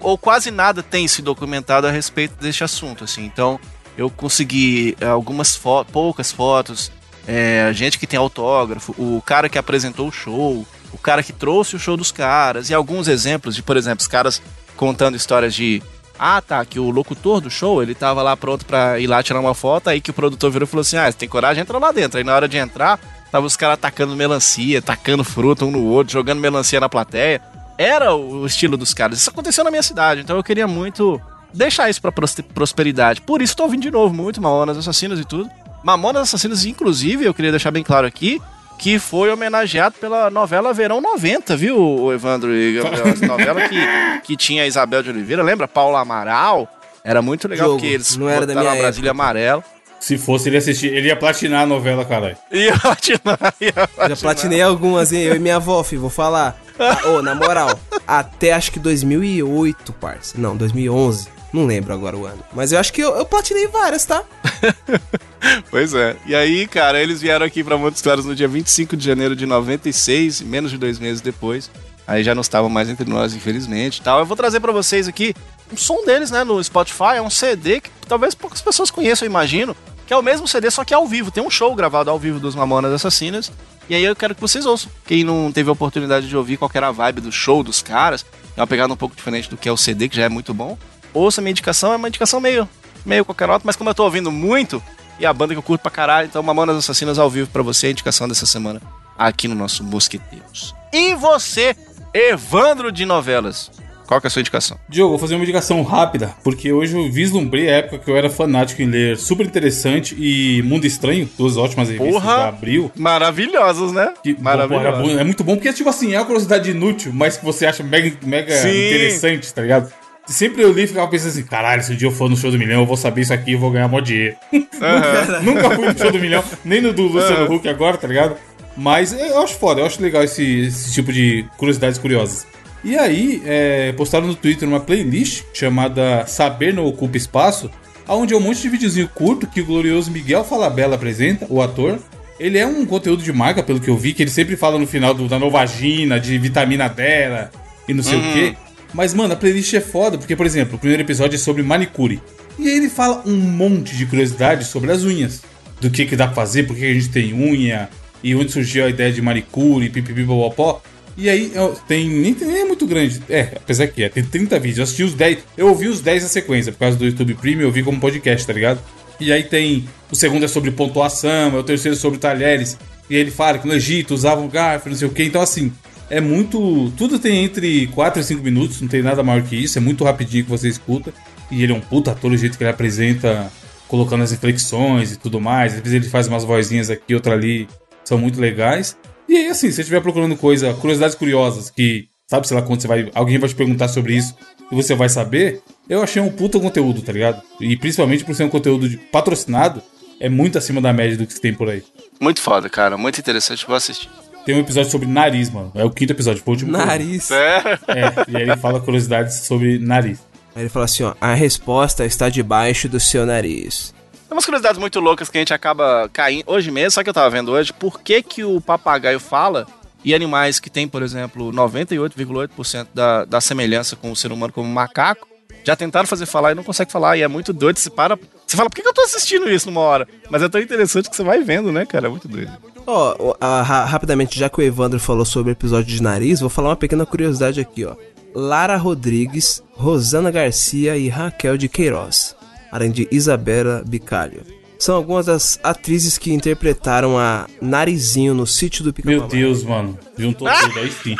ou 0.00 0.16
quase 0.16 0.50
nada 0.50 0.82
tem 0.82 1.06
se 1.06 1.22
documentado 1.22 1.86
a 1.86 1.90
respeito 1.90 2.34
deste 2.40 2.64
assunto, 2.64 3.04
assim. 3.04 3.24
Então, 3.24 3.60
eu 3.96 4.10
consegui 4.10 4.96
eh, 5.00 5.06
algumas 5.06 5.56
fotos, 5.56 5.92
poucas 5.92 6.32
fotos, 6.32 6.90
é, 7.26 7.70
gente 7.72 7.98
que 7.98 8.06
tem 8.06 8.18
autógrafo, 8.18 8.94
o 8.98 9.20
cara 9.24 9.48
que 9.48 9.58
apresentou 9.58 10.08
o 10.08 10.12
show, 10.12 10.66
o 10.92 10.98
cara 10.98 11.22
que 11.22 11.32
trouxe 11.32 11.76
o 11.76 11.78
show 11.78 11.96
dos 11.96 12.12
caras, 12.12 12.70
e 12.70 12.74
alguns 12.74 13.08
exemplos 13.08 13.54
de, 13.56 13.62
por 13.62 13.76
exemplo, 13.76 14.00
os 14.00 14.06
caras 14.06 14.40
contando 14.76 15.16
histórias 15.16 15.54
de 15.54 15.82
ah, 16.18 16.40
tá, 16.40 16.64
que 16.64 16.78
o 16.78 16.88
locutor 16.90 17.40
do 17.40 17.50
show, 17.50 17.82
ele 17.82 17.94
tava 17.94 18.22
lá 18.22 18.36
pronto 18.36 18.64
pra 18.64 18.98
ir 18.98 19.06
lá 19.06 19.22
tirar 19.22 19.40
uma 19.40 19.54
foto, 19.54 19.88
aí 19.88 20.00
que 20.00 20.10
o 20.10 20.14
produtor 20.14 20.50
virou 20.50 20.66
e 20.66 20.70
falou 20.70 20.80
assim, 20.80 20.96
ah, 20.96 21.10
você 21.10 21.18
tem 21.18 21.28
coragem, 21.28 21.60
entra 21.60 21.78
lá 21.78 21.92
dentro. 21.92 22.16
Aí 22.16 22.24
na 22.24 22.34
hora 22.34 22.48
de 22.48 22.56
entrar, 22.56 22.98
tava 23.36 23.46
os 23.46 23.54
caras 23.56 23.74
atacando 23.74 24.16
melancia, 24.16 24.80
tacando 24.80 25.22
fruta 25.22 25.66
um 25.66 25.70
no 25.70 25.84
outro, 25.84 26.10
jogando 26.14 26.40
melancia 26.40 26.80
na 26.80 26.88
plateia. 26.88 27.42
Era 27.76 28.14
o 28.14 28.46
estilo 28.46 28.78
dos 28.78 28.94
caras. 28.94 29.18
Isso 29.18 29.28
aconteceu 29.28 29.62
na 29.62 29.70
minha 29.70 29.82
cidade, 29.82 30.22
então 30.22 30.36
eu 30.38 30.42
queria 30.42 30.66
muito 30.66 31.20
deixar 31.52 31.90
isso 31.90 32.00
pra 32.00 32.10
pros- 32.10 32.34
prosperidade. 32.54 33.20
Por 33.20 33.42
isso 33.42 33.54
tô 33.54 33.64
ouvindo 33.64 33.82
de 33.82 33.90
novo 33.90 34.14
muito 34.14 34.40
Mamonas 34.40 34.78
Assassinas 34.78 35.20
e 35.20 35.24
tudo. 35.26 35.50
Mamonas 35.84 36.22
Assassinas, 36.22 36.64
inclusive, 36.64 37.26
eu 37.26 37.34
queria 37.34 37.50
deixar 37.50 37.70
bem 37.70 37.82
claro 37.82 38.06
aqui, 38.06 38.40
que 38.78 38.98
foi 38.98 39.30
homenageado 39.30 39.96
pela 40.00 40.30
novela 40.30 40.72
Verão 40.72 41.02
90, 41.02 41.54
viu, 41.58 42.10
Evandro 42.14 42.54
e 42.56 42.74
Gabriel? 42.80 43.14
Novela 43.28 43.68
que, 43.68 43.76
que 44.24 44.36
tinha 44.36 44.62
a 44.62 44.66
Isabel 44.66 45.02
de 45.02 45.10
Oliveira, 45.10 45.42
lembra? 45.42 45.68
Paula 45.68 46.00
Amaral. 46.00 46.66
Era 47.04 47.20
muito 47.20 47.46
legal 47.46 47.66
Jogo, 47.68 47.80
porque 47.80 47.92
eles 47.94 48.16
não 48.16 48.28
era 48.30 48.46
da 48.46 48.54
botaram 48.54 48.70
minha 48.70 48.80
a 48.80 48.82
Brasília 48.82 49.10
época. 49.10 49.22
Amarela. 49.22 49.64
Se 50.00 50.18
fosse, 50.18 50.48
ele 50.48 50.56
ia 50.56 50.58
assistir. 50.58 50.86
Ele 50.92 51.08
ia 51.08 51.16
platinar 51.16 51.62
a 51.62 51.66
novela, 51.66 52.04
caralho. 52.04 52.36
Eu 52.50 52.78
platinar, 52.78 53.54
ia 53.60 53.72
Já 53.74 53.86
platinar. 53.86 54.18
platinei 54.18 54.62
algumas, 54.62 55.12
hein? 55.12 55.22
Eu 55.22 55.36
e 55.36 55.38
minha 55.38 55.56
avó, 55.56 55.82
filho, 55.82 56.02
vou 56.02 56.10
falar. 56.10 56.60
Ah, 56.78 57.08
Ô, 57.08 57.22
na 57.22 57.34
moral, 57.34 57.78
até 58.06 58.52
acho 58.52 58.70
que 58.70 58.78
2008, 58.78 59.92
parça. 59.94 60.34
Não, 60.38 60.56
2011. 60.56 61.28
Não 61.52 61.64
lembro 61.64 61.94
agora 61.94 62.16
o 62.16 62.26
ano. 62.26 62.42
Mas 62.52 62.70
eu 62.72 62.78
acho 62.78 62.92
que 62.92 63.00
eu, 63.00 63.16
eu 63.16 63.24
platinei 63.24 63.66
várias, 63.66 64.04
tá? 64.04 64.22
Pois 65.70 65.94
é. 65.94 66.16
E 66.26 66.34
aí, 66.34 66.66
cara, 66.66 67.00
eles 67.00 67.20
vieram 67.20 67.46
aqui 67.46 67.62
pra 67.62 67.76
Montes 67.78 68.02
Claros 68.02 68.24
no 68.24 68.34
dia 68.34 68.48
25 68.48 68.96
de 68.96 69.04
janeiro 69.04 69.36
de 69.36 69.46
96, 69.46 70.40
menos 70.42 70.70
de 70.72 70.78
dois 70.78 70.98
meses 70.98 71.20
depois. 71.20 71.70
Aí 72.06 72.22
já 72.22 72.34
não 72.34 72.40
estavam 72.40 72.70
mais 72.70 72.88
entre 72.88 73.08
nós, 73.08 73.34
infelizmente. 73.34 74.00
Tal. 74.00 74.20
Eu 74.20 74.26
vou 74.26 74.36
trazer 74.36 74.60
pra 74.60 74.72
vocês 74.72 75.08
aqui 75.08 75.34
um 75.72 75.76
som 75.76 76.04
deles, 76.04 76.30
né, 76.30 76.44
no 76.44 76.62
Spotify. 76.62 77.16
É 77.16 77.22
um 77.22 77.30
CD 77.30 77.80
que 77.80 77.90
talvez 78.08 78.34
poucas 78.34 78.60
pessoas 78.60 78.90
conheçam, 78.90 79.26
eu 79.26 79.30
imagino. 79.30 79.76
Que 80.06 80.12
é 80.12 80.16
o 80.16 80.22
mesmo 80.22 80.46
CD, 80.46 80.70
só 80.70 80.84
que 80.84 80.94
ao 80.94 81.06
vivo. 81.06 81.32
Tem 81.32 81.42
um 81.42 81.50
show 81.50 81.74
gravado 81.74 82.10
ao 82.10 82.18
vivo 82.18 82.38
dos 82.38 82.54
Mamonas 82.54 82.92
Assassinas. 82.92 83.50
E 83.88 83.94
aí 83.94 84.04
eu 84.04 84.14
quero 84.14 84.34
que 84.34 84.40
vocês 84.40 84.66
ouçam. 84.66 84.90
Quem 85.04 85.24
não 85.24 85.50
teve 85.52 85.68
a 85.68 85.72
oportunidade 85.72 86.28
de 86.28 86.36
ouvir 86.36 86.56
qual 86.56 86.70
era 86.74 86.88
a 86.88 86.92
vibe 86.92 87.20
do 87.20 87.32
show 87.32 87.62
dos 87.62 87.82
caras, 87.82 88.24
é 88.56 88.60
uma 88.60 88.66
pegada 88.66 88.92
um 88.92 88.96
pouco 88.96 89.14
diferente 89.14 89.48
do 89.48 89.56
que 89.56 89.68
é 89.68 89.72
o 89.72 89.76
CD, 89.76 90.08
que 90.08 90.16
já 90.16 90.24
é 90.24 90.28
muito 90.28 90.52
bom. 90.52 90.76
Ouça 91.14 91.40
a 91.40 91.42
minha 91.42 91.52
indicação, 91.52 91.92
é 91.92 91.96
uma 91.96 92.08
indicação 92.08 92.40
meio, 92.40 92.68
meio 93.04 93.24
qualquer 93.24 93.48
outra, 93.48 93.64
mas 93.64 93.76
como 93.76 93.88
eu 93.88 93.94
tô 93.94 94.04
ouvindo 94.04 94.30
muito, 94.30 94.82
e 95.18 95.24
a 95.24 95.32
banda 95.32 95.54
que 95.54 95.58
eu 95.58 95.62
curto 95.62 95.82
pra 95.82 95.90
caralho, 95.90 96.26
então 96.26 96.42
Mamonas 96.42 96.76
Assassinas 96.76 97.18
ao 97.18 97.30
vivo 97.30 97.48
pra 97.50 97.62
você, 97.62 97.86
a 97.86 97.90
indicação 97.90 98.28
dessa 98.28 98.44
semana 98.44 98.82
aqui 99.16 99.46
no 99.48 99.54
nosso 99.54 99.82
Mosqueteiros. 99.84 100.74
E 100.92 101.14
você, 101.14 101.76
Evandro 102.18 102.90
de 102.90 103.04
Novelas, 103.04 103.70
qual 104.06 104.18
que 104.22 104.26
é 104.26 104.28
a 104.28 104.30
sua 104.30 104.40
indicação? 104.40 104.78
Diogo, 104.88 105.10
vou 105.10 105.18
fazer 105.18 105.34
uma 105.34 105.42
indicação 105.42 105.82
rápida, 105.82 106.34
porque 106.42 106.72
hoje 106.72 106.96
eu 106.96 107.12
vislumbrei 107.12 107.68
a 107.68 107.72
época 107.76 107.98
que 107.98 108.10
eu 108.10 108.16
era 108.16 108.30
fanático 108.30 108.80
em 108.80 108.86
ler 108.86 109.18
Super 109.18 109.44
Interessante 109.44 110.16
e 110.18 110.62
Mundo 110.62 110.86
Estranho, 110.86 111.28
duas 111.36 111.58
ótimas 111.58 111.90
revistas 111.90 112.14
Porra! 112.14 112.36
da 112.38 112.48
Abril. 112.48 112.90
Maravilhosos, 112.96 113.92
né? 113.92 114.14
Que, 114.22 114.34
Maravilhosos. 114.40 115.02
bom- 115.12 115.18
é 115.18 115.24
muito 115.24 115.44
bom, 115.44 115.56
porque, 115.56 115.70
tipo 115.74 115.90
assim, 115.90 116.14
é 116.14 116.18
uma 116.18 116.24
curiosidade 116.24 116.70
inútil, 116.70 117.12
mas 117.14 117.36
que 117.36 117.44
você 117.44 117.66
acha 117.66 117.82
mega, 117.82 118.10
mega 118.24 118.56
Sim. 118.56 118.68
interessante, 118.70 119.52
tá 119.52 119.60
ligado? 119.60 119.92
Sempre 120.26 120.62
eu 120.62 120.72
li 120.72 120.84
e 120.84 120.86
ficava 120.88 121.06
pensando 121.08 121.28
assim, 121.28 121.44
caralho, 121.44 121.82
se 121.84 121.92
um 121.92 121.96
dia 121.96 122.08
eu 122.08 122.12
for 122.12 122.28
no 122.30 122.36
show 122.36 122.50
do 122.50 122.58
milhão, 122.58 122.80
eu 122.80 122.86
vou 122.86 122.96
saber 122.96 123.20
isso 123.20 123.32
aqui 123.32 123.52
e 123.52 123.56
vou 123.56 123.70
ganhar 123.70 123.86
mó 123.88 124.00
dinheiro. 124.00 124.34
nunca, 124.50 125.40
nunca 125.42 125.70
fui 125.70 125.86
no 125.86 125.98
show 125.98 126.10
do 126.10 126.18
milhão, 126.18 126.42
nem 126.64 126.80
no 126.80 126.92
do 126.92 127.02
Luciano 127.02 127.52
Huck 127.54 127.68
agora, 127.68 127.96
tá 127.96 128.08
ligado? 128.08 128.36
Mas 128.76 129.12
eu 129.12 129.40
acho 129.40 129.54
foda, 129.54 129.80
eu 129.80 129.86
acho 129.86 130.02
legal 130.02 130.22
esse, 130.22 130.66
esse 130.66 130.92
tipo 130.92 131.12
de 131.12 131.46
curiosidades 131.56 131.98
curiosas. 131.98 132.46
E 132.84 132.96
aí, 132.96 133.42
é, 133.44 133.92
postaram 133.92 134.26
no 134.26 134.34
Twitter 134.34 134.68
uma 134.68 134.80
playlist 134.80 135.44
chamada 135.52 136.26
Saber 136.26 136.72
Não 136.72 136.86
Ocupa 136.86 137.16
Espaço, 137.16 137.70
onde 138.06 138.34
é 138.34 138.36
um 138.36 138.40
monte 138.40 138.62
de 138.62 138.68
videozinho 138.68 139.08
curto 139.08 139.46
que 139.46 139.60
o 139.60 139.64
glorioso 139.64 140.10
Miguel 140.10 140.44
Falabella 140.44 140.94
apresenta, 140.94 141.46
o 141.48 141.60
ator. 141.60 141.98
Ele 142.38 142.58
é 142.58 142.66
um 142.66 142.84
conteúdo 142.84 143.22
de 143.22 143.32
marca, 143.32 143.62
pelo 143.62 143.80
que 143.80 143.88
eu 143.88 143.96
vi, 143.96 144.12
que 144.12 144.22
ele 144.22 144.30
sempre 144.30 144.56
fala 144.56 144.78
no 144.78 144.86
final 144.86 145.14
do, 145.14 145.26
da 145.26 145.38
Novagina, 145.38 146.20
de 146.20 146.36
vitamina 146.38 146.86
dela 146.86 147.50
e 147.88 147.94
não 147.94 148.02
sei 148.02 148.18
o 148.18 148.32
quê. 148.32 148.56
Mas, 148.92 149.14
mano, 149.14 149.32
a 149.32 149.36
playlist 149.36 149.72
é 149.74 149.80
foda, 149.80 150.16
porque, 150.16 150.36
por 150.36 150.46
exemplo, 150.46 150.76
o 150.76 150.78
primeiro 150.78 151.02
episódio 151.02 151.36
é 151.36 151.38
sobre 151.38 151.62
manicure. 151.62 152.20
E 152.58 152.68
aí 152.68 152.76
ele 152.76 152.88
fala 152.88 153.22
um 153.26 153.36
monte 153.36 153.96
de 153.96 154.06
curiosidades 154.06 154.68
sobre 154.68 154.92
as 154.92 155.02
unhas. 155.02 155.42
Do 155.80 155.90
que, 155.90 156.06
que 156.06 156.16
dá 156.16 156.26
pra 156.26 156.36
fazer, 156.36 156.66
por 156.66 156.76
que 156.76 156.84
a 156.84 156.94
gente 156.94 157.10
tem 157.10 157.34
unha, 157.34 157.88
e 158.22 158.34
onde 158.34 158.52
surgiu 158.52 158.84
a 158.84 158.88
ideia 158.88 159.12
de 159.12 159.22
manicure, 159.22 159.88
pipipipopopó. 159.88 160.82
E 161.16 161.30
aí 161.30 161.52
tem 161.88 162.08
nem, 162.08 162.34
nem 162.34 162.60
é 162.60 162.64
muito 162.64 162.86
grande. 162.86 163.22
É, 163.28 163.52
apesar 163.56 163.86
que 163.86 164.02
é, 164.02 164.08
tem 164.08 164.22
30 164.22 164.58
vídeos. 164.58 164.78
Eu 164.78 164.84
assisti 164.84 165.02
os 165.02 165.14
10. 165.14 165.38
Eu 165.56 165.68
ouvi 165.68 165.88
os 165.88 166.00
10 166.00 166.24
na 166.24 166.28
sequência, 166.28 166.72
por 166.72 166.78
causa 166.78 166.96
do 166.96 167.06
YouTube 167.06 167.34
Premium, 167.34 167.62
eu 167.62 167.72
vi 167.72 167.82
como 167.82 167.98
podcast, 167.98 168.46
tá 168.46 168.52
ligado? 168.52 168.80
E 169.18 169.32
aí 169.32 169.42
tem. 169.42 169.88
O 170.10 170.14
segundo 170.14 170.44
é 170.44 170.48
sobre 170.48 170.70
pontuação, 170.70 171.56
é 171.56 171.58
o 171.58 171.62
terceiro 171.62 171.96
sobre 171.96 172.18
talheres. 172.18 172.78
E 173.08 173.14
aí 173.14 173.20
ele 173.20 173.30
fala 173.30 173.58
que 173.58 173.66
no 173.66 173.74
Egito 173.74 174.12
usavam 174.14 174.48
garfo, 174.48 174.88
não 174.88 174.96
sei 174.96 175.08
o 175.08 175.10
que. 175.10 175.22
Então, 175.22 175.40
assim, 175.40 175.72
é 176.10 176.20
muito. 176.20 176.92
Tudo 176.96 177.18
tem 177.18 177.44
entre 177.44 177.86
4 177.88 178.20
e 178.20 178.24
5 178.24 178.42
minutos, 178.42 178.80
não 178.80 178.88
tem 178.88 179.02
nada 179.02 179.22
maior 179.22 179.42
que 179.42 179.56
isso. 179.56 179.78
É 179.78 179.80
muito 179.80 180.04
rapidinho 180.04 180.44
que 180.44 180.50
você 180.50 180.68
escuta. 180.68 181.12
E 181.50 181.62
ele 181.62 181.72
é 181.72 181.74
um 181.74 181.80
puta 181.80 182.10
ator, 182.10 182.30
o 182.30 182.36
jeito 182.36 182.58
que 182.58 182.64
ele 182.64 182.70
apresenta, 182.70 183.50
colocando 183.88 184.22
as 184.22 184.32
reflexões 184.32 185.12
e 185.12 185.16
tudo 185.16 185.40
mais. 185.40 185.74
Às 185.74 185.80
vezes 185.80 185.94
ele 185.94 186.08
faz 186.08 186.26
umas 186.28 186.44
vozinhas 186.44 186.90
aqui, 186.90 187.14
outra 187.14 187.34
ali, 187.34 187.68
são 188.08 188.16
muito 188.18 188.40
legais. 188.40 188.96
E 189.28 189.36
aí, 189.36 189.48
assim, 189.48 189.68
se 189.68 189.74
você 189.76 189.80
estiver 189.82 190.00
procurando 190.00 190.36
coisa, 190.36 190.72
curiosidades 190.74 191.14
curiosas, 191.16 191.68
que 191.68 192.06
sabe, 192.28 192.46
sei 192.46 192.56
lá, 192.56 192.62
quando 192.62 192.80
você 192.80 192.88
vai. 192.88 193.10
Alguém 193.14 193.38
vai 193.38 193.48
te 193.48 193.54
perguntar 193.54 193.88
sobre 193.88 194.14
isso 194.16 194.34
e 194.70 194.74
você 194.74 194.94
vai 194.94 195.08
saber, 195.08 195.60
eu 195.88 196.02
achei 196.02 196.20
um 196.22 196.30
puta 196.30 196.58
conteúdo, 196.60 197.02
tá 197.02 197.12
ligado? 197.12 197.42
E 197.60 197.76
principalmente 197.76 198.24
por 198.24 198.34
ser 198.34 198.44
um 198.44 198.48
conteúdo 198.48 198.88
de- 198.88 198.96
patrocinado, 198.96 199.82
é 200.20 200.28
muito 200.28 200.56
acima 200.58 200.80
da 200.80 200.92
média 200.92 201.16
do 201.16 201.26
que 201.26 201.32
se 201.32 201.40
tem 201.40 201.52
por 201.52 201.68
aí. 201.68 201.82
Muito 202.20 202.40
foda, 202.40 202.68
cara. 202.68 202.96
Muito 202.96 203.18
interessante. 203.20 203.66
Vou 203.66 203.76
assistir. 203.76 204.08
Tem 204.44 204.54
um 204.54 204.60
episódio 204.60 204.90
sobre 204.90 205.08
nariz, 205.08 205.50
mano. 205.50 205.72
É 205.74 205.84
o 205.84 205.90
quinto 205.90 206.12
episódio, 206.12 206.40
foi 206.42 206.52
o 206.52 206.54
último. 206.54 206.70
Nariz. 206.72 207.30
É. 207.32 207.58
É, 207.88 208.30
e 208.30 208.36
aí 208.36 208.42
ele 208.44 208.56
fala 208.56 208.80
curiosidades 208.80 209.40
sobre 209.40 209.78
nariz. 209.78 210.20
Aí 210.54 210.62
ele 210.62 210.68
fala 210.68 210.84
assim, 210.84 211.02
ó, 211.02 211.14
a 211.20 211.34
resposta 211.34 212.04
está 212.06 212.28
debaixo 212.28 212.88
do 212.88 212.98
seu 213.00 213.26
nariz. 213.26 213.92
Tem 214.28 214.36
umas 214.36 214.44
curiosidades 214.44 214.78
muito 214.78 214.98
loucas 215.00 215.28
que 215.28 215.38
a 215.38 215.40
gente 215.40 215.54
acaba 215.54 216.08
caindo. 216.12 216.44
Hoje 216.48 216.70
mesmo, 216.70 217.00
o 217.00 217.04
que 217.04 217.10
eu 217.10 217.14
tava 217.14 217.30
vendo 217.30 217.52
hoje? 217.52 217.72
Por 217.72 218.00
que, 218.00 218.22
que 218.22 218.42
o 218.44 218.60
papagaio 218.60 219.20
fala 219.20 219.66
e 220.04 220.14
animais 220.14 220.58
que 220.60 220.68
têm, 220.70 220.86
por 220.88 221.02
exemplo, 221.02 221.52
98,8% 221.52 222.88
da, 222.94 223.24
da 223.24 223.40
semelhança 223.40 223.96
com 223.96 224.10
o 224.10 224.16
ser 224.16 224.32
humano 224.32 224.52
como 224.52 224.68
macaco, 224.68 225.26
já 225.64 225.74
tentaram 225.74 226.06
fazer 226.06 226.26
falar 226.26 226.52
e 226.52 226.54
não 226.54 226.62
consegue 226.64 226.92
falar. 226.92 227.16
E 227.16 227.22
é 227.22 227.28
muito 227.28 227.52
doido. 227.52 227.76
Você 227.78 227.90
para. 227.90 228.16
Você 228.46 228.56
fala, 228.56 228.68
por 228.68 228.76
que, 228.76 228.82
que 228.82 228.88
eu 228.88 228.94
tô 228.94 229.00
assistindo 229.02 229.50
isso 229.50 229.66
numa 229.66 229.80
hora? 229.80 230.06
Mas 230.30 230.42
é 230.42 230.48
tão 230.48 230.60
interessante 230.60 231.10
que 231.10 231.16
você 231.16 231.24
vai 231.24 231.42
vendo, 231.42 231.72
né, 231.72 231.84
cara? 231.84 232.06
É 232.06 232.10
muito 232.10 232.28
doido. 232.28 232.52
Ó, 232.86 233.34
ra- 233.40 233.84
rapidamente, 233.84 234.38
já 234.38 234.48
que 234.48 234.60
o 234.60 234.62
Evandro 234.62 235.00
falou 235.00 235.24
sobre 235.24 235.50
o 235.50 235.54
episódio 235.54 235.92
de 235.92 236.00
nariz, 236.02 236.38
vou 236.40 236.48
falar 236.50 236.68
uma 236.68 236.76
pequena 236.76 237.04
curiosidade 237.04 237.60
aqui, 237.60 237.84
ó. 237.84 237.96
Lara 238.32 238.76
Rodrigues, 238.76 239.60
Rosana 239.72 240.30
Garcia 240.30 240.96
e 240.96 241.08
Raquel 241.08 241.56
de 241.56 241.68
Queiroz, 241.68 242.36
além 242.76 242.90
de 242.90 243.08
Isabela 243.10 243.82
Bicalho. 243.86 244.42
São 244.78 244.94
algumas 244.94 245.24
das 245.24 245.58
atrizes 245.62 246.18
que 246.18 246.30
interpretaram 246.30 247.18
a 247.18 247.46
Narizinho 247.60 248.34
no 248.34 248.46
sítio 248.46 248.84
do 248.84 248.92
pica 248.92 249.08
Meu 249.08 249.22
Deus, 249.22 249.64
mano. 249.64 249.98
Juntou 250.18 250.46
tudo, 250.46 250.78
aí 250.78 250.92
sim. 250.92 251.16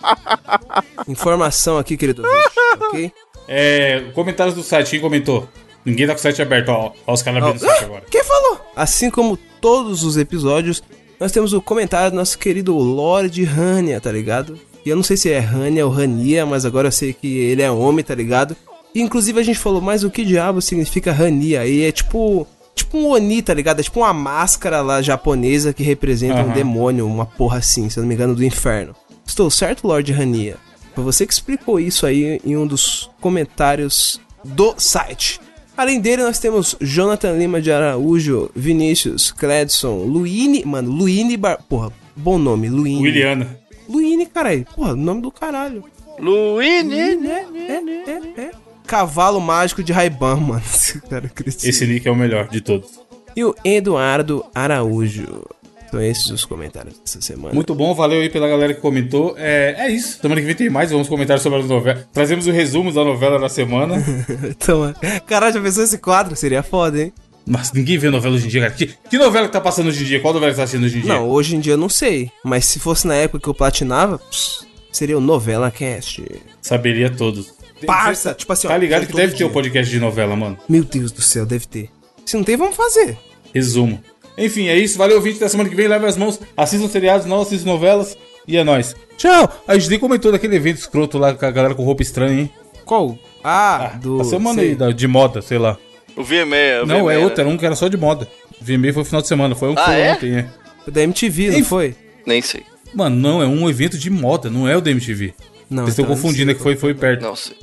Informação 1.06 1.76
aqui, 1.76 1.98
querido 1.98 2.22
ouvinte, 2.22 2.50
ok? 2.80 3.12
É, 3.46 4.04
comentários 4.14 4.54
do 4.54 4.62
site, 4.62 4.92
quem 4.92 5.00
comentou? 5.00 5.46
Ninguém 5.84 6.06
tá 6.06 6.14
com 6.14 6.18
o 6.18 6.22
site 6.22 6.40
aberto, 6.40 6.70
ó. 6.70 6.92
Ó 7.06 7.12
os 7.12 7.20
caras 7.22 7.42
abrindo 7.42 7.62
o 7.62 7.66
site 7.66 7.84
agora. 7.84 8.04
Quem 8.10 8.24
falou? 8.24 8.58
Assim 8.74 9.10
como 9.10 9.36
todos 9.60 10.02
os 10.02 10.16
episódios, 10.16 10.82
nós 11.20 11.30
temos 11.30 11.52
o 11.52 11.60
comentário 11.60 12.10
do 12.10 12.16
nosso 12.16 12.38
querido 12.38 12.74
Lorde 12.74 13.44
Rania, 13.44 14.00
tá 14.00 14.10
ligado? 14.10 14.58
E 14.86 14.88
eu 14.88 14.96
não 14.96 15.02
sei 15.02 15.18
se 15.18 15.30
é 15.30 15.38
Rania 15.38 15.84
ou 15.84 15.92
Rania, 15.92 16.46
mas 16.46 16.64
agora 16.64 16.88
eu 16.88 16.92
sei 16.92 17.12
que 17.12 17.36
ele 17.36 17.60
é 17.60 17.70
homem, 17.70 18.02
tá 18.02 18.14
ligado? 18.14 18.56
E, 18.94 19.00
inclusive 19.00 19.40
a 19.40 19.42
gente 19.42 19.58
falou, 19.58 19.80
mas 19.80 20.04
o 20.04 20.10
que 20.10 20.24
diabo 20.24 20.62
significa 20.62 21.12
Rania? 21.12 21.66
E 21.66 21.82
é 21.82 21.92
tipo. 21.92 22.46
Tipo 22.76 22.98
um 22.98 23.06
Oni, 23.10 23.40
tá 23.40 23.54
ligado? 23.54 23.78
É 23.78 23.82
tipo 23.84 24.00
uma 24.00 24.12
máscara 24.12 24.80
lá 24.82 25.00
japonesa 25.00 25.72
que 25.72 25.84
representa 25.84 26.40
um 26.40 26.46
Aham. 26.46 26.52
demônio, 26.52 27.06
uma 27.06 27.24
porra 27.24 27.58
assim, 27.58 27.88
se 27.88 27.98
eu 27.98 28.02
não 28.02 28.08
me 28.08 28.16
engano, 28.16 28.34
do 28.34 28.44
inferno. 28.44 28.96
Estou 29.24 29.48
certo, 29.48 29.86
Lorde 29.86 30.12
Rania? 30.12 30.56
Foi 30.92 31.04
você 31.04 31.24
que 31.24 31.32
explicou 31.32 31.78
isso 31.78 32.04
aí 32.04 32.40
em 32.44 32.56
um 32.56 32.66
dos 32.66 33.10
comentários 33.20 34.20
do 34.42 34.74
site. 34.76 35.40
Além 35.76 36.00
dele, 36.00 36.24
nós 36.24 36.40
temos 36.40 36.76
Jonathan 36.80 37.38
Lima 37.38 37.60
de 37.60 37.70
Araújo, 37.70 38.50
Vinícius, 38.56 39.30
Cledson, 39.30 39.98
Luine. 39.98 40.64
Mano, 40.64 40.90
Luine 40.90 41.36
Bar. 41.36 41.62
Porra, 41.68 41.92
bom 42.16 42.38
nome, 42.38 42.68
Luine. 42.68 43.00
Williana. 43.00 43.56
Luine, 43.88 44.26
caralho. 44.26 44.66
Porra, 44.74 44.96
nome 44.96 45.22
do 45.22 45.30
caralho. 45.30 45.84
Luíne! 46.18 46.96
É, 46.96 47.46
é, 47.68 48.40
é. 48.40 48.50
Cavalo 48.86 49.40
mágico 49.40 49.82
de 49.82 49.92
Raiban, 49.92 50.36
mano. 50.40 50.62
Esse 50.64 51.00
cara. 51.00 51.30
Esse 51.46 51.86
nick 51.86 52.06
é 52.06 52.10
o 52.10 52.16
melhor 52.16 52.48
de 52.48 52.60
todos. 52.60 53.00
E 53.36 53.44
o 53.44 53.54
Eduardo 53.64 54.44
Araújo. 54.54 55.44
São 55.90 56.02
esses 56.02 56.26
os 56.28 56.44
comentários 56.44 56.98
dessa 56.98 57.20
semana. 57.20 57.54
Muito 57.54 57.72
bom, 57.72 57.94
valeu 57.94 58.20
aí 58.20 58.28
pela 58.28 58.48
galera 58.48 58.74
que 58.74 58.80
comentou. 58.80 59.34
É, 59.38 59.76
é 59.78 59.90
isso. 59.90 60.18
Semana 60.20 60.40
que 60.40 60.46
vem 60.46 60.56
tem 60.56 60.68
mais, 60.68 60.90
vamos 60.90 61.06
comentar 61.08 61.38
sobre 61.38 61.60
as 61.60 61.68
novelas. 61.68 62.04
Trazemos 62.12 62.48
o 62.48 62.50
resumo 62.50 62.92
da 62.92 63.04
novela 63.04 63.38
da 63.38 63.48
semana. 63.48 63.94
então, 64.50 64.92
caralho, 65.24 65.54
já 65.54 65.60
pensou 65.60 65.84
esse 65.84 65.98
quadro? 65.98 66.34
Seria 66.34 66.64
foda, 66.64 67.00
hein? 67.00 67.12
Mas 67.46 67.72
ninguém 67.72 67.96
vê 67.96 68.10
novela 68.10 68.34
hoje 68.34 68.46
em 68.46 68.48
dia, 68.48 68.62
cara. 68.62 68.72
Que, 68.72 68.86
que 69.08 69.18
novela 69.18 69.46
que 69.46 69.52
tá 69.52 69.60
passando 69.60 69.88
hoje 69.88 70.02
em 70.02 70.06
dia? 70.06 70.20
Qual 70.20 70.34
novela 70.34 70.50
que 70.50 70.56
tá 70.56 70.64
assistindo 70.64 70.84
hoje 70.84 70.98
em 70.98 71.02
dia? 71.02 71.14
Não, 71.14 71.28
hoje 71.28 71.54
em 71.54 71.60
dia 71.60 71.74
eu 71.74 71.78
não 71.78 71.88
sei. 71.88 72.30
Mas 72.42 72.64
se 72.64 72.80
fosse 72.80 73.06
na 73.06 73.14
época 73.14 73.40
que 73.40 73.48
eu 73.48 73.54
platinava, 73.54 74.18
pss, 74.18 74.66
seria 74.90 75.16
o 75.16 75.20
Novela 75.20 75.70
Cast. 75.70 76.24
Saberia 76.60 77.08
todos. 77.10 77.54
Parça, 77.86 78.34
tipo 78.34 78.52
assim, 78.52 78.66
ó, 78.66 78.70
Tá 78.70 78.78
ligado 78.78 79.02
que 79.02 79.12
todo 79.12 79.16
deve 79.16 79.32
ter 79.32 79.38
dia. 79.38 79.46
o 79.46 79.50
podcast 79.50 79.90
de 79.92 80.00
novela, 80.00 80.34
mano. 80.36 80.58
Meu 80.68 80.84
Deus 80.84 81.12
do 81.12 81.20
céu, 81.22 81.44
deve 81.46 81.66
ter. 81.66 81.90
Se 82.24 82.36
não 82.36 82.44
tem, 82.44 82.56
vamos 82.56 82.76
fazer. 82.76 83.16
Resumo. 83.52 84.00
Enfim, 84.36 84.68
é 84.68 84.76
isso. 84.76 84.98
Valeu, 84.98 85.16
ouvinte. 85.16 85.38
Da 85.38 85.48
semana 85.48 85.68
que 85.68 85.76
vem, 85.76 85.86
leve 85.86 86.06
as 86.06 86.16
mãos. 86.16 86.40
Assistam 86.56 86.88
seriados, 86.88 87.26
não 87.26 87.40
assistam 87.42 87.70
novelas. 87.70 88.16
E 88.48 88.56
é 88.56 88.64
nóis. 88.64 88.94
Tchau. 89.16 89.48
A 89.68 89.74
gente 89.78 89.90
nem 89.90 89.98
comentou 89.98 90.32
daquele 90.32 90.56
evento 90.56 90.78
escroto 90.78 91.18
lá 91.18 91.32
com 91.34 91.46
a 91.46 91.50
galera 91.50 91.74
com 91.74 91.84
roupa 91.84 92.02
estranha, 92.02 92.40
hein? 92.42 92.50
Qual? 92.84 93.16
Ah, 93.42 93.98
do. 94.02 94.20
a 94.20 94.24
semana 94.24 94.58
sei. 94.60 94.70
aí, 94.70 94.74
da- 94.74 94.90
de 94.90 95.06
moda, 95.06 95.40
sei 95.40 95.56
lá. 95.58 95.78
O 96.16 96.22
VMA. 96.22 96.82
o 96.82 96.86
não, 96.86 97.00
VMA, 97.04 97.12
é 97.12 97.16
né? 97.18 97.24
outro. 97.24 97.40
Era 97.40 97.48
um 97.48 97.56
que 97.56 97.64
era 97.64 97.74
só 97.76 97.88
de 97.88 97.96
moda. 97.96 98.28
VMA 98.60 98.92
foi 98.92 99.02
no 99.02 99.04
final 99.04 99.22
de 99.22 99.28
semana. 99.28 99.54
Foi 99.54 99.68
um 99.70 99.74
que 99.74 99.80
Ah, 99.80 99.84
foi 99.86 100.00
é? 100.00 100.12
ontem, 100.12 100.34
é. 100.36 100.48
Foi 100.84 100.92
da 100.92 101.02
MTV, 101.02 101.50
não 101.50 101.64
foi? 101.64 101.94
Nem 102.26 102.42
sei. 102.42 102.62
Mano, 102.94 103.16
não, 103.16 103.42
é 103.42 103.46
um 103.46 103.68
evento 103.68 103.96
de 103.98 104.10
moda, 104.10 104.50
não 104.50 104.68
é 104.68 104.76
o 104.76 104.80
da 104.80 104.90
MTV. 104.90 105.34
Não. 105.70 105.84
Vocês 105.84 105.90
estão 105.90 106.04
então 106.04 106.14
eu 106.16 106.20
confundindo, 106.22 106.50
é 106.50 106.54
que 106.54 106.62
foi, 106.62 106.76
foi 106.76 106.92
perto. 106.94 107.22
Não 107.22 107.34
sei. 107.34 107.56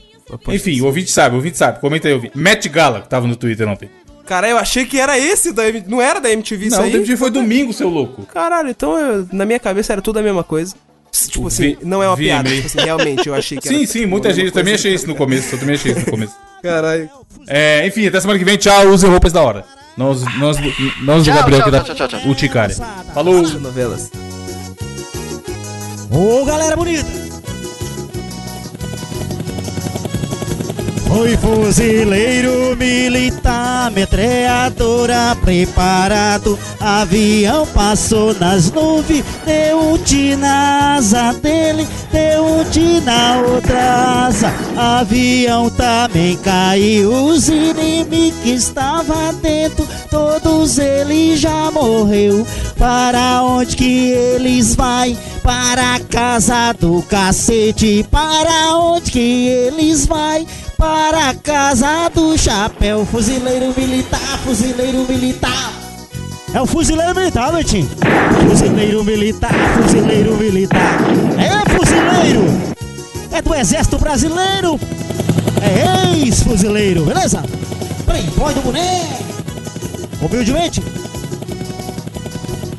Enfim, 0.49 0.79
o 0.81 0.85
ouvinte 0.85 1.11
sabe, 1.11 1.33
o 1.33 1.37
ouvinte 1.37 1.57
sabe. 1.57 1.79
Comenta 1.79 2.07
aí, 2.07 2.13
ouvinte. 2.13 2.37
Matt 2.37 2.67
Gala, 2.67 3.01
que 3.01 3.09
tava 3.09 3.27
no 3.27 3.35
Twitter 3.35 3.67
ontem. 3.67 3.89
Cara, 4.25 4.47
eu 4.47 4.57
achei 4.57 4.85
que 4.85 4.97
era 4.99 5.17
esse 5.17 5.51
da 5.51 5.67
MTV. 5.67 5.89
Não 5.89 6.01
era 6.01 6.21
da 6.21 6.31
MTV 6.31 6.67
isso 6.67 6.75
não, 6.75 6.83
o 6.83 6.85
aí? 6.85 6.91
da 6.91 6.97
MTV 6.99 7.17
foi 7.17 7.29
domingo, 7.31 7.73
seu 7.73 7.89
louco. 7.89 8.23
Caralho, 8.27 8.69
então 8.69 8.97
eu- 8.97 9.27
na 9.33 9.45
minha 9.45 9.59
cabeça 9.59 9.91
era 9.93 10.01
tudo 10.01 10.19
a 10.19 10.21
mesma 10.21 10.43
coisa. 10.43 10.73
Tipo 11.11 11.43
O 11.43 11.47
assim, 11.47 11.71
V- 11.75 11.77
não 11.81 12.01
é 12.01 12.07
uma 12.07 12.15
VMA. 12.15 12.23
piada. 12.43 12.49
Tipo 12.49 12.67
assim, 12.67 12.79
realmente 12.79 13.27
eu 13.27 13.35
achei 13.35 13.57
que 13.57 13.67
Sim, 13.67 13.77
era. 13.83 13.87
sim, 13.87 14.05
muita 14.05 14.29
uma 14.29 14.33
gente. 14.33 14.45
Eu 14.47 14.51
também 14.53 14.73
achei 14.75 14.93
isso 14.93 15.05
no 15.07 15.15
começo. 15.15 15.53
Eu 15.55 15.59
também 15.59 15.75
achei 15.75 15.91
isso 15.91 15.99
no 16.01 16.05
começo. 16.11 16.33
Caralho. 16.63 17.09
É, 17.47 17.85
enfim, 17.85 18.07
até 18.07 18.21
semana 18.21 18.39
que 18.39 18.45
vem. 18.45 18.55
Tchau, 18.55 18.87
use 18.87 19.05
roupas 19.05 19.33
da 19.33 19.41
hora. 19.41 19.65
Não 19.97 20.07
Nós, 20.07 20.21
nós, 20.37 20.57
nós 21.01 21.23
do 21.23 21.25
Tchau, 21.25 21.35
Gabriel 21.35 21.59
tchau, 21.59 21.65
que 21.65 21.71
dá 21.71 21.81
tchau, 21.83 21.95
tchau, 21.95 22.07
tchau. 22.07 22.21
o. 22.31 23.13
Falou! 23.13 23.41
Novelas. 23.59 24.09
Ô, 26.09 26.45
galera 26.45 26.75
bonita! 26.77 27.30
Foi 31.13 31.35
fuzileiro 31.35 32.73
militar, 32.77 33.91
metralhadora 33.91 35.35
preparado. 35.43 36.57
Avião 36.79 37.67
passou 37.67 38.33
nas 38.33 38.71
nuvens, 38.71 39.25
deu 39.45 39.77
um 39.77 39.97
tiro 39.97 40.39
na 40.39 40.95
asa 40.95 41.33
dele, 41.33 41.85
deu 42.13 42.45
um 42.45 42.63
tiro 42.63 43.03
na 43.03 43.41
outra 43.41 44.25
asa. 44.27 44.53
Avião 44.77 45.69
também 45.69 46.37
caiu, 46.37 47.11
os 47.11 47.49
inimigos 47.49 48.39
que 48.41 48.51
estavam 48.51 49.33
dentro, 49.41 49.85
todos 50.09 50.79
eles 50.79 51.41
já 51.41 51.69
morreu. 51.71 52.47
Para 52.77 53.43
onde 53.43 53.75
que 53.75 54.11
eles 54.11 54.75
vai? 54.75 55.17
Para 55.43 55.95
a 55.95 55.99
casa 55.99 56.73
do 56.73 57.01
cacete. 57.03 58.05
Para 58.09 58.77
onde 58.77 59.11
que 59.11 59.47
eles 59.47 60.05
vai? 60.05 60.47
Para 60.81 61.29
a 61.29 61.35
casa 61.35 62.09
do 62.09 62.35
chapéu. 62.35 63.05
Fuzileiro 63.05 63.71
militar, 63.77 64.39
fuzileiro 64.43 65.05
militar. 65.07 65.71
É 66.55 66.59
o 66.59 66.65
fuzileiro 66.65 67.13
militar, 67.13 67.53
Betinho. 67.53 67.87
Fuzileiro 68.49 69.03
militar, 69.03 69.53
fuzileiro 69.75 70.35
militar. 70.37 70.97
É 71.37 71.69
fuzileiro. 71.69 72.45
É 73.31 73.43
do 73.43 73.53
exército 73.53 73.99
brasileiro. 73.99 74.79
É 75.61 76.17
ex-fuzileiro, 76.17 77.05
beleza? 77.05 77.43
Playboy 78.03 78.51
do 78.55 78.61
boneco. 78.61 79.23
Humildemente. 80.19 80.81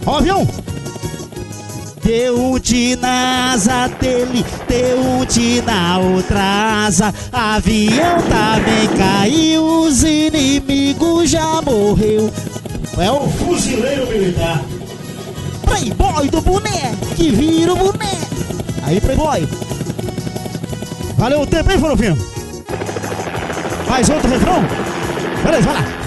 Ó, 0.04 0.16
avião. 0.18 0.44
Deu 2.02 2.36
um 2.36 2.58
na 3.00 3.52
asa 3.52 3.88
dele, 4.00 4.44
deu 4.68 4.98
um 5.00 5.24
tiro 5.24 5.66
na 5.66 5.98
outra 5.98 6.84
asa. 6.86 7.14
Avião 7.32 8.18
também 8.22 8.88
caiu, 8.98 9.64
os 9.82 10.02
inimigos 10.02 11.30
já 11.30 11.62
morreu. 11.62 12.32
É 12.98 13.10
o 13.10 13.28
fuzileiro 13.28 14.06
militar. 14.08 14.62
Playboy 15.64 16.28
do 16.28 16.40
boné, 16.40 16.92
que 17.16 17.30
vira 17.30 17.72
o 17.72 17.76
boné. 17.76 18.18
Aí, 18.84 19.00
Playboy. 19.00 19.48
Valeu 21.16 21.42
o 21.42 21.46
tempo, 21.46 21.70
hein, 21.70 21.78
Forofinho? 21.78 22.18
Mais 23.88 24.08
outro 24.08 24.28
refrão? 24.28 24.64
Beleza, 25.44 25.62
vai 25.62 25.74
lá. 25.74 26.01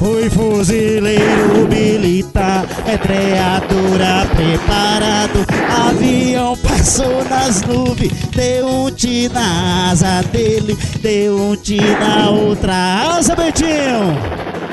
Foi 0.00 0.30
fuzileiro 0.30 1.68
militar, 1.68 2.66
metralhadora 2.86 4.26
preparado. 4.34 5.46
Avião 5.88 6.56
passou 6.56 7.22
nas 7.28 7.60
nuvens, 7.60 8.10
deu 8.34 8.66
um 8.66 8.90
tiro 8.90 9.34
na 9.34 9.90
asa 9.90 10.22
dele, 10.32 10.74
deu 11.02 11.36
um 11.36 11.54
tiro 11.54 12.00
na 12.00 12.30
outra 12.30 13.18
asa, 13.18 13.36
Betinho. 13.36 14.16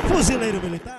Fuzileiro 0.08 0.62
militar. 0.64 0.97